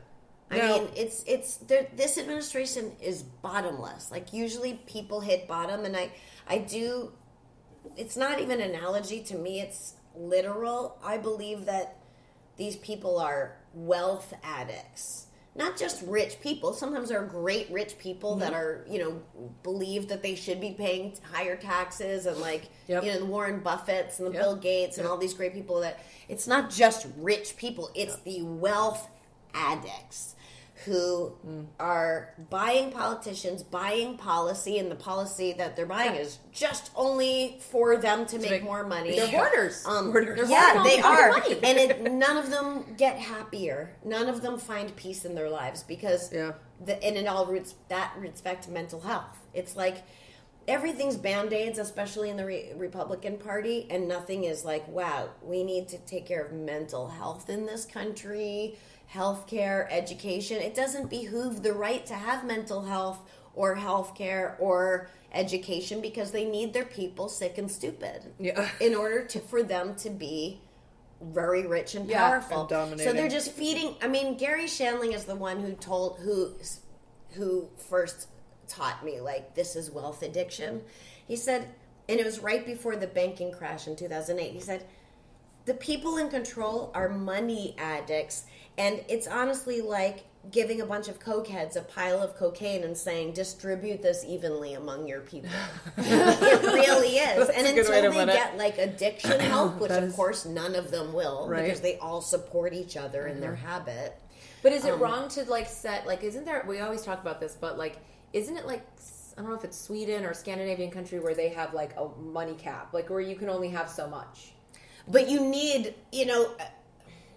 I 0.61 0.79
mean, 0.79 0.89
it's 0.95 1.23
it's 1.27 1.57
this 1.57 2.17
administration 2.17 2.91
is 3.01 3.23
bottomless. 3.23 4.11
Like 4.11 4.33
usually 4.33 4.75
people 4.85 5.21
hit 5.21 5.47
bottom, 5.47 5.85
and 5.85 5.95
I 5.95 6.11
I 6.47 6.59
do. 6.59 7.11
It's 7.97 8.15
not 8.15 8.39
even 8.39 8.61
an 8.61 8.69
analogy 8.69 9.21
to 9.23 9.35
me. 9.35 9.59
It's 9.59 9.93
literal. 10.15 10.97
I 11.03 11.17
believe 11.17 11.65
that 11.65 11.97
these 12.57 12.75
people 12.77 13.19
are 13.19 13.57
wealth 13.73 14.33
addicts. 14.43 15.27
Not 15.55 15.77
just 15.77 16.01
rich 16.07 16.41
people. 16.41 16.73
Sometimes 16.73 17.09
there 17.09 17.19
are 17.21 17.27
great 17.27 17.69
rich 17.69 17.99
people 17.99 18.37
that 18.37 18.53
mm-hmm. 18.53 18.55
are, 18.55 18.85
you 18.89 18.97
know, 18.97 19.21
believe 19.61 20.07
that 20.07 20.23
they 20.23 20.33
should 20.33 20.59
be 20.59 20.71
paying 20.71 21.15
higher 21.31 21.55
taxes 21.55 22.25
and 22.25 22.37
like, 22.37 22.69
Yep. 22.87 23.03
you 23.03 23.13
know, 23.13 23.19
the 23.19 23.25
Warren 23.25 23.61
Buffetts 23.61 24.17
and 24.17 24.27
the 24.27 24.33
Yep. 24.33 24.41
Bill 24.41 24.55
Gates 24.55 24.97
and 24.97 25.07
all 25.07 25.17
these 25.17 25.35
great 25.35 25.53
people 25.53 25.81
that 25.81 25.99
it's 26.27 26.47
not 26.47 26.71
just 26.71 27.05
rich 27.17 27.55
people, 27.55 27.91
it's 27.93 28.15
the 28.17 28.41
wealth 28.41 29.07
addicts 29.53 30.35
who 30.85 31.33
are 31.79 32.33
buying 32.49 32.91
politicians, 32.91 33.63
buying 33.63 34.17
policy, 34.17 34.77
and 34.79 34.89
the 34.91 34.95
policy 34.95 35.53
that 35.53 35.75
they're 35.75 35.85
buying 35.85 36.15
is 36.15 36.39
just 36.51 36.91
only 36.95 37.57
for 37.71 37.97
them 37.97 38.25
to 38.27 38.37
make, 38.39 38.49
make- 38.51 38.63
more 38.63 38.85
money. 38.85 39.15
They're 39.15 39.27
hoarders. 39.27 39.85
Um, 39.85 40.11
Hoarders. 40.11 40.35
They're 40.37 40.45
yeah, 40.49 40.81
they 40.83 40.99
are, 41.01 41.35
and 41.37 41.77
it, 41.79 42.11
none 42.11 42.37
of 42.37 42.49
them 42.49 42.95
get 42.97 43.17
happier. 43.17 43.95
None 44.03 44.27
of 44.29 44.41
them 44.41 44.57
find 44.57 44.95
peace 44.95 45.25
in 45.25 45.35
their 45.35 45.49
lives 45.49 45.83
because, 45.83 46.31
Yeah. 46.33 46.53
the, 46.85 47.01
and 47.03 47.15
it 47.17 47.27
all 47.27 47.45
roots 47.45 47.75
that 47.89 48.13
roots 48.17 48.41
back 48.41 48.61
to 48.63 48.71
mental 48.71 48.99
health. 49.01 49.37
It's 49.53 49.75
like 49.75 50.03
everything's 50.67 51.17
band 51.17 51.51
aids, 51.53 51.77
especially 51.77 52.29
in 52.29 52.37
the 52.37 52.45
Re- 52.45 52.71
Republican 52.75 53.37
Party, 53.37 53.85
and 53.89 54.07
nothing 54.07 54.45
is 54.45 54.63
like, 54.63 54.87
wow, 54.87 55.29
we 55.43 55.63
need 55.63 55.89
to 55.89 55.97
take 55.99 56.25
care 56.25 56.41
of 56.45 56.53
mental 56.53 57.07
health 57.09 57.49
in 57.49 57.65
this 57.65 57.85
country, 57.85 58.77
healthcare, 59.11 59.87
education. 59.89 60.57
It 60.61 60.75
doesn't 60.75 61.09
behoove 61.09 61.63
the 61.63 61.73
right 61.73 62.05
to 62.07 62.13
have 62.15 62.45
mental 62.45 62.83
health 62.83 63.19
or 63.53 63.75
healthcare 63.75 64.55
or 64.59 65.07
education 65.31 66.01
because 66.01 66.31
they 66.31 66.45
need 66.45 66.73
their 66.73 66.85
people 66.85 67.29
sick 67.29 67.57
and 67.57 67.69
stupid 67.69 68.33
Yeah. 68.39 68.67
in 68.81 68.95
order 68.95 69.25
to 69.25 69.39
for 69.39 69.63
them 69.63 69.95
to 69.97 70.09
be 70.09 70.61
very 71.21 71.65
rich 71.67 71.95
and 71.95 72.07
Yeah, 72.09 72.27
powerful. 72.29 72.67
and. 72.67 72.99
So 72.99 73.13
they're 73.13 73.29
just 73.29 73.51
feeding. 73.51 73.95
I 74.01 74.07
mean, 74.07 74.37
Garry 74.37 74.65
Shandling 74.65 75.13
is 75.13 75.25
the 75.25 75.35
one 75.35 75.59
who 75.59 75.73
told 75.73 76.19
who 76.19 76.53
who 77.31 77.69
first 77.89 78.27
taught 78.67 79.03
me 79.05 79.19
like 79.21 79.55
this 79.55 79.75
is 79.75 79.89
wealth 79.91 80.21
addiction. 80.23 80.81
He 81.27 81.35
said, 81.35 81.67
and 82.09 82.19
it 82.19 82.25
was 82.25 82.39
right 82.39 82.65
before 82.65 82.95
the 82.95 83.07
banking 83.07 83.51
crash 83.51 83.87
in 83.87 83.95
2008. 83.95 84.51
He 84.51 84.59
said, 84.59 84.85
the 85.65 85.73
people 85.73 86.17
in 86.17 86.29
control 86.29 86.91
are 86.93 87.09
money 87.09 87.75
addicts, 87.77 88.43
and 88.77 89.03
it's 89.07 89.27
honestly 89.27 89.81
like 89.81 90.25
giving 90.51 90.81
a 90.81 90.85
bunch 90.85 91.07
of 91.07 91.19
cokeheads 91.19 91.77
a 91.77 91.81
pile 91.81 92.21
of 92.21 92.35
cocaine 92.35 92.83
and 92.83 92.97
saying 92.97 93.31
distribute 93.31 94.01
this 94.01 94.25
evenly 94.27 94.73
among 94.73 95.07
your 95.07 95.21
people. 95.21 95.49
it 95.97 96.61
really 96.63 97.15
is. 97.17 97.47
That's 97.47 97.57
and 97.57 97.67
a 97.67 97.73
good 97.73 97.89
way 97.89 97.97
until 97.99 98.11
they 98.11 98.17
put 98.25 98.29
it. 98.29 98.33
get 98.35 98.57
like 98.57 98.77
addiction 98.77 99.39
help, 99.39 99.79
which 99.79 99.89
That 99.89 100.03
of 100.03 100.09
is- 100.09 100.15
course 100.15 100.45
none 100.45 100.75
of 100.75 100.91
them 100.91 101.13
will, 101.13 101.47
Right. 101.47 101.63
because 101.63 101.79
they 101.79 101.97
all 101.99 102.19
support 102.21 102.73
each 102.73 102.97
other 102.97 103.25
in 103.27 103.33
Mm-hmm. 103.33 103.41
their 103.41 103.55
habit. 103.55 104.19
But 104.61 104.73
is 104.73 104.83
it 104.85 104.93
Um, 104.95 104.99
wrong 104.99 105.27
to 105.29 105.43
like 105.45 105.67
set 105.67 106.05
like 106.07 106.23
isn't 106.23 106.43
there 106.45 106.65
we 106.67 106.79
always 106.81 107.03
talk 107.03 107.21
about 107.21 107.39
this, 107.39 107.55
but 107.59 107.77
like 107.77 107.97
isn't 108.33 108.57
it 108.57 108.65
like 108.65 108.81
I 109.37 109.41
don't 109.41 109.49
know 109.49 109.55
if 109.55 109.63
it's 109.63 109.77
Sweden 109.79 110.25
or 110.25 110.33
Scandinavian 110.33 110.91
country 110.91 111.19
where 111.19 111.33
they 111.33 111.49
have 111.49 111.73
like 111.73 111.95
a 111.97 112.07
money 112.21 112.53
cap, 112.55 112.93
like 112.93 113.09
where 113.09 113.21
you 113.21 113.35
can 113.35 113.49
only 113.49 113.69
have 113.69 113.89
so 113.89 114.07
much. 114.07 114.51
But 115.07 115.29
you 115.29 115.41
need, 115.41 115.95
you 116.11 116.25
know, 116.25 116.51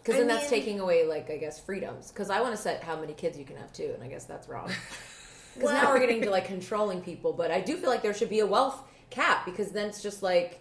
Because 0.03 0.17
I 0.17 0.19
then 0.19 0.29
that's 0.29 0.49
taking 0.49 0.81
away 0.81 1.07
like 1.07 1.31
I 1.31 1.37
guess 1.37 1.59
freedoms. 1.59 2.11
Because 2.11 2.31
I 2.31 2.41
want 2.41 2.55
to 2.55 2.61
set 2.61 2.83
how 2.83 2.99
many 2.99 3.13
kids 3.13 3.39
you 3.39 3.45
can 3.45 3.57
have 3.57 3.73
too, 3.73 3.91
and 3.95 4.03
I 4.03 4.09
guess 4.09 4.25
that's 4.25 4.49
wrong. 4.49 4.71
Because 5.55 5.71
now 5.71 5.91
we're 5.91 6.01
getting 6.01 6.21
to 6.21 6.31
like 6.31 6.45
controlling 6.45 7.01
people, 7.01 7.33
but 7.33 7.51
I 7.51 7.63
do 7.63 7.79
feel 7.79 7.89
like 7.89 8.03
there 8.03 8.13
should 8.13 8.29
be 8.29 8.41
a 8.41 8.47
wealth 8.47 8.79
cap 9.09 9.47
because 9.47 9.71
then 9.71 9.89
it's 9.89 10.03
just 10.03 10.23
like 10.23 10.61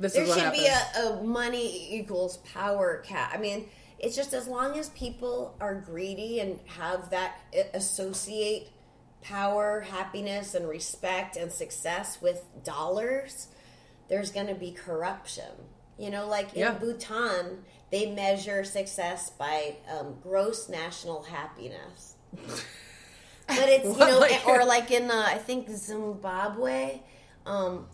This 0.00 0.14
there 0.14 0.24
is 0.24 0.28
what 0.28 0.40
should 0.40 0.52
be 0.52 0.66
a, 0.66 1.02
a 1.02 1.22
money 1.22 1.94
equals 1.94 2.38
power 2.38 3.00
cap. 3.06 3.30
I 3.32 3.38
mean, 3.38 3.68
it's 3.98 4.16
just 4.16 4.32
as 4.32 4.46
long 4.48 4.78
as 4.78 4.88
people 4.90 5.54
are 5.60 5.74
greedy 5.74 6.40
and 6.40 6.58
have 6.66 7.10
that 7.10 7.40
uh, 7.56 7.62
associate 7.74 8.70
power, 9.22 9.80
happiness, 9.80 10.54
and 10.54 10.68
respect 10.68 11.36
and 11.36 11.52
success 11.52 12.20
with 12.20 12.44
dollars, 12.64 13.48
there's 14.08 14.30
going 14.30 14.46
to 14.46 14.54
be 14.54 14.72
corruption. 14.72 15.52
You 15.98 16.10
know, 16.10 16.26
like 16.28 16.52
in 16.54 16.60
Yeah. 16.60 16.72
Bhutan, 16.74 17.64
they 17.90 18.10
measure 18.12 18.62
success 18.64 19.30
by 19.30 19.76
um, 19.90 20.16
gross 20.22 20.68
national 20.68 21.24
happiness. 21.24 22.14
But 23.46 23.68
it's 23.70 23.84
you 23.86 23.96
know, 23.98 24.18
like- 24.18 24.46
or 24.46 24.64
like 24.66 24.90
in 24.90 25.10
uh, 25.10 25.24
I 25.26 25.38
think 25.38 25.70
Zimbabwe, 25.70 27.00
um, 27.46 27.86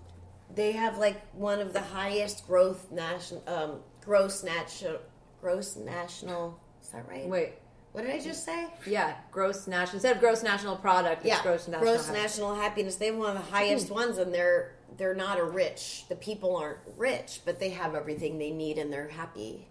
they 0.53 0.73
have 0.73 0.99
like 0.99 1.25
one 1.33 1.61
of 1.61 1.73
the 1.73 1.81
highest 1.81 2.45
growth 2.47 2.91
national 2.91 3.43
um, 3.47 3.79
gross 4.05 4.43
national 4.43 4.99
gross 5.41 5.77
national. 5.77 6.59
Is 6.83 6.89
that 6.89 7.09
right? 7.09 7.29
wait, 7.29 7.53
what 7.93 8.05
did 8.05 8.11
I 8.15 8.19
just 8.21 8.45
say? 8.45 8.67
yeah, 8.85 9.15
gross 9.31 9.69
national 9.69 9.95
instead 9.95 10.17
of 10.17 10.21
gross 10.21 10.43
national 10.43 10.75
product, 10.77 11.19
it's 11.25 11.29
Yeah, 11.29 11.43
gross 11.43 11.69
national. 11.69 11.81
gross 11.93 12.07
happiness. 12.09 12.23
national 12.39 12.55
happiness. 12.57 12.97
They 12.97 13.07
have 13.07 13.17
one 13.17 13.37
of 13.37 13.45
the 13.47 13.51
highest 13.53 13.91
ones, 13.93 14.19
and 14.19 14.35
they're 14.35 14.73
they're 14.97 15.15
not 15.15 15.39
a 15.39 15.45
rich. 15.45 16.05
The 16.09 16.17
people 16.17 16.57
aren't 16.57 16.79
rich, 16.97 17.41
but 17.45 17.59
they 17.61 17.71
have 17.71 17.95
everything 17.95 18.39
they 18.39 18.51
need, 18.51 18.79
and 18.79 18.93
they're 18.93 19.09
happy. 19.09 19.67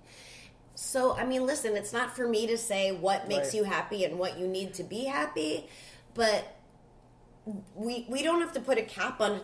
So 0.75 1.13
I 1.15 1.25
mean, 1.25 1.45
listen, 1.45 1.75
it's 1.75 1.93
not 1.93 2.15
for 2.15 2.27
me 2.27 2.47
to 2.47 2.57
say 2.57 2.91
what 2.91 3.27
makes 3.27 3.47
Right. 3.47 3.53
you 3.55 3.63
happy 3.63 4.03
and 4.05 4.17
what 4.19 4.37
you 4.39 4.47
need 4.47 4.73
to 4.75 4.83
be 4.83 5.05
happy, 5.05 5.67
but 6.13 6.55
we 7.75 8.05
we 8.09 8.23
don't 8.23 8.41
have 8.41 8.53
to 8.53 8.59
put 8.59 8.77
a 8.77 8.83
cap 8.83 9.19
on 9.21 9.41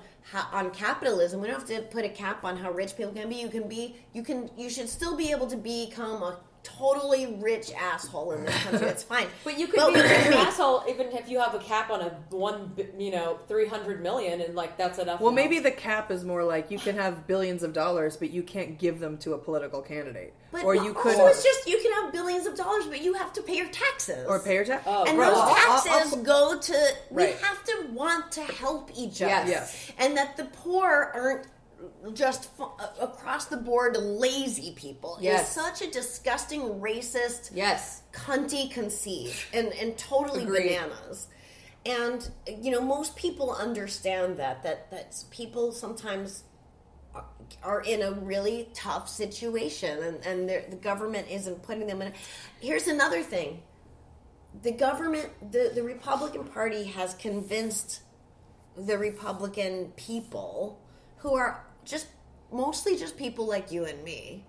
on 0.53 0.71
capitalism. 0.71 1.41
We 1.41 1.47
don't 1.47 1.59
have 1.59 1.67
to 1.69 1.81
put 1.83 2.05
a 2.05 2.09
cap 2.09 2.43
on 2.43 2.57
how 2.57 2.71
rich 2.71 2.95
people 2.95 3.11
can 3.13 3.29
be. 3.29 3.35
You 3.35 3.49
can 3.49 3.67
be 3.67 3.97
you 4.13 4.23
can 4.23 4.49
you 4.57 4.69
should 4.69 4.89
still 4.89 5.15
be 5.15 5.31
able 5.31 5.47
to 5.47 5.57
become 5.57 6.23
a 6.23 6.39
totally 6.77 7.35
rich 7.39 7.71
asshole 7.73 8.31
in 8.31 8.45
this 8.45 8.55
country. 8.63 8.87
It's 8.87 9.03
fine. 9.03 9.27
But 9.43 9.57
you 9.59 9.67
could 9.67 9.93
be 9.93 9.99
an 9.99 10.33
asshole 10.33 10.83
even 10.89 11.07
if 11.07 11.29
you 11.29 11.39
have 11.39 11.53
a 11.55 11.59
cap 11.59 11.89
on 11.89 12.01
a 12.01 12.09
one, 12.29 12.71
you 12.97 13.11
know, 13.11 13.39
three 13.47 13.67
hundred 13.67 14.01
million, 14.01 14.41
and 14.41 14.55
like 14.55 14.77
that's 14.77 14.99
enough. 14.99 15.19
Well, 15.21 15.31
now. 15.31 15.35
maybe 15.35 15.59
the 15.59 15.71
cap 15.71 16.11
is 16.11 16.23
more 16.23 16.43
like 16.43 16.69
you 16.71 16.77
can 16.79 16.95
have 16.95 17.25
billions 17.27 17.63
of 17.63 17.73
dollars, 17.73 18.17
but 18.17 18.31
you 18.31 18.43
can't 18.43 18.77
give 18.77 18.99
them 18.99 19.17
to 19.19 19.33
a 19.33 19.37
political 19.37 19.81
candidate, 19.81 20.33
But 20.51 20.63
or 20.63 20.75
you 20.75 20.93
could, 20.93 21.15
also 21.15 21.27
it's 21.27 21.43
just 21.43 21.67
you 21.67 21.79
can 21.81 21.91
have 22.03 22.11
billions 22.13 22.45
of 22.45 22.55
dollars, 22.55 22.85
but 22.87 23.01
you 23.01 23.13
have 23.13 23.33
to 23.33 23.41
pay 23.41 23.55
your 23.57 23.69
taxes. 23.69 24.25
or 24.27 24.39
pay 24.39 24.55
your 24.55 24.65
tax. 24.65 24.83
Oh, 24.85 25.05
and 25.05 25.17
right. 25.17 25.29
those 25.29 25.37
I'll- 25.37 25.55
I'll- 25.71 25.81
taxes 25.83 26.13
I'll- 26.13 26.23
go 26.23 26.59
to. 26.59 26.87
We 27.11 27.23
Right. 27.23 27.35
have 27.37 27.63
to 27.65 27.87
want 27.93 28.31
to 28.33 28.41
help 28.43 28.91
each 28.95 29.21
other, 29.21 29.31
Yes. 29.31 29.47
Yes. 29.49 29.91
and 29.97 30.15
that 30.17 30.37
the 30.37 30.45
poor 30.45 31.11
aren't 31.15 31.47
just 32.13 32.49
uh, 32.59 32.67
across 32.99 33.45
the 33.45 33.57
board 33.57 33.95
lazy 33.97 34.73
people. 34.75 35.17
Yes. 35.21 35.47
is 35.47 35.63
such 35.63 35.81
a 35.81 35.91
disgusting 35.91 36.61
racist, 36.79 37.51
yes, 37.53 38.03
cunty 38.13 38.71
conceit, 38.71 39.33
and 39.53 39.73
and 39.73 39.97
totally 39.97 40.43
Agreed. 40.43 40.79
bananas. 40.79 41.27
And 41.85 42.29
you 42.61 42.71
know, 42.71 42.81
most 42.81 43.15
people 43.15 43.51
understand 43.53 44.37
that 44.37 44.63
that 44.63 44.91
that 44.91 45.23
people 45.31 45.71
sometimes 45.71 46.43
are 47.63 47.81
in 47.81 48.01
a 48.01 48.11
really 48.11 48.69
tough 48.73 49.09
situation 49.09 50.03
and, 50.03 50.25
and 50.25 50.71
the 50.71 50.77
government 50.77 51.27
isn't 51.29 51.63
putting 51.63 51.87
them 51.87 52.01
in. 52.01 52.13
Here's 52.61 52.87
another 52.87 53.23
thing 53.23 53.63
the 54.61 54.71
government, 54.71 55.29
the, 55.51 55.71
the 55.73 55.83
Republican 55.83 56.43
Party 56.43 56.83
has 56.83 57.13
convinced 57.15 58.01
the 58.75 58.97
Republican 58.97 59.91
people, 59.95 60.79
who 61.17 61.35
are 61.35 61.65
just 61.89 62.07
mostly 62.51 62.95
just 62.97 63.17
people 63.17 63.45
like 63.47 63.71
you 63.71 63.85
and 63.85 64.03
me, 64.03 64.45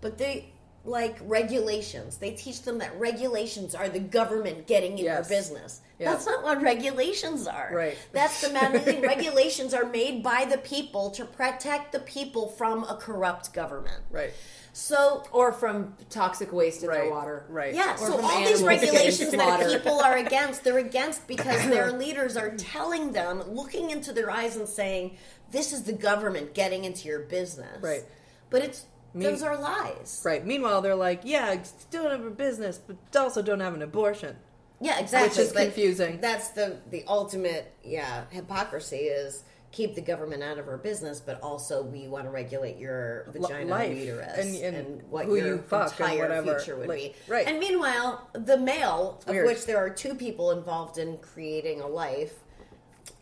but 0.00 0.18
they 0.18 0.50
like 0.84 1.16
regulations. 1.22 2.16
They 2.18 2.30
teach 2.30 2.62
them 2.62 2.78
that 2.78 2.96
regulations 2.98 3.74
are 3.74 3.88
the 3.88 3.98
government 3.98 4.66
getting 4.68 4.92
in 4.98 5.04
Yes. 5.04 5.28
your 5.28 5.38
business. 5.38 5.80
That's 5.98 6.26
not 6.26 6.44
what 6.44 6.62
regulations 6.62 7.46
are. 7.48 7.70
Right. 7.72 7.96
That's 8.12 8.40
the 8.46 8.52
main 8.52 8.78
thing. 8.84 9.02
Regulations 9.02 9.74
are 9.74 9.84
made 9.86 10.22
by 10.22 10.44
the 10.44 10.58
people 10.58 11.10
to 11.12 11.24
protect 11.24 11.90
the 11.92 11.98
people 12.00 12.48
from 12.48 12.84
a 12.84 12.96
corrupt 12.96 13.52
government. 13.54 14.02
right, 14.10 14.32
So 14.74 15.24
or 15.32 15.52
from 15.52 15.94
toxic 16.10 16.52
waste 16.52 16.82
in 16.82 16.90
right, 16.90 17.00
their 17.04 17.10
water. 17.10 17.46
right. 17.48 17.74
yeah, 17.74 17.94
Or 17.94 18.06
so 18.08 18.20
all 18.20 18.44
these 18.44 18.62
regulations 18.62 19.30
that 19.32 19.70
people 19.72 20.00
are 20.00 20.18
against, 20.18 20.62
they're 20.64 20.78
against 20.78 21.26
because 21.26 21.66
their 21.68 21.90
leaders 22.04 22.36
are 22.36 22.50
telling 22.56 23.12
them, 23.12 23.42
looking 23.48 23.90
into 23.90 24.12
their 24.12 24.30
eyes 24.30 24.56
and 24.56 24.68
saying, 24.68 25.16
"This 25.50 25.72
is 25.72 25.84
the 25.84 25.92
government 25.92 26.54
getting 26.54 26.84
into 26.84 27.08
your 27.08 27.20
business." 27.20 27.82
Right. 27.82 28.04
But 28.50 28.62
it's 28.62 28.84
Me- 29.14 29.24
those 29.24 29.42
are 29.42 29.56
lies. 29.56 30.22
Right. 30.24 30.44
Meanwhile, 30.44 30.82
they're 30.82 30.94
like, 30.94 31.20
yeah, 31.24 31.62
still 31.62 32.08
have 32.08 32.24
a 32.24 32.30
business, 32.30 32.78
but 32.78 32.96
also 33.18 33.42
don't 33.42 33.60
have 33.60 33.74
an 33.74 33.82
abortion. 33.82 34.36
Yeah, 34.80 34.98
exactly. 34.98 35.28
Which 35.30 35.38
is 35.38 35.52
But 35.54 35.62
confusing. 35.64 36.20
That's 36.20 36.48
the 36.50 36.76
the 36.90 37.04
ultimate, 37.08 37.72
yeah, 37.82 38.24
hypocrisy 38.30 38.96
is 39.08 39.42
keep 39.72 39.94
the 39.94 40.00
government 40.00 40.42
out 40.42 40.58
of 40.58 40.68
our 40.68 40.76
business, 40.78 41.20
but 41.20 41.38
also 41.42 41.82
we 41.82 42.08
want 42.08 42.24
to 42.24 42.30
regulate 42.30 42.78
your 42.78 43.26
vagina 43.30 43.70
life 43.70 43.90
and 43.90 43.98
uterus 43.98 44.38
and- 44.38 44.56
and, 44.64 44.76
and 44.76 45.02
what 45.10 45.26
who 45.26 45.36
your 45.36 45.46
you 45.46 45.54
entire 45.70 46.18
whatever. 46.18 46.58
future 46.58 46.76
would 46.76 46.88
Like, 46.88 46.98
be. 46.98 47.14
right. 47.28 47.46
And 47.46 47.58
meanwhile, 47.58 48.28
the 48.32 48.56
male, 48.56 49.20
of 49.26 49.34
which 49.34 49.66
there 49.66 49.76
are 49.78 49.90
two 49.90 50.14
people 50.14 50.50
involved 50.50 50.96
in 50.98 51.18
creating 51.18 51.80
a 51.82 51.86
life, 51.86 52.34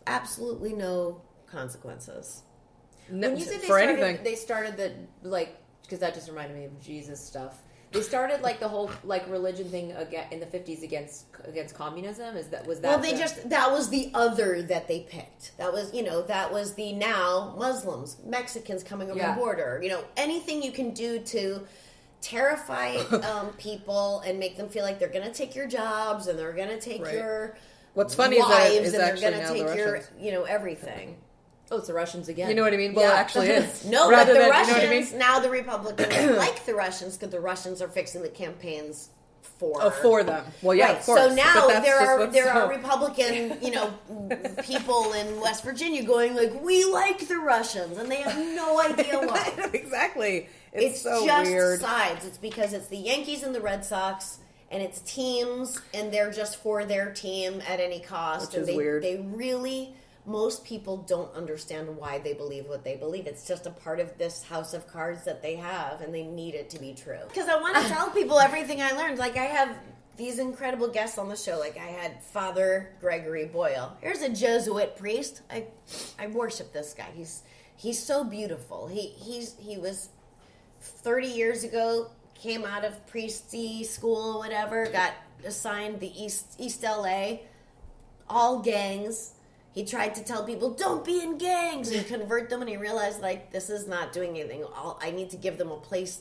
absolutely 0.06 0.72
no 0.72 1.20
consequences. 1.54 2.42
No, 3.10 3.30
When 3.30 3.38
you 3.38 3.44
said 3.44 3.60
they 3.60 3.66
for 3.66 3.78
started, 3.78 3.98
anything. 4.00 4.24
they 4.24 4.34
started 4.34 4.76
the 4.76 4.92
like 5.28 5.56
because 5.82 5.98
that 6.00 6.14
just 6.14 6.28
reminded 6.28 6.56
me 6.56 6.64
of 6.64 6.80
Jesus 6.80 7.20
stuff. 7.20 7.60
They 7.92 8.00
started 8.00 8.40
like 8.42 8.58
the 8.58 8.66
whole 8.66 8.90
like 9.04 9.28
religion 9.28 9.68
thing 9.68 9.92
again 9.92 10.26
in 10.32 10.40
the 10.40 10.46
fifties 10.46 10.82
against 10.82 11.26
against 11.44 11.74
communism. 11.76 12.36
Is 12.36 12.48
that 12.48 12.66
was 12.66 12.80
that? 12.80 12.88
Well, 12.88 12.98
they 12.98 13.12
the- 13.12 13.18
just 13.18 13.48
that 13.50 13.70
was 13.70 13.88
the 13.90 14.10
other 14.14 14.62
that 14.62 14.88
they 14.88 15.00
picked. 15.00 15.56
That 15.58 15.72
was 15.72 15.92
you 15.94 16.02
know 16.02 16.22
that 16.22 16.52
was 16.52 16.74
the 16.74 16.92
now 16.92 17.54
Muslims, 17.56 18.16
Mexicans 18.24 18.82
coming 18.82 19.10
over 19.10 19.18
Yeah. 19.18 19.34
the 19.34 19.40
border. 19.40 19.78
You 19.82 19.90
know 19.90 20.04
anything 20.16 20.62
you 20.62 20.72
can 20.72 20.90
do 20.92 21.20
to 21.20 21.60
terrify 22.20 22.96
um, 23.30 23.48
people 23.58 24.20
and 24.26 24.38
make 24.38 24.56
them 24.56 24.68
feel 24.68 24.82
like 24.82 24.98
they're 24.98 25.08
going 25.10 25.26
to 25.30 25.32
take 25.34 25.54
your 25.54 25.66
jobs 25.68 26.26
and 26.26 26.38
they're 26.38 26.54
going 26.54 26.70
to 26.70 26.80
take 26.80 27.04
Right. 27.04 27.14
your 27.14 27.56
What's 27.92 28.14
funny 28.14 28.36
is 28.38 28.48
that 28.48 28.70
is 28.72 28.92
and 28.94 29.02
they're 29.02 29.16
going 29.30 29.34
to 29.34 29.52
the 29.52 29.68
take 29.68 29.76
your 29.76 30.00
you 30.18 30.32
know 30.32 30.44
everything. 30.44 31.18
Oh, 31.74 31.78
it's 31.78 31.88
the 31.88 31.94
Russians 31.94 32.28
again. 32.28 32.48
You 32.48 32.54
know 32.54 32.62
what 32.62 32.72
I 32.72 32.76
mean? 32.76 32.94
Well, 32.94 33.08
Yeah. 33.12 33.18
actually 33.18 33.48
is. 33.48 33.84
No, 33.86 34.10
but 34.10 34.26
the 34.26 34.34
than- 34.34 34.50
Russians 34.50 34.76
you 34.76 34.82
know 34.88 34.96
I 34.96 35.00
mean? 35.00 35.18
now 35.18 35.38
the 35.40 35.50
Republicans 35.50 36.36
like 36.38 36.64
the 36.66 36.74
Russians 36.74 37.16
because 37.16 37.30
the 37.32 37.40
Russians 37.40 37.82
are 37.82 37.88
fixing 37.88 38.22
the 38.22 38.28
campaigns 38.28 39.10
for 39.58 39.78
Oh, 39.82 39.90
for 39.90 40.24
them. 40.24 40.44
Well, 40.62 40.74
yeah, 40.74 40.86
right. 40.86 40.98
of 40.98 41.04
course. 41.04 41.20
So 41.20 41.34
now 41.34 41.68
there 41.80 41.98
are 41.98 42.26
there 42.26 42.50
are 42.50 42.68
Republican, 42.68 43.58
you 43.62 43.70
know, 43.72 43.92
people 44.62 45.12
in 45.12 45.40
West 45.40 45.62
Virginia 45.64 46.02
going 46.02 46.34
like, 46.34 46.60
"We 46.62 46.84
like 46.86 47.28
the 47.28 47.36
Russians," 47.36 47.98
and 47.98 48.10
they 48.10 48.22
have 48.22 48.36
no 48.36 48.80
idea 48.80 49.18
why. 49.20 49.70
exactly. 49.74 50.48
It's, 50.72 50.94
It's 50.96 51.02
so 51.02 51.24
just 51.24 51.50
weird. 51.50 51.80
sides. 51.80 52.24
It's 52.24 52.38
because 52.38 52.72
it's 52.72 52.88
the 52.88 52.96
Yankees 52.96 53.42
and 53.44 53.54
the 53.54 53.60
Red 53.60 53.84
Sox, 53.84 54.38
and 54.72 54.82
it's 54.82 54.98
teams, 55.00 55.80
and 55.92 56.12
they're 56.12 56.32
just 56.32 56.56
for 56.56 56.84
their 56.84 57.12
team 57.12 57.62
at 57.68 57.78
any 57.80 58.00
cost. 58.00 58.48
Which 58.48 58.54
and 58.54 58.62
is 58.62 58.68
they, 58.68 58.76
weird. 58.76 59.02
They 59.04 59.16
really. 59.18 59.94
Most 60.26 60.64
people 60.64 60.98
don't 60.98 61.34
understand 61.34 61.96
why 61.96 62.18
they 62.18 62.32
believe 62.32 62.66
what 62.66 62.82
they 62.82 62.96
believe. 62.96 63.26
It's 63.26 63.46
just 63.46 63.66
a 63.66 63.70
part 63.70 64.00
of 64.00 64.16
this 64.16 64.42
house 64.42 64.72
of 64.72 64.86
cards 64.86 65.24
that 65.24 65.42
they 65.42 65.56
have, 65.56 66.00
and 66.00 66.14
they 66.14 66.22
need 66.22 66.54
it 66.54 66.70
to 66.70 66.78
be 66.78 66.94
true. 66.94 67.18
Because 67.28 67.48
I 67.48 67.60
want 67.60 67.76
to 67.76 67.82
tell 67.92 68.10
people 68.10 68.38
everything 68.38 68.80
I 68.80 68.92
learned. 68.92 69.18
Like, 69.18 69.36
I 69.36 69.44
have 69.44 69.76
these 70.16 70.38
incredible 70.38 70.88
guests 70.88 71.18
on 71.18 71.28
the 71.28 71.36
show. 71.36 71.58
Like, 71.58 71.76
I 71.76 71.86
had 71.86 72.22
Father 72.22 72.90
Gregory 73.00 73.44
Boyle. 73.46 73.96
Here's 74.00 74.22
a 74.22 74.30
Jesuit 74.30 74.96
priest. 74.96 75.42
I, 75.50 75.66
I 76.18 76.28
worship 76.28 76.72
this 76.72 76.94
guy. 76.94 77.08
He's 77.14 77.42
he's 77.76 78.02
so 78.02 78.24
beautiful. 78.24 78.88
He 78.88 79.08
he's 79.08 79.56
he 79.58 79.76
was 79.76 80.08
30 80.80 81.28
years 81.28 81.64
ago 81.64 82.10
came 82.34 82.64
out 82.64 82.84
of 82.84 83.06
priesty 83.06 83.84
school 83.84 84.40
whatever 84.40 84.86
got 84.90 85.12
assigned 85.46 86.00
the 86.00 86.22
east 86.22 86.54
east 86.58 86.82
la 86.82 87.36
all 88.28 88.60
gangs 88.60 89.33
he 89.74 89.84
tried 89.84 90.14
to 90.14 90.24
tell 90.24 90.44
people 90.44 90.70
don't 90.70 91.04
be 91.04 91.20
in 91.20 91.36
gangs 91.36 91.90
and 91.90 92.06
convert 92.06 92.48
them 92.48 92.60
and 92.60 92.70
he 92.70 92.76
realized 92.76 93.20
like 93.20 93.50
this 93.52 93.68
is 93.70 93.86
not 93.88 94.12
doing 94.12 94.30
anything 94.38 94.64
I'll, 94.74 94.98
i 95.02 95.10
need 95.10 95.30
to 95.30 95.36
give 95.36 95.58
them 95.58 95.70
a 95.70 95.76
place 95.76 96.20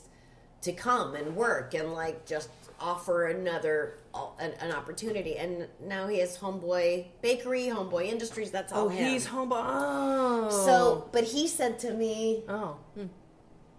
to 0.62 0.72
come 0.74 1.14
and 1.16 1.36
work 1.36 1.74
and 1.74 1.94
like 1.94 2.26
just 2.26 2.50
offer 2.80 3.28
another 3.28 4.00
an, 4.40 4.52
an 4.60 4.72
opportunity. 4.72 5.38
And 5.38 5.68
now 5.86 6.08
he 6.08 6.20
has 6.20 6.38
Homeboy 6.38 7.06
Bakery, 7.22 7.64
Homeboy 7.68 8.08
Industries. 8.08 8.52
That's 8.52 8.72
all 8.74 8.86
Oh, 8.86 8.90
him. 8.90 9.10
he's 9.10 9.26
home. 9.26 9.52
Oh. 9.54 10.50
So, 10.66 11.10
but 11.12 11.24
he 11.24 11.48
said 11.48 11.80
to 11.80 11.94
me, 11.94 12.44
Oh. 12.50 12.76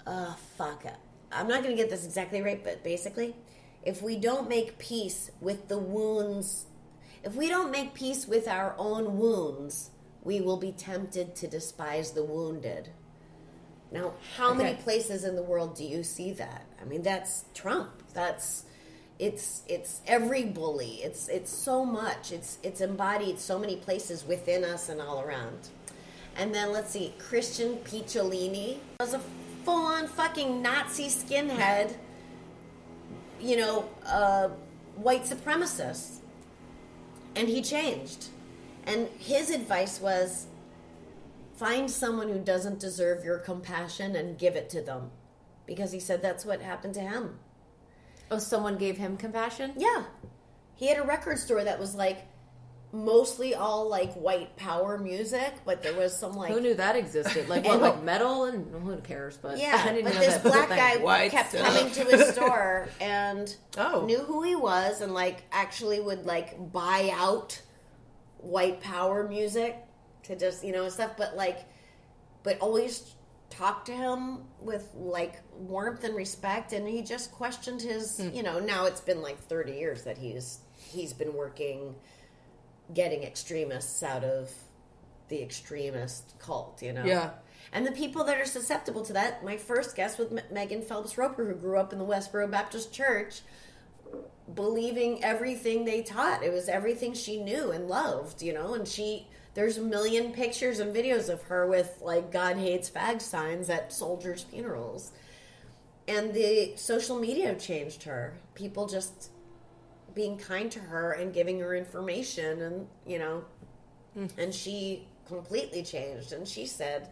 uh, 0.07 0.35
fuck 0.57 0.85
it. 0.87 0.95
I'm 1.33 1.47
not 1.49 1.63
going 1.63 1.77
to 1.77 1.81
get 1.81 1.91
this 1.91 2.05
exactly 2.05 2.41
right, 2.43 2.63
but 2.63 2.83
basically, 2.83 3.35
if 3.85 4.03
we 4.03 4.17
don't 4.17 4.49
make 4.49 4.79
peace 4.79 5.31
with 5.41 5.69
the 5.69 5.79
wounds, 5.79 6.67
if 7.25 7.35
we 7.35 7.49
don't 7.49 7.71
make 7.71 7.95
peace 7.95 8.29
with 8.29 8.47
our 8.47 8.75
own 8.79 9.19
wounds, 9.19 9.91
we 10.23 10.41
will 10.41 10.57
be 10.59 10.73
tempted 10.73 11.35
to 11.37 11.49
despise 11.49 12.13
the 12.13 12.25
wounded. 12.25 12.91
Now, 13.91 14.15
how 14.37 14.53
many 14.53 14.75
places 14.75 15.25
in 15.25 15.37
the 15.37 15.43
world 15.43 15.77
do 15.77 15.85
you 15.85 16.03
see 16.03 16.33
that? 16.33 16.67
I 16.81 16.85
mean, 16.85 17.03
that's 17.03 17.45
Trump. 17.55 18.03
That's 18.13 18.65
it's 19.19 19.63
it's 19.69 20.01
every 20.07 20.45
bully. 20.45 21.01
It's 21.03 21.29
it's 21.29 21.53
so 21.53 21.85
much. 21.85 22.33
It's 22.33 22.59
it's 22.63 22.81
embodied 22.81 23.39
so 23.39 23.59
many 23.59 23.77
places 23.77 24.25
within 24.27 24.65
us 24.65 24.89
and 24.89 25.01
all 25.01 25.21
around. 25.21 25.69
And 26.37 26.53
then 26.53 26.73
let's 26.73 26.91
see, 26.91 27.15
Christian 27.19 27.77
Picciolini 27.85 28.79
was 28.99 29.15
a 29.15 29.21
full-on 29.65 30.09
fucking 30.09 30.61
Nazi 30.61 31.07
skinhead. 31.07 31.95
You 33.41 33.59
know, 33.59 33.89
uh, 34.05 34.49
white 34.97 35.23
supremacist, 35.25 36.19
and 37.37 37.49
he 37.49 37.63
changed. 37.63 38.29
And 38.85 39.09
his 39.19 39.51
advice 39.51 40.01
was, 40.01 40.47
find 41.57 41.91
someone 41.91 42.29
who 42.29 42.39
doesn't 42.39 42.81
deserve 42.81 43.25
your 43.25 43.39
compassion 43.39 44.17
and 44.17 44.39
give 44.39 44.57
it 44.57 44.69
to 44.71 44.83
them, 44.83 45.11
because 45.67 45.93
he 45.93 46.01
said 46.01 46.21
that's 46.21 46.45
what 46.45 46.61
happened 46.61 46.95
to 46.95 47.01
him. 47.01 47.39
Oh, 48.31 48.39
someone 48.39 48.77
gave 48.77 48.99
him 48.99 49.17
compassion? 49.17 49.73
Yeah. 49.77 50.05
He 50.75 50.89
had 50.89 50.99
a 50.99 51.03
record 51.03 51.39
store 51.39 51.65
that 51.65 51.79
was 51.79 51.95
like 51.95 52.27
mostly 52.95 53.55
all 53.55 53.89
like 53.89 54.13
white 54.15 54.57
power 54.57 54.97
music, 54.97 55.53
but 55.67 55.83
there 55.83 55.95
was 55.95 56.17
some 56.17 56.33
like 56.35 56.53
Who 56.53 56.61
knew 56.61 56.75
that 56.75 56.95
existed? 56.97 57.49
Like 57.49 57.65
what, 57.67 57.81
like 57.81 58.03
metal 58.03 58.45
and 58.45 58.71
who 58.83 58.97
cares? 58.99 59.37
But 59.37 59.55
I 59.57 59.61
yeah, 59.61 59.85
didn't 59.93 60.05
but 60.05 60.15
know 60.15 60.21
this 60.21 60.35
that 60.37 60.43
black 60.45 60.69
guy 60.69 60.97
White 60.99 61.31
kept 61.33 61.51
stuff. 61.51 61.67
coming 61.67 61.93
to 61.93 62.05
his 62.05 62.29
store 62.35 62.89
and 63.01 63.55
Oh. 63.77 64.05
knew 64.07 64.19
who 64.19 64.43
he 64.45 64.55
was 64.55 65.01
and 65.01 65.13
like 65.13 65.43
actually 65.51 65.99
would 66.01 66.25
like 66.25 66.73
buy 66.73 67.11
out 67.13 67.61
white 68.39 68.81
power 68.81 69.27
music 69.29 69.77
to 70.25 70.37
just 70.37 70.65
you 70.65 70.73
know 70.73 70.89
stuff, 70.89 71.13
but 71.19 71.37
like, 71.37 71.59
but 72.45 72.59
always 72.61 73.11
talk 73.51 73.85
to 73.85 73.93
him 73.93 74.39
with 74.61 74.89
like 74.95 75.35
warmth 75.53 76.05
and 76.05 76.15
respect, 76.17 76.73
and 76.73 76.89
he 76.89 77.03
just 77.03 77.31
questioned 77.33 77.83
his 77.83 78.19
Hmm. 78.19 78.31
you 78.33 78.43
know 78.43 78.59
now 78.61 78.87
it's 78.87 79.01
been 79.01 79.21
like 79.23 79.39
thirty 79.39 79.73
years 79.73 80.05
that 80.05 80.19
he's 80.19 80.59
he's 80.77 81.13
been 81.13 81.35
working 81.35 81.95
getting 82.93 83.23
extremists 83.23 84.03
out 84.03 84.25
of 84.25 84.51
the 85.29 85.43
extremist 85.43 86.35
cult, 86.39 86.83
you 86.83 86.93
know. 86.93 87.05
Yeah. 87.05 87.31
And 87.73 87.87
the 87.87 87.93
people 87.93 88.25
that 88.25 88.39
are 88.41 88.45
susceptible 88.45 89.05
to 89.07 89.13
that, 89.15 89.45
my 89.45 89.57
first 89.57 89.97
guest 89.97 90.19
was 90.19 90.29
M- 90.31 90.41
Megan 90.53 90.83
Phelps 90.83 91.17
Roper, 91.17 91.45
who 91.45 91.55
grew 91.55 91.79
up 91.79 91.93
in 91.93 91.99
the 91.99 92.05
Westboro 92.05 92.51
Baptist 92.51 92.93
Church, 92.93 93.41
believing 94.55 95.25
everything 95.25 95.85
they 95.85 96.03
taught. 96.03 96.43
It 96.43 96.53
was 96.53 96.69
everything 96.69 97.15
she 97.15 97.43
knew 97.43 97.71
and 97.71 97.89
loved, 97.89 98.43
you 98.43 98.53
know. 98.53 98.75
And 98.75 98.87
she, 98.87 99.29
there's 99.55 99.79
a 99.79 99.83
million 99.83 100.33
pictures 100.33 100.79
and 100.79 100.95
videos 100.95 101.29
of 101.29 101.43
her 101.45 101.67
with 101.67 101.99
like 102.03 102.31
"God 102.31 102.57
hates 102.59 102.91
fag" 102.91 103.23
signs 103.23 103.71
at 103.71 103.93
soldiers' 103.93 104.43
funerals. 104.43 105.13
And 106.07 106.35
the 106.35 106.75
social 106.77 107.19
media 107.19 107.55
changed 107.55 108.03
her. 108.03 108.35
People 108.55 108.87
just 108.87 109.31
being 110.15 110.37
kind 110.37 110.71
to 110.73 110.79
her 110.79 111.13
and 111.13 111.33
giving 111.33 111.61
her 111.61 111.75
information, 111.75 112.63
and 112.63 112.87
you 113.07 113.19
know, 113.19 113.45
mm. 114.17 114.31
and 114.39 114.55
she 114.55 115.07
completely 115.27 115.83
changed. 115.83 116.33
And 116.33 116.47
she 116.47 116.67
said 116.67 117.11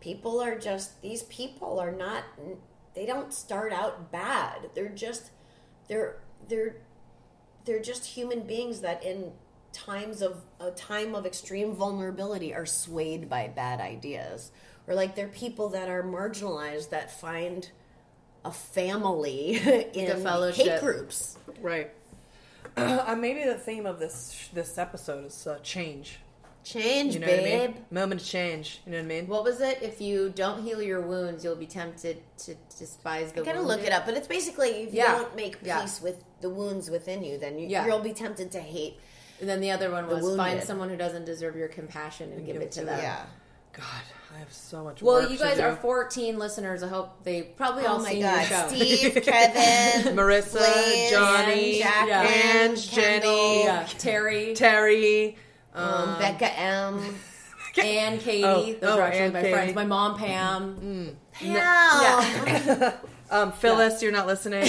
people 0.00 0.40
are 0.40 0.58
just 0.58 1.00
these 1.02 1.22
people 1.24 1.80
are 1.80 1.92
not 1.92 2.24
they 2.94 3.06
don't 3.06 3.32
start 3.32 3.72
out 3.72 4.12
bad. 4.12 4.70
They're 4.74 4.88
just 4.88 5.30
they're 5.88 6.16
they're 6.48 6.76
they're 7.64 7.82
just 7.82 8.04
human 8.04 8.40
beings 8.40 8.80
that 8.80 9.02
in 9.04 9.32
times 9.72 10.22
of 10.22 10.42
a 10.60 10.70
time 10.70 11.14
of 11.14 11.26
extreme 11.26 11.74
vulnerability 11.74 12.54
are 12.54 12.66
swayed 12.66 13.28
by 13.28 13.48
bad 13.48 13.80
ideas. 13.80 14.52
Or 14.86 14.94
like 14.94 15.16
they're 15.16 15.28
people 15.28 15.70
that 15.70 15.88
are 15.88 16.02
marginalized 16.02 16.90
that 16.90 17.18
find 17.18 17.68
a 18.44 18.52
family 18.52 19.56
in 19.94 20.22
fellowship. 20.22 20.66
hate 20.66 20.80
groups. 20.80 21.38
Right. 21.60 21.90
uh, 22.76 23.16
maybe 23.18 23.44
the 23.44 23.54
theme 23.54 23.86
of 23.86 23.98
this 23.98 24.48
this 24.52 24.78
episode 24.78 25.26
is 25.26 25.46
uh, 25.46 25.58
change. 25.62 26.18
change 26.64 27.14
You 27.14 27.20
know 27.20 27.26
babe 27.26 27.40
what 27.42 27.52
I 27.62 27.66
mean? 27.74 27.84
Moment 27.90 28.20
of 28.22 28.26
change. 28.26 28.80
You 28.86 28.92
know 28.92 28.98
what 28.98 29.04
I 29.04 29.08
mean? 29.08 29.26
What 29.26 29.44
was 29.44 29.60
it? 29.60 29.78
If 29.82 30.00
you 30.00 30.30
don't 30.34 30.62
heal 30.64 30.80
your 30.82 31.00
wounds, 31.00 31.44
you'll 31.44 31.56
be 31.56 31.66
tempted 31.66 32.22
to 32.38 32.54
despise 32.78 33.32
the 33.32 33.42
I 33.42 33.44
gotta 33.44 33.58
wounded. 33.58 33.76
look 33.78 33.86
it 33.86 33.92
up, 33.92 34.06
but 34.06 34.14
it's 34.16 34.26
basically 34.28 34.70
if 34.84 34.94
you 34.94 35.02
don't 35.02 35.36
make 35.36 35.58
peace 35.60 35.66
Yeah. 35.68 35.88
with 36.02 36.24
the 36.40 36.50
wounds 36.50 36.90
within 36.90 37.22
you, 37.22 37.38
then 37.38 37.58
you, 37.58 37.68
Yeah. 37.68 37.86
you'll 37.86 38.00
be 38.00 38.12
tempted 38.14 38.50
to 38.52 38.60
hate. 38.60 38.98
And 39.40 39.48
then 39.48 39.60
the 39.60 39.70
other 39.72 39.90
one 39.90 40.08
The 40.08 40.14
was 40.16 40.36
find 40.36 40.62
someone 40.62 40.88
who 40.88 40.96
doesn't 40.96 41.24
deserve 41.26 41.56
your 41.56 41.68
compassion 41.68 42.32
and 42.32 42.46
give 42.46 42.56
it 42.56 42.72
to 42.72 42.84
them. 42.84 42.98
God, 43.76 43.84
I 44.34 44.38
have 44.38 44.52
so 44.52 44.84
much. 44.84 45.02
Well, 45.02 45.20
work 45.22 45.30
you 45.30 45.36
to 45.36 45.42
guys 45.44 45.56
do. 45.56 45.62
are 45.64 45.76
14 45.76 46.38
listeners. 46.38 46.82
I 46.82 46.88
hope 46.88 47.22
they 47.24 47.42
probably 47.42 47.86
all 47.86 47.96
Oh 47.98 48.02
my 48.02 48.10
seen 48.12 48.22
god, 48.22 48.48
your 48.48 48.58
show. 48.60 48.68
Steve, 48.68 49.14
Kevin, 49.24 50.16
Marissa, 50.16 50.52
Blaze, 50.58 51.10
Johnny, 51.10 51.78
Jacqueline, 51.80 52.70
Ange, 52.70 52.90
Kendall, 52.90 53.30
Jenny, 53.30 53.64
yeah, 53.64 53.86
Terry, 53.98 54.54
Terry. 54.54 55.36
um, 55.74 56.18
Becca 56.18 56.58
M. 56.58 57.14
and 57.82 58.20
Katie. 58.20 58.44
Oh, 58.44 58.62
Those 58.64 58.78
oh, 58.82 58.98
are 59.00 59.02
actually 59.02 59.30
my 59.32 59.40
Katie. 59.40 59.52
friends. 59.52 59.74
My 59.74 59.84
mom, 59.84 60.16
Pam. 60.18 61.16
Hell, 61.32 62.94
Um, 63.30 63.50
Phyllis, 63.52 64.00
you're 64.02 64.12
not 64.12 64.26
listening. 64.28 64.68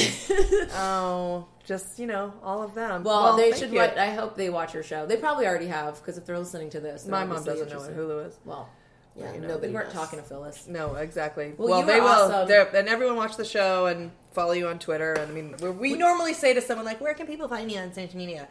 oh, 0.74 1.46
just 1.66 2.00
you 2.00 2.08
know, 2.08 2.34
all 2.42 2.64
of 2.64 2.74
them. 2.74 3.04
Well, 3.04 3.36
they 3.36 3.52
should. 3.52 3.72
you. 3.72 3.80
I 3.82 4.10
hope 4.12 4.36
they 4.36 4.50
watch 4.50 4.74
your 4.74 4.82
show. 4.82 5.06
They 5.06 5.18
probably 5.18 5.46
already 5.46 5.68
have 5.68 5.96
because 6.00 6.18
if 6.18 6.26
they're 6.26 6.40
listening 6.40 6.70
to 6.72 6.80
this, 6.80 7.06
My 7.06 7.26
mom 7.26 7.44
doesn't 7.44 7.70
know 7.70 7.80
what 7.80 7.90
interested. 7.92 7.98
Hulu 7.98 8.28
is. 8.28 8.40
Well, 8.46 8.70
yeah, 9.16 9.34
you 9.34 9.40
know, 9.42 9.48
nobody 9.48 9.68
we 9.70 9.74
weren't 9.74 9.88
does. 9.88 9.94
talking 9.96 10.20
to 10.20 10.26
Phyllis. 10.26 10.68
No, 10.68 10.96
exactly. 10.96 11.54
Well, 11.58 11.70
Well, 11.70 11.80
you 11.82 11.86
they 11.86 12.00
were 12.00 12.06
will. 12.06 12.12
awesome. 12.12 12.48
They're, 12.48 12.68
and 12.76 12.88
everyone 12.90 13.16
watch 13.16 13.38
the 13.38 13.46
show 13.46 13.86
and 13.88 14.12
follow 14.34 14.52
you 14.54 14.68
on 14.68 14.80
Twitter. 14.80 15.14
And 15.14 15.32
I 15.32 15.34
mean, 15.34 15.56
we, 15.62 15.70
we 15.70 15.94
normally 15.96 16.34
say 16.34 16.54
to 16.54 16.62
someone 16.62 16.86
like, 16.86 17.00
"Where 17.02 17.14
can 17.14 17.26
people 17.28 17.48
find 17.48 17.72
you 17.72 17.80
on 17.80 17.94
social 17.94 18.18
media?" 18.18 18.48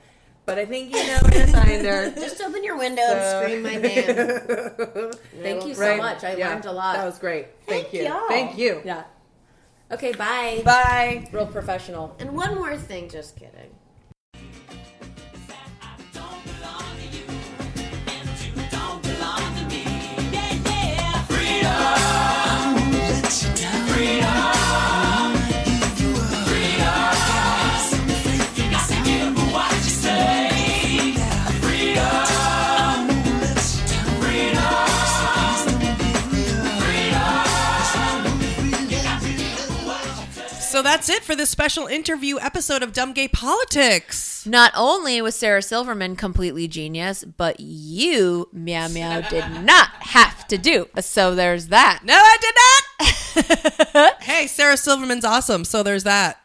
But 0.46 0.58
I 0.58 0.66
think 0.66 0.94
you 0.94 0.98
know 1.06 1.18
where 1.22 1.46
to 1.46 1.52
find 1.52 1.86
her. 1.86 2.10
Just 2.10 2.40
open 2.42 2.62
your 2.64 2.76
window 2.78 3.02
So- 3.02 3.40
and 3.42 3.44
scream 3.44 3.62
my 3.62 3.76
name. 3.76 5.12
Thank 5.42 5.66
you 5.66 5.74
so 5.74 5.80
Right? 5.80 5.98
much. 5.98 6.24
I 6.24 6.34
Yeah, 6.36 6.48
learned 6.50 6.64
a 6.66 6.72
lot. 6.72 6.96
That 6.96 7.04
was 7.06 7.18
great. 7.18 7.46
Thank, 7.66 7.88
Thank 7.88 7.92
you. 7.94 8.02
y'all. 8.04 8.28
Thank 8.28 8.58
you. 8.58 8.82
yeah. 8.84 9.04
Okay. 9.92 10.12
Bye. 10.12 10.62
Bye. 10.64 11.28
Real 11.32 11.46
professional. 11.46 12.16
And 12.18 12.34
one 12.34 12.54
more 12.54 12.76
thing, 12.76 13.08
just 13.08 13.36
kidding. 13.36 13.70
That's 41.04 41.18
it 41.18 41.22
for 41.22 41.36
this 41.36 41.50
special 41.50 41.86
interview 41.86 42.38
episode 42.38 42.82
of 42.82 42.94
Dumb 42.94 43.12
Gay 43.12 43.28
Politics. 43.28 44.46
Not 44.46 44.72
only 44.74 45.20
was 45.20 45.34
Sarah 45.34 45.60
Silverman 45.60 46.16
completely 46.16 46.66
genius, 46.66 47.24
but 47.24 47.60
you, 47.60 48.48
Meow 48.54 48.88
Meow, 48.88 49.20
did 49.20 49.44
not 49.64 49.90
have 50.00 50.48
to 50.48 50.56
do. 50.56 50.88
So 51.00 51.34
there's 51.34 51.66
that. 51.66 52.00
No, 52.04 52.14
I 52.14 52.36
did 52.40 53.92
not. 53.92 54.22
hey, 54.22 54.46
Sarah 54.46 54.78
Silverman's 54.78 55.26
awesome. 55.26 55.66
So 55.66 55.82
there's 55.82 56.04
that. 56.04 56.40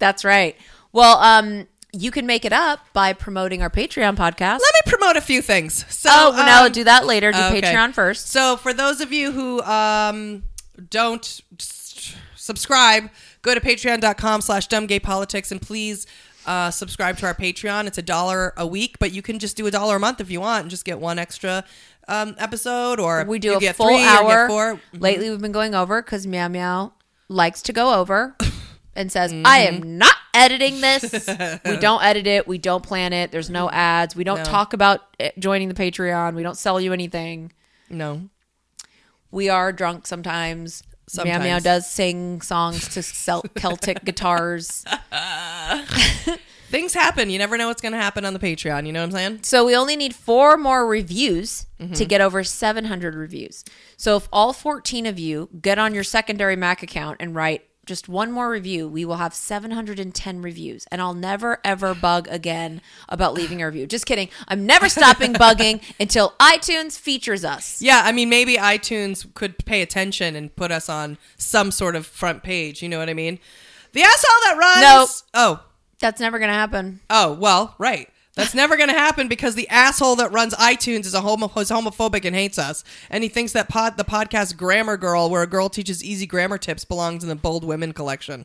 That's 0.00 0.24
right. 0.24 0.56
Well, 0.90 1.18
um, 1.18 1.68
you 1.92 2.10
can 2.10 2.26
make 2.26 2.44
it 2.44 2.52
up 2.52 2.80
by 2.94 3.12
promoting 3.12 3.62
our 3.62 3.70
Patreon 3.70 4.16
podcast. 4.16 4.58
Let 4.58 4.74
me 4.74 4.80
promote 4.86 5.16
a 5.16 5.20
few 5.20 5.40
things. 5.40 5.84
So, 5.88 6.10
oh, 6.10 6.44
no, 6.44 6.66
um, 6.66 6.72
do 6.72 6.82
that 6.82 7.06
later. 7.06 7.30
Do 7.30 7.38
okay. 7.38 7.62
Patreon 7.62 7.92
first. 7.92 8.26
So 8.26 8.56
for 8.56 8.72
those 8.72 9.00
of 9.00 9.12
you 9.12 9.30
who 9.30 9.62
um, 9.62 10.42
don't 10.90 11.42
subscribe, 12.44 13.08
go 13.44 13.54
to 13.54 13.60
patreon.com 13.60 14.40
slash 14.40 14.66
dumbgaypolitics 14.68 15.52
and 15.52 15.62
please 15.62 16.06
uh, 16.46 16.70
subscribe 16.70 17.16
to 17.18 17.26
our 17.26 17.34
Patreon. 17.34 17.86
It's 17.86 17.98
a 17.98 18.02
dollar 18.02 18.52
a 18.56 18.66
week, 18.66 18.98
but 18.98 19.12
you 19.12 19.22
can 19.22 19.38
just 19.38 19.56
do 19.56 19.66
a 19.66 19.70
dollar 19.70 19.96
a 19.96 20.00
month 20.00 20.20
if 20.20 20.30
you 20.30 20.40
want 20.40 20.62
and 20.62 20.70
just 20.70 20.84
get 20.84 20.98
one 20.98 21.18
extra 21.18 21.64
um, 22.08 22.34
episode 22.38 22.98
or 23.00 23.24
We 23.24 23.38
do 23.38 23.50
you 23.52 23.56
a 23.56 23.60
get 23.60 23.76
full 23.76 23.86
three 23.86 23.96
or 23.96 24.00
get 24.00 24.22
hour. 24.24 24.48
four. 24.48 24.80
Lately, 24.92 25.30
we've 25.30 25.40
been 25.40 25.52
going 25.52 25.74
over 25.74 26.02
because 26.02 26.26
Meow 26.26 26.48
Meow 26.48 26.92
likes 27.28 27.62
to 27.62 27.72
go 27.72 27.94
over. 27.94 28.36
and 28.96 29.10
says, 29.10 29.32
"I 29.32 29.66
Mm-hmm. 29.66 29.82
am 29.82 29.98
not 29.98 30.14
editing 30.34 30.80
this. 30.80 31.02
we 31.64 31.76
don't 31.78 32.02
edit 32.04 32.26
it. 32.28 32.46
We 32.46 32.58
don't 32.58 32.82
plan 32.84 33.12
it. 33.12 33.32
There's 33.32 33.50
no 33.50 33.68
ads. 33.70 34.14
We 34.14 34.22
don't 34.22 34.38
No. 34.38 34.44
talk 34.44 34.72
about 34.72 35.00
eh, 35.18 35.30
joining 35.38 35.68
the 35.68 35.74
Patreon. 35.74 36.34
We 36.36 36.42
don't 36.44 36.56
sell 36.56 36.80
you 36.80 36.92
anything. 36.92 37.52
No. 37.90 38.28
We 39.30 39.48
are 39.48 39.72
drunk 39.72 40.06
sometimes." 40.06 40.82
Meow 41.24 41.38
Meow 41.38 41.58
does 41.58 41.90
sing 41.90 42.40
songs 42.40 42.88
to 42.94 43.02
Celtic 43.54 44.04
guitars. 44.04 44.84
Things 46.70 46.94
happen. 46.94 47.30
You 47.30 47.38
never 47.38 47.56
know 47.56 47.68
what's 47.68 47.82
going 47.82 47.92
to 47.92 47.98
happen 47.98 48.24
on 48.24 48.32
the 48.32 48.38
Patreon. 48.40 48.86
You 48.86 48.92
know 48.92 49.00
what 49.00 49.06
I'm 49.06 49.12
saying? 49.12 49.40
So 49.44 49.64
we 49.64 49.76
only 49.76 49.94
need 49.96 50.14
four 50.14 50.56
more 50.56 50.86
reviews 50.86 51.66
Mm-hmm. 51.80 51.94
to 51.94 52.04
get 52.06 52.20
over 52.20 52.42
700 52.44 53.14
reviews. 53.16 53.64
So 53.98 54.16
if 54.16 54.28
all 54.32 54.52
14 54.54 55.04
of 55.06 55.18
you 55.18 55.50
get 55.60 55.76
on 55.78 55.92
your 55.92 56.04
secondary 56.04 56.54
Mac 56.56 56.82
account 56.84 57.16
and 57.20 57.34
write 57.34 57.64
just 57.84 58.08
one 58.08 58.32
more 58.32 58.50
review, 58.50 58.88
we 58.88 59.04
will 59.04 59.16
have 59.16 59.34
710 59.34 60.42
reviews. 60.42 60.86
And 60.90 61.00
I'll 61.00 61.14
never, 61.14 61.58
ever 61.64 61.94
bug 61.94 62.26
again 62.30 62.80
about 63.08 63.34
leaving 63.34 63.62
a 63.62 63.66
review. 63.66 63.86
Just 63.86 64.06
kidding. 64.06 64.28
I'm 64.48 64.66
never 64.66 64.88
stopping 64.88 65.32
bugging 65.34 65.82
until 66.00 66.30
iTunes 66.40 66.98
features 66.98 67.44
us. 67.44 67.80
Yeah, 67.82 68.02
I 68.04 68.12
mean, 68.12 68.28
maybe 68.28 68.56
iTunes 68.56 69.32
could 69.34 69.58
pay 69.64 69.82
attention 69.82 70.36
and 70.36 70.54
put 70.54 70.70
us 70.70 70.88
on 70.88 71.18
some 71.36 71.70
sort 71.70 71.96
of 71.96 72.06
front 72.06 72.42
page. 72.42 72.82
You 72.82 72.88
know 72.88 72.98
what 72.98 73.08
I 73.08 73.14
mean? 73.14 73.38
The 73.92 74.02
asshole 74.02 74.40
that 74.42 74.56
runs. 74.58 74.82
Nope. 74.82 75.30
Oh, 75.34 75.64
That's 76.00 76.20
never 76.20 76.38
going 76.38 76.48
to 76.50 76.54
happen. 76.54 77.00
oh, 77.10 77.34
well, 77.34 77.74
right. 77.78 78.08
That's 78.36 78.54
never 78.54 78.76
going 78.76 78.88
to 78.88 78.94
happen 78.98 79.28
because 79.28 79.54
the 79.54 79.68
asshole 79.68 80.16
that 80.16 80.32
runs 80.32 80.54
iTunes 80.54 81.06
is 81.06 81.14
a 81.14 81.20
homo- 81.20 81.46
is 81.60 81.70
homophobic 81.70 82.24
and 82.24 82.34
hates 82.34 82.58
us, 82.58 82.82
and 83.08 83.22
he 83.22 83.28
thinks 83.28 83.52
that 83.52 83.68
pod 83.68 83.96
the 83.96 84.04
podcast 84.04 84.56
Grammar 84.56 84.96
Girl, 84.96 85.30
where 85.30 85.42
a 85.42 85.46
girl 85.46 85.68
teaches 85.68 86.02
easy 86.02 86.26
grammar 86.26 86.58
tips, 86.58 86.84
belongs 86.84 87.22
in 87.22 87.28
the 87.28 87.36
Bold 87.36 87.62
Women 87.64 87.92
collection. 87.92 88.44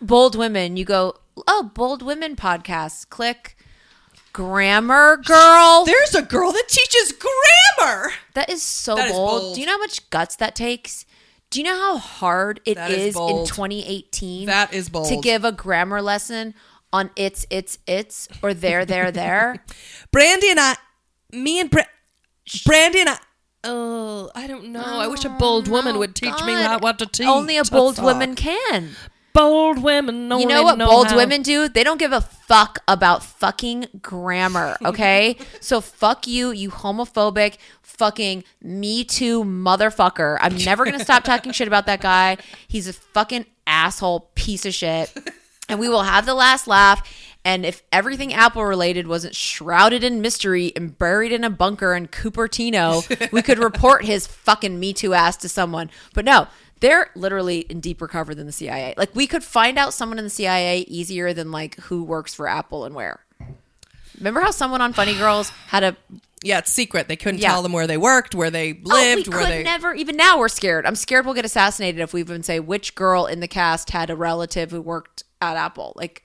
Bold 0.00 0.36
Women, 0.36 0.76
you 0.78 0.86
go, 0.86 1.16
oh, 1.46 1.70
Bold 1.74 2.00
Women 2.02 2.34
podcast. 2.34 3.10
Click 3.10 3.56
Grammar 4.32 5.18
Girl. 5.18 5.84
There's 5.84 6.14
a 6.14 6.22
girl 6.22 6.52
that 6.52 6.68
teaches 6.68 7.12
grammar. 7.12 8.12
That 8.34 8.48
is 8.48 8.62
so 8.62 8.94
That 8.96 9.06
is 9.06 9.12
bold. 9.12 9.40
bold. 9.42 9.54
Do 9.54 9.60
you 9.60 9.66
know 9.66 9.72
how 9.72 9.78
much 9.78 10.08
guts 10.10 10.36
that 10.36 10.54
takes? 10.54 11.04
Do 11.50 11.58
you 11.58 11.64
know 11.64 11.76
how 11.76 11.98
hard 11.98 12.60
it 12.64 12.76
That 12.76 12.92
is 12.92 12.98
is, 12.98 13.06
in 13.08 13.12
bold. 13.14 13.48
2018 13.48 14.46
That 14.46 14.72
is 14.72 14.88
bold. 14.88 15.08
to 15.08 15.16
give 15.16 15.44
a 15.44 15.50
grammar 15.50 16.00
lesson 16.00 16.54
on 16.92 17.10
it's, 17.16 17.46
it's, 17.50 17.78
it's, 17.86 18.28
or 18.42 18.54
there, 18.54 18.84
there, 18.84 19.10
there? 19.10 19.64
Brandy 20.12 20.50
and 20.50 20.60
I, 20.60 20.76
me 21.32 21.60
and 21.60 21.70
Bra- 21.70 21.84
Brandy 22.64 23.00
and 23.00 23.10
I. 23.10 23.18
Oh, 23.62 24.30
I 24.34 24.46
don't 24.46 24.68
know. 24.68 24.82
I 24.82 25.06
wish 25.06 25.24
a 25.24 25.30
oh, 25.30 25.36
bold 25.38 25.68
woman 25.68 25.98
would 25.98 26.14
teach 26.14 26.32
me 26.44 26.54
God. 26.54 26.66
how, 26.66 26.78
what 26.78 26.98
to 27.00 27.06
teach. 27.06 27.26
Only 27.26 27.58
a 27.58 27.64
bold 27.64 28.02
woman 28.02 28.34
can. 28.34 28.90
Bold 29.32 29.82
women. 29.82 30.30
You 30.30 30.46
know 30.46 30.62
what 30.62 30.78
bold 30.78 31.14
women 31.14 31.42
do? 31.42 31.68
They 31.68 31.84
don't 31.84 31.98
give 31.98 32.12
a 32.12 32.20
fuck 32.20 32.78
about 32.88 33.22
fucking 33.22 33.86
grammar, 34.02 34.76
okay? 34.84 35.36
so 35.60 35.80
fuck 35.80 36.26
you, 36.26 36.50
you 36.50 36.70
homophobic 36.70 37.58
fucking 37.82 38.44
me 38.62 39.04
too 39.04 39.44
motherfucker. 39.44 40.38
I'm 40.40 40.56
never 40.56 40.84
to 40.86 40.98
stop 40.98 41.22
talking 41.22 41.52
shit 41.52 41.68
about 41.68 41.86
that 41.86 42.00
guy. 42.00 42.38
He's 42.66 42.88
a 42.88 42.94
fucking 42.94 43.44
asshole 43.66 44.30
piece 44.34 44.64
of 44.64 44.74
shit. 44.74 45.12
And 45.70 45.80
we 45.80 45.88
will 45.88 46.02
have 46.02 46.26
the 46.26 46.34
last 46.34 46.66
laugh. 46.66 47.08
And 47.44 47.64
if 47.64 47.82
everything 47.90 48.34
Apple 48.34 48.64
related 48.64 49.06
wasn't 49.06 49.34
shrouded 49.34 50.04
in 50.04 50.20
mystery 50.20 50.72
and 50.76 50.98
buried 50.98 51.32
in 51.32 51.42
a 51.42 51.48
bunker 51.50 51.94
in 51.94 52.08
Cupertino, 52.08 53.30
we 53.32 53.40
could 53.40 53.58
report 53.58 54.04
his 54.04 54.26
fucking 54.26 54.78
Me 54.78 54.92
Too 54.92 55.14
ass 55.14 55.36
to 55.38 55.48
someone. 55.48 55.90
But 56.12 56.26
no, 56.26 56.48
they're 56.80 57.10
literally 57.14 57.60
in 57.60 57.80
deeper 57.80 58.06
cover 58.08 58.34
than 58.34 58.44
the 58.46 58.52
CIA. 58.52 58.92
Like 58.98 59.14
we 59.14 59.26
could 59.26 59.42
find 59.42 59.78
out 59.78 59.94
someone 59.94 60.18
in 60.18 60.24
the 60.24 60.30
CIA 60.30 60.80
easier 60.80 61.32
than 61.32 61.50
like 61.50 61.76
who 61.80 62.02
works 62.04 62.34
for 62.34 62.46
Apple 62.46 62.84
and 62.84 62.94
where. 62.94 63.20
Remember 64.18 64.40
how 64.40 64.50
someone 64.50 64.82
on 64.82 64.92
Funny 64.92 65.14
Girls 65.16 65.48
had 65.68 65.82
a 65.82 65.96
Yeah, 66.42 66.58
it's 66.58 66.70
secret. 66.70 67.08
They 67.08 67.16
couldn't 67.16 67.40
Yeah. 67.40 67.48
tell 67.52 67.62
them 67.62 67.72
where 67.72 67.86
they 67.86 67.96
worked, 67.96 68.34
where 68.34 68.50
they 68.50 68.74
lived, 68.74 69.28
oh, 69.28 69.30
we 69.30 69.36
where 69.36 69.44
could 69.46 69.50
they. 69.50 69.62
never 69.62 69.94
even 69.94 70.16
now 70.16 70.38
we're 70.38 70.48
scared. 70.48 70.84
I'm 70.84 70.96
scared 70.96 71.24
we'll 71.24 71.34
get 71.34 71.46
assassinated 71.46 72.00
if 72.02 72.12
we 72.12 72.20
even 72.20 72.42
say 72.42 72.60
which 72.60 72.94
girl 72.94 73.24
in 73.24 73.40
the 73.40 73.48
cast 73.48 73.90
had 73.90 74.10
a 74.10 74.16
relative 74.16 74.70
who 74.72 74.80
worked 74.82 75.24
at 75.40 75.56
Apple. 75.56 75.92
Like 75.96 76.22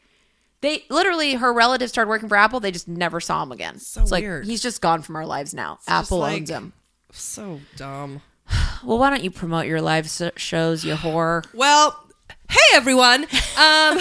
they 0.61 0.83
literally 0.89 1.33
her 1.35 1.53
relatives 1.53 1.91
started 1.91 2.09
working 2.09 2.29
for 2.29 2.37
Apple, 2.37 2.59
they 2.59 2.71
just 2.71 2.87
never 2.87 3.19
saw 3.19 3.43
him 3.43 3.51
again. 3.51 3.79
So 3.79 4.01
it's 4.01 4.11
like 4.11 4.23
weird. 4.23 4.45
he's 4.45 4.61
just 4.61 4.81
gone 4.81 5.01
from 5.01 5.15
our 5.15 5.25
lives 5.25 5.53
now. 5.53 5.75
just 5.75 5.89
Apple 5.89 6.19
like- 6.19 6.41
owns 6.41 6.49
him. 6.49 6.73
so 7.11 7.59
dumb. 7.75 8.21
Well, 8.83 8.99
why 8.99 9.09
don't 9.09 9.23
you 9.23 9.31
promote 9.31 9.65
your 9.65 9.81
live 9.81 10.07
shows, 10.35 10.85
you 10.85 10.93
whore? 10.93 11.43
Well, 11.55 11.99
hey 12.47 12.59
everyone. 12.75 13.23
Um, 13.23 13.27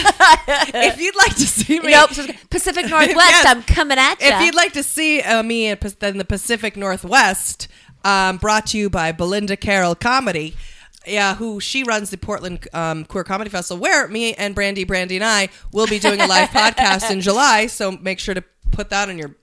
if 0.76 1.00
you'd 1.00 1.16
like 1.16 1.34
to 1.36 1.46
see 1.46 1.80
me, 1.80 1.92
Nope, 1.92 2.10
Pacific 2.50 2.86
Northwest. 2.90 3.16
Yes. 3.16 3.46
I'm 3.46 3.62
coming 3.62 3.96
at 3.96 4.20
you. 4.20 4.26
If 4.28 4.42
you'd 4.42 4.54
like 4.54 4.74
to 4.74 4.82
see 4.82 5.22
uh, 5.22 5.42
me 5.42 5.68
in, 5.68 5.78
in 6.02 6.18
the 6.18 6.24
Pacific 6.26 6.76
Northwest, 6.76 7.68
um, 8.04 8.36
brought 8.36 8.66
to 8.66 8.78
you 8.78 8.90
by 8.90 9.12
Belinda 9.12 9.56
Carroll 9.56 9.94
Comedy. 9.94 10.54
Yeah, 11.06 11.34
who 11.34 11.60
she 11.60 11.84
runs 11.84 12.10
the 12.10 12.16
Portland 12.16 12.66
um, 12.72 13.04
Queer 13.04 13.24
Comedy 13.24 13.50
Festival, 13.50 13.80
where 13.80 14.08
me 14.08 14.34
and 14.34 14.54
Brandy, 14.54 14.84
Brandy 14.84 15.16
and 15.16 15.24
I 15.24 15.48
will 15.72 15.86
be 15.86 15.98
doing 15.98 16.20
a 16.20 16.26
live 16.26 16.48
podcast 16.50 17.10
in 17.10 17.20
July. 17.20 17.66
So 17.66 17.92
make 17.92 18.18
sure 18.18 18.34
to 18.34 18.44
put 18.72 18.90
that 18.90 19.08
in 19.08 19.18
your 19.18 19.36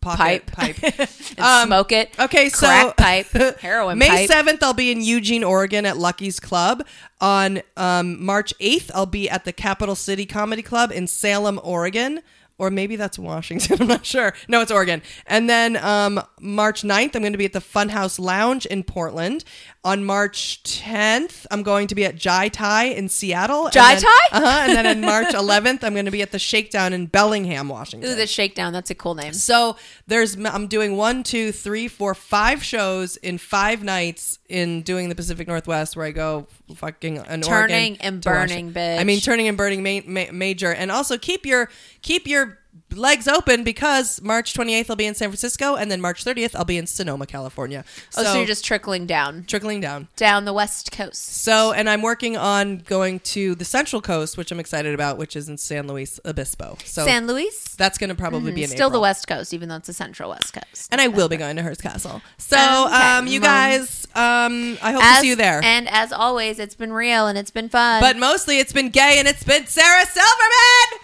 pocket 0.00 0.46
Pipe. 0.46 0.76
pipe. 0.76 0.98
and 1.38 1.66
smoke 1.68 1.92
it. 1.92 2.10
Okay, 2.18 2.48
so 2.48 2.66
crack 2.66 2.96
pipe, 2.96 3.26
heroin 3.60 3.98
May 3.98 4.26
seventh, 4.26 4.62
I'll 4.62 4.74
be 4.74 4.90
in 4.90 5.00
Eugene, 5.02 5.44
Oregon, 5.44 5.86
at 5.86 5.96
Lucky's 5.96 6.40
Club. 6.40 6.86
On 7.20 7.60
um, 7.76 8.24
March 8.24 8.54
eighth, 8.60 8.90
I'll 8.94 9.06
be 9.06 9.28
at 9.28 9.44
the 9.44 9.52
Capital 9.52 9.94
City 9.94 10.26
Comedy 10.26 10.62
Club 10.62 10.90
in 10.90 11.06
Salem, 11.06 11.60
Oregon. 11.62 12.22
Or 12.60 12.70
maybe 12.70 12.96
that's 12.96 13.18
Washington. 13.18 13.78
I'm 13.80 13.86
not 13.86 14.04
sure. 14.04 14.34
No, 14.46 14.60
it's 14.60 14.70
Oregon. 14.70 15.00
And 15.26 15.48
then 15.48 15.78
um, 15.78 16.22
March 16.42 16.82
9th, 16.82 17.16
I'm 17.16 17.22
going 17.22 17.32
to 17.32 17.38
be 17.38 17.46
at 17.46 17.54
the 17.54 17.58
Funhouse 17.58 18.20
Lounge 18.20 18.66
in 18.66 18.82
Portland. 18.82 19.44
On 19.82 20.04
March 20.04 20.62
10th, 20.64 21.46
I'm 21.50 21.62
going 21.62 21.86
to 21.86 21.94
be 21.94 22.04
at 22.04 22.16
Jai 22.16 22.48
Thai 22.48 22.84
in 22.84 23.08
Seattle. 23.08 23.70
Jai 23.70 23.94
Thai? 23.94 24.08
Uh-huh. 24.32 24.64
And 24.66 24.76
then 24.76 24.86
on 24.86 25.00
March 25.00 25.28
11th, 25.34 25.82
I'm 25.82 25.94
going 25.94 26.04
to 26.04 26.10
be 26.10 26.20
at 26.20 26.32
the 26.32 26.38
Shakedown 26.38 26.92
in 26.92 27.06
Bellingham, 27.06 27.70
Washington. 27.70 28.10
Ooh, 28.10 28.14
the 28.14 28.26
shakedown. 28.26 28.74
That's 28.74 28.90
a 28.90 28.94
cool 28.94 29.14
name. 29.14 29.32
So 29.32 29.76
there's 30.06 30.36
I'm 30.36 30.66
doing 30.66 30.98
one, 30.98 31.22
two, 31.22 31.52
three, 31.52 31.88
four, 31.88 32.14
five 32.14 32.62
shows 32.62 33.16
in 33.16 33.38
five 33.38 33.82
nights 33.82 34.38
in 34.50 34.82
doing 34.82 35.08
the 35.08 35.14
Pacific 35.14 35.46
Northwest 35.48 35.96
where 35.96 36.04
I 36.06 36.10
go 36.10 36.46
fucking 36.74 37.18
an 37.18 37.42
Turning 37.42 37.92
Oregon 37.92 37.96
and 38.00 38.22
burning, 38.22 38.72
bitch. 38.72 38.98
I 39.00 39.04
mean 39.04 39.20
turning 39.20 39.48
and 39.48 39.56
burning 39.56 39.82
ma- 39.82 40.00
ma- 40.06 40.32
major, 40.32 40.72
and 40.72 40.90
also 40.90 41.16
keep 41.16 41.46
your 41.46 41.70
keep 42.02 42.26
your 42.26 42.58
legs 42.92 43.26
open 43.28 43.64
because 43.64 44.20
March 44.22 44.54
28th 44.54 44.90
I'll 44.90 44.96
be 44.96 45.06
in 45.06 45.14
San 45.14 45.28
Francisco, 45.28 45.74
and 45.76 45.90
then 45.90 46.00
March 46.00 46.24
30th 46.24 46.54
I'll 46.54 46.64
be 46.64 46.76
in 46.78 46.86
Sonoma, 46.86 47.26
California. 47.26 47.84
oh, 48.16 48.22
so 48.24 48.34
you're 48.34 48.46
just 48.46 48.64
trickling 48.64 49.06
down, 49.06 49.44
trickling 49.46 49.80
down. 49.80 50.08
down 50.16 50.44
the 50.44 50.52
west 50.52 50.92
coast. 50.92 51.42
So, 51.42 51.72
and 51.72 51.88
I'm 51.88 52.02
working 52.02 52.36
on 52.36 52.78
going 52.78 53.20
to 53.20 53.54
the 53.54 53.64
Central 53.64 54.00
Coast, 54.02 54.36
which 54.36 54.50
I'm 54.52 54.60
excited 54.60 54.94
about, 54.94 55.18
which 55.18 55.36
is 55.36 55.48
in 55.48 55.56
San 55.58 55.86
Luis 55.86 56.18
Obispo. 56.24 56.76
So 56.84 57.04
San 57.04 57.26
Luis, 57.26 57.74
that's 57.76 57.98
going 57.98 58.08
to 58.10 58.14
probably 58.16 58.52
be 58.52 58.62
in 58.64 58.68
still 58.70 58.90
the 58.90 59.00
west 59.00 59.26
coast, 59.28 59.52
even 59.54 59.68
though 59.68 59.76
it's 59.76 59.86
the 59.86 59.92
central 59.92 60.30
west 60.30 60.52
coast. 60.52 60.88
and 60.92 61.00
I 61.00 61.08
will 61.08 61.28
be 61.28 61.36
going 61.36 61.56
to 61.56 61.62
Hearst 61.62 61.82
Castle. 61.82 62.20
So, 62.38 62.56
Okay, 62.86 62.94
um, 62.94 63.26
you 63.26 63.40
Mom. 63.40 63.46
guys, 63.48 64.06
um, 64.14 64.78
I 64.82 64.92
hope 64.92 65.02
As- 65.04 65.16
to 65.16 65.20
see 65.22 65.28
you 65.28 65.36
there. 65.36 65.60
And 65.62 65.88
as 65.88 66.12
always, 66.12 66.58
it's 66.58 66.74
been 66.74 66.92
real 66.92 67.26
and 67.26 67.38
it's 67.38 67.50
been 67.50 67.68
fun. 67.68 68.00
but 68.00 68.16
mostly, 68.16 68.58
it's 68.58 68.72
been 68.72 68.88
gay, 68.90 69.16
and 69.18 69.26
it's 69.28 69.44
been 69.44 69.66
Sarah 69.66 70.04
Silverman. 70.06 71.00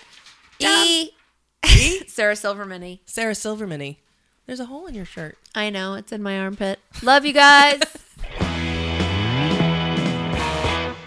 E. 0.59 1.11
Sarah 2.17 2.33
Silvermany. 2.35 3.01
Sarah 3.05 3.35
Silvermany. 3.35 3.97
There's 4.47 4.59
a 4.59 4.65
hole 4.65 4.87
in 4.87 4.95
your 4.95 5.05
shirt. 5.05 5.37
I 5.55 5.69
know 5.69 5.93
it's 5.93 6.13
in 6.13 6.23
my 6.23 6.39
armpit. 6.39 6.79
Love 7.03 7.27
you 7.27 7.35
guys. 7.35 7.83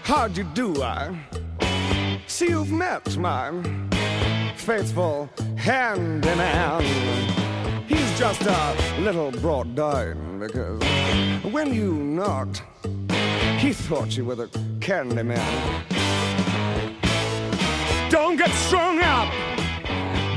How'd 0.04 0.36
you 0.36 0.44
do, 0.54 0.80
I? 0.80 1.18
See, 2.28 2.50
you've 2.50 2.70
met 2.70 3.16
my 3.16 3.50
faithful 4.54 5.28
hand 5.56 6.24
in 6.24 6.38
hand. 6.38 6.86
He's 7.88 8.16
just 8.16 8.42
a 8.42 8.76
little 9.00 9.32
brought 9.32 9.74
down 9.74 10.38
because 10.38 10.80
when 11.52 11.74
you 11.74 11.92
knocked, 11.92 12.62
he 13.58 13.72
thought 13.72 14.16
you 14.16 14.26
were 14.26 14.36
the 14.36 14.48
candy 14.80 15.24
man. 15.24 15.84
Don't 18.10 18.36
get 18.36 18.52
strung 18.52 19.00
up 19.00 19.49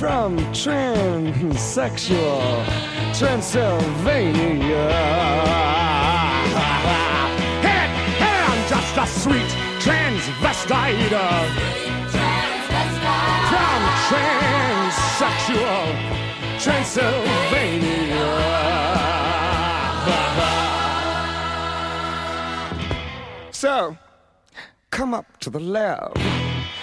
from 0.00 0.38
transsexual 0.54 2.40
Transylvania. 3.18 4.88
Hey, 7.60 7.84
hey, 8.16 8.38
I'm 8.48 8.62
just 8.66 8.96
a 8.96 9.06
sweet 9.06 9.52
transvestite 9.84 11.12
uh, 11.12 11.44
from 13.50 13.80
transsexual 14.08 15.84
Transylvania. 16.58 18.24
So, 23.50 23.98
come 24.90 25.12
up 25.12 25.26
to 25.40 25.50
the 25.50 25.60
lab 25.60 26.18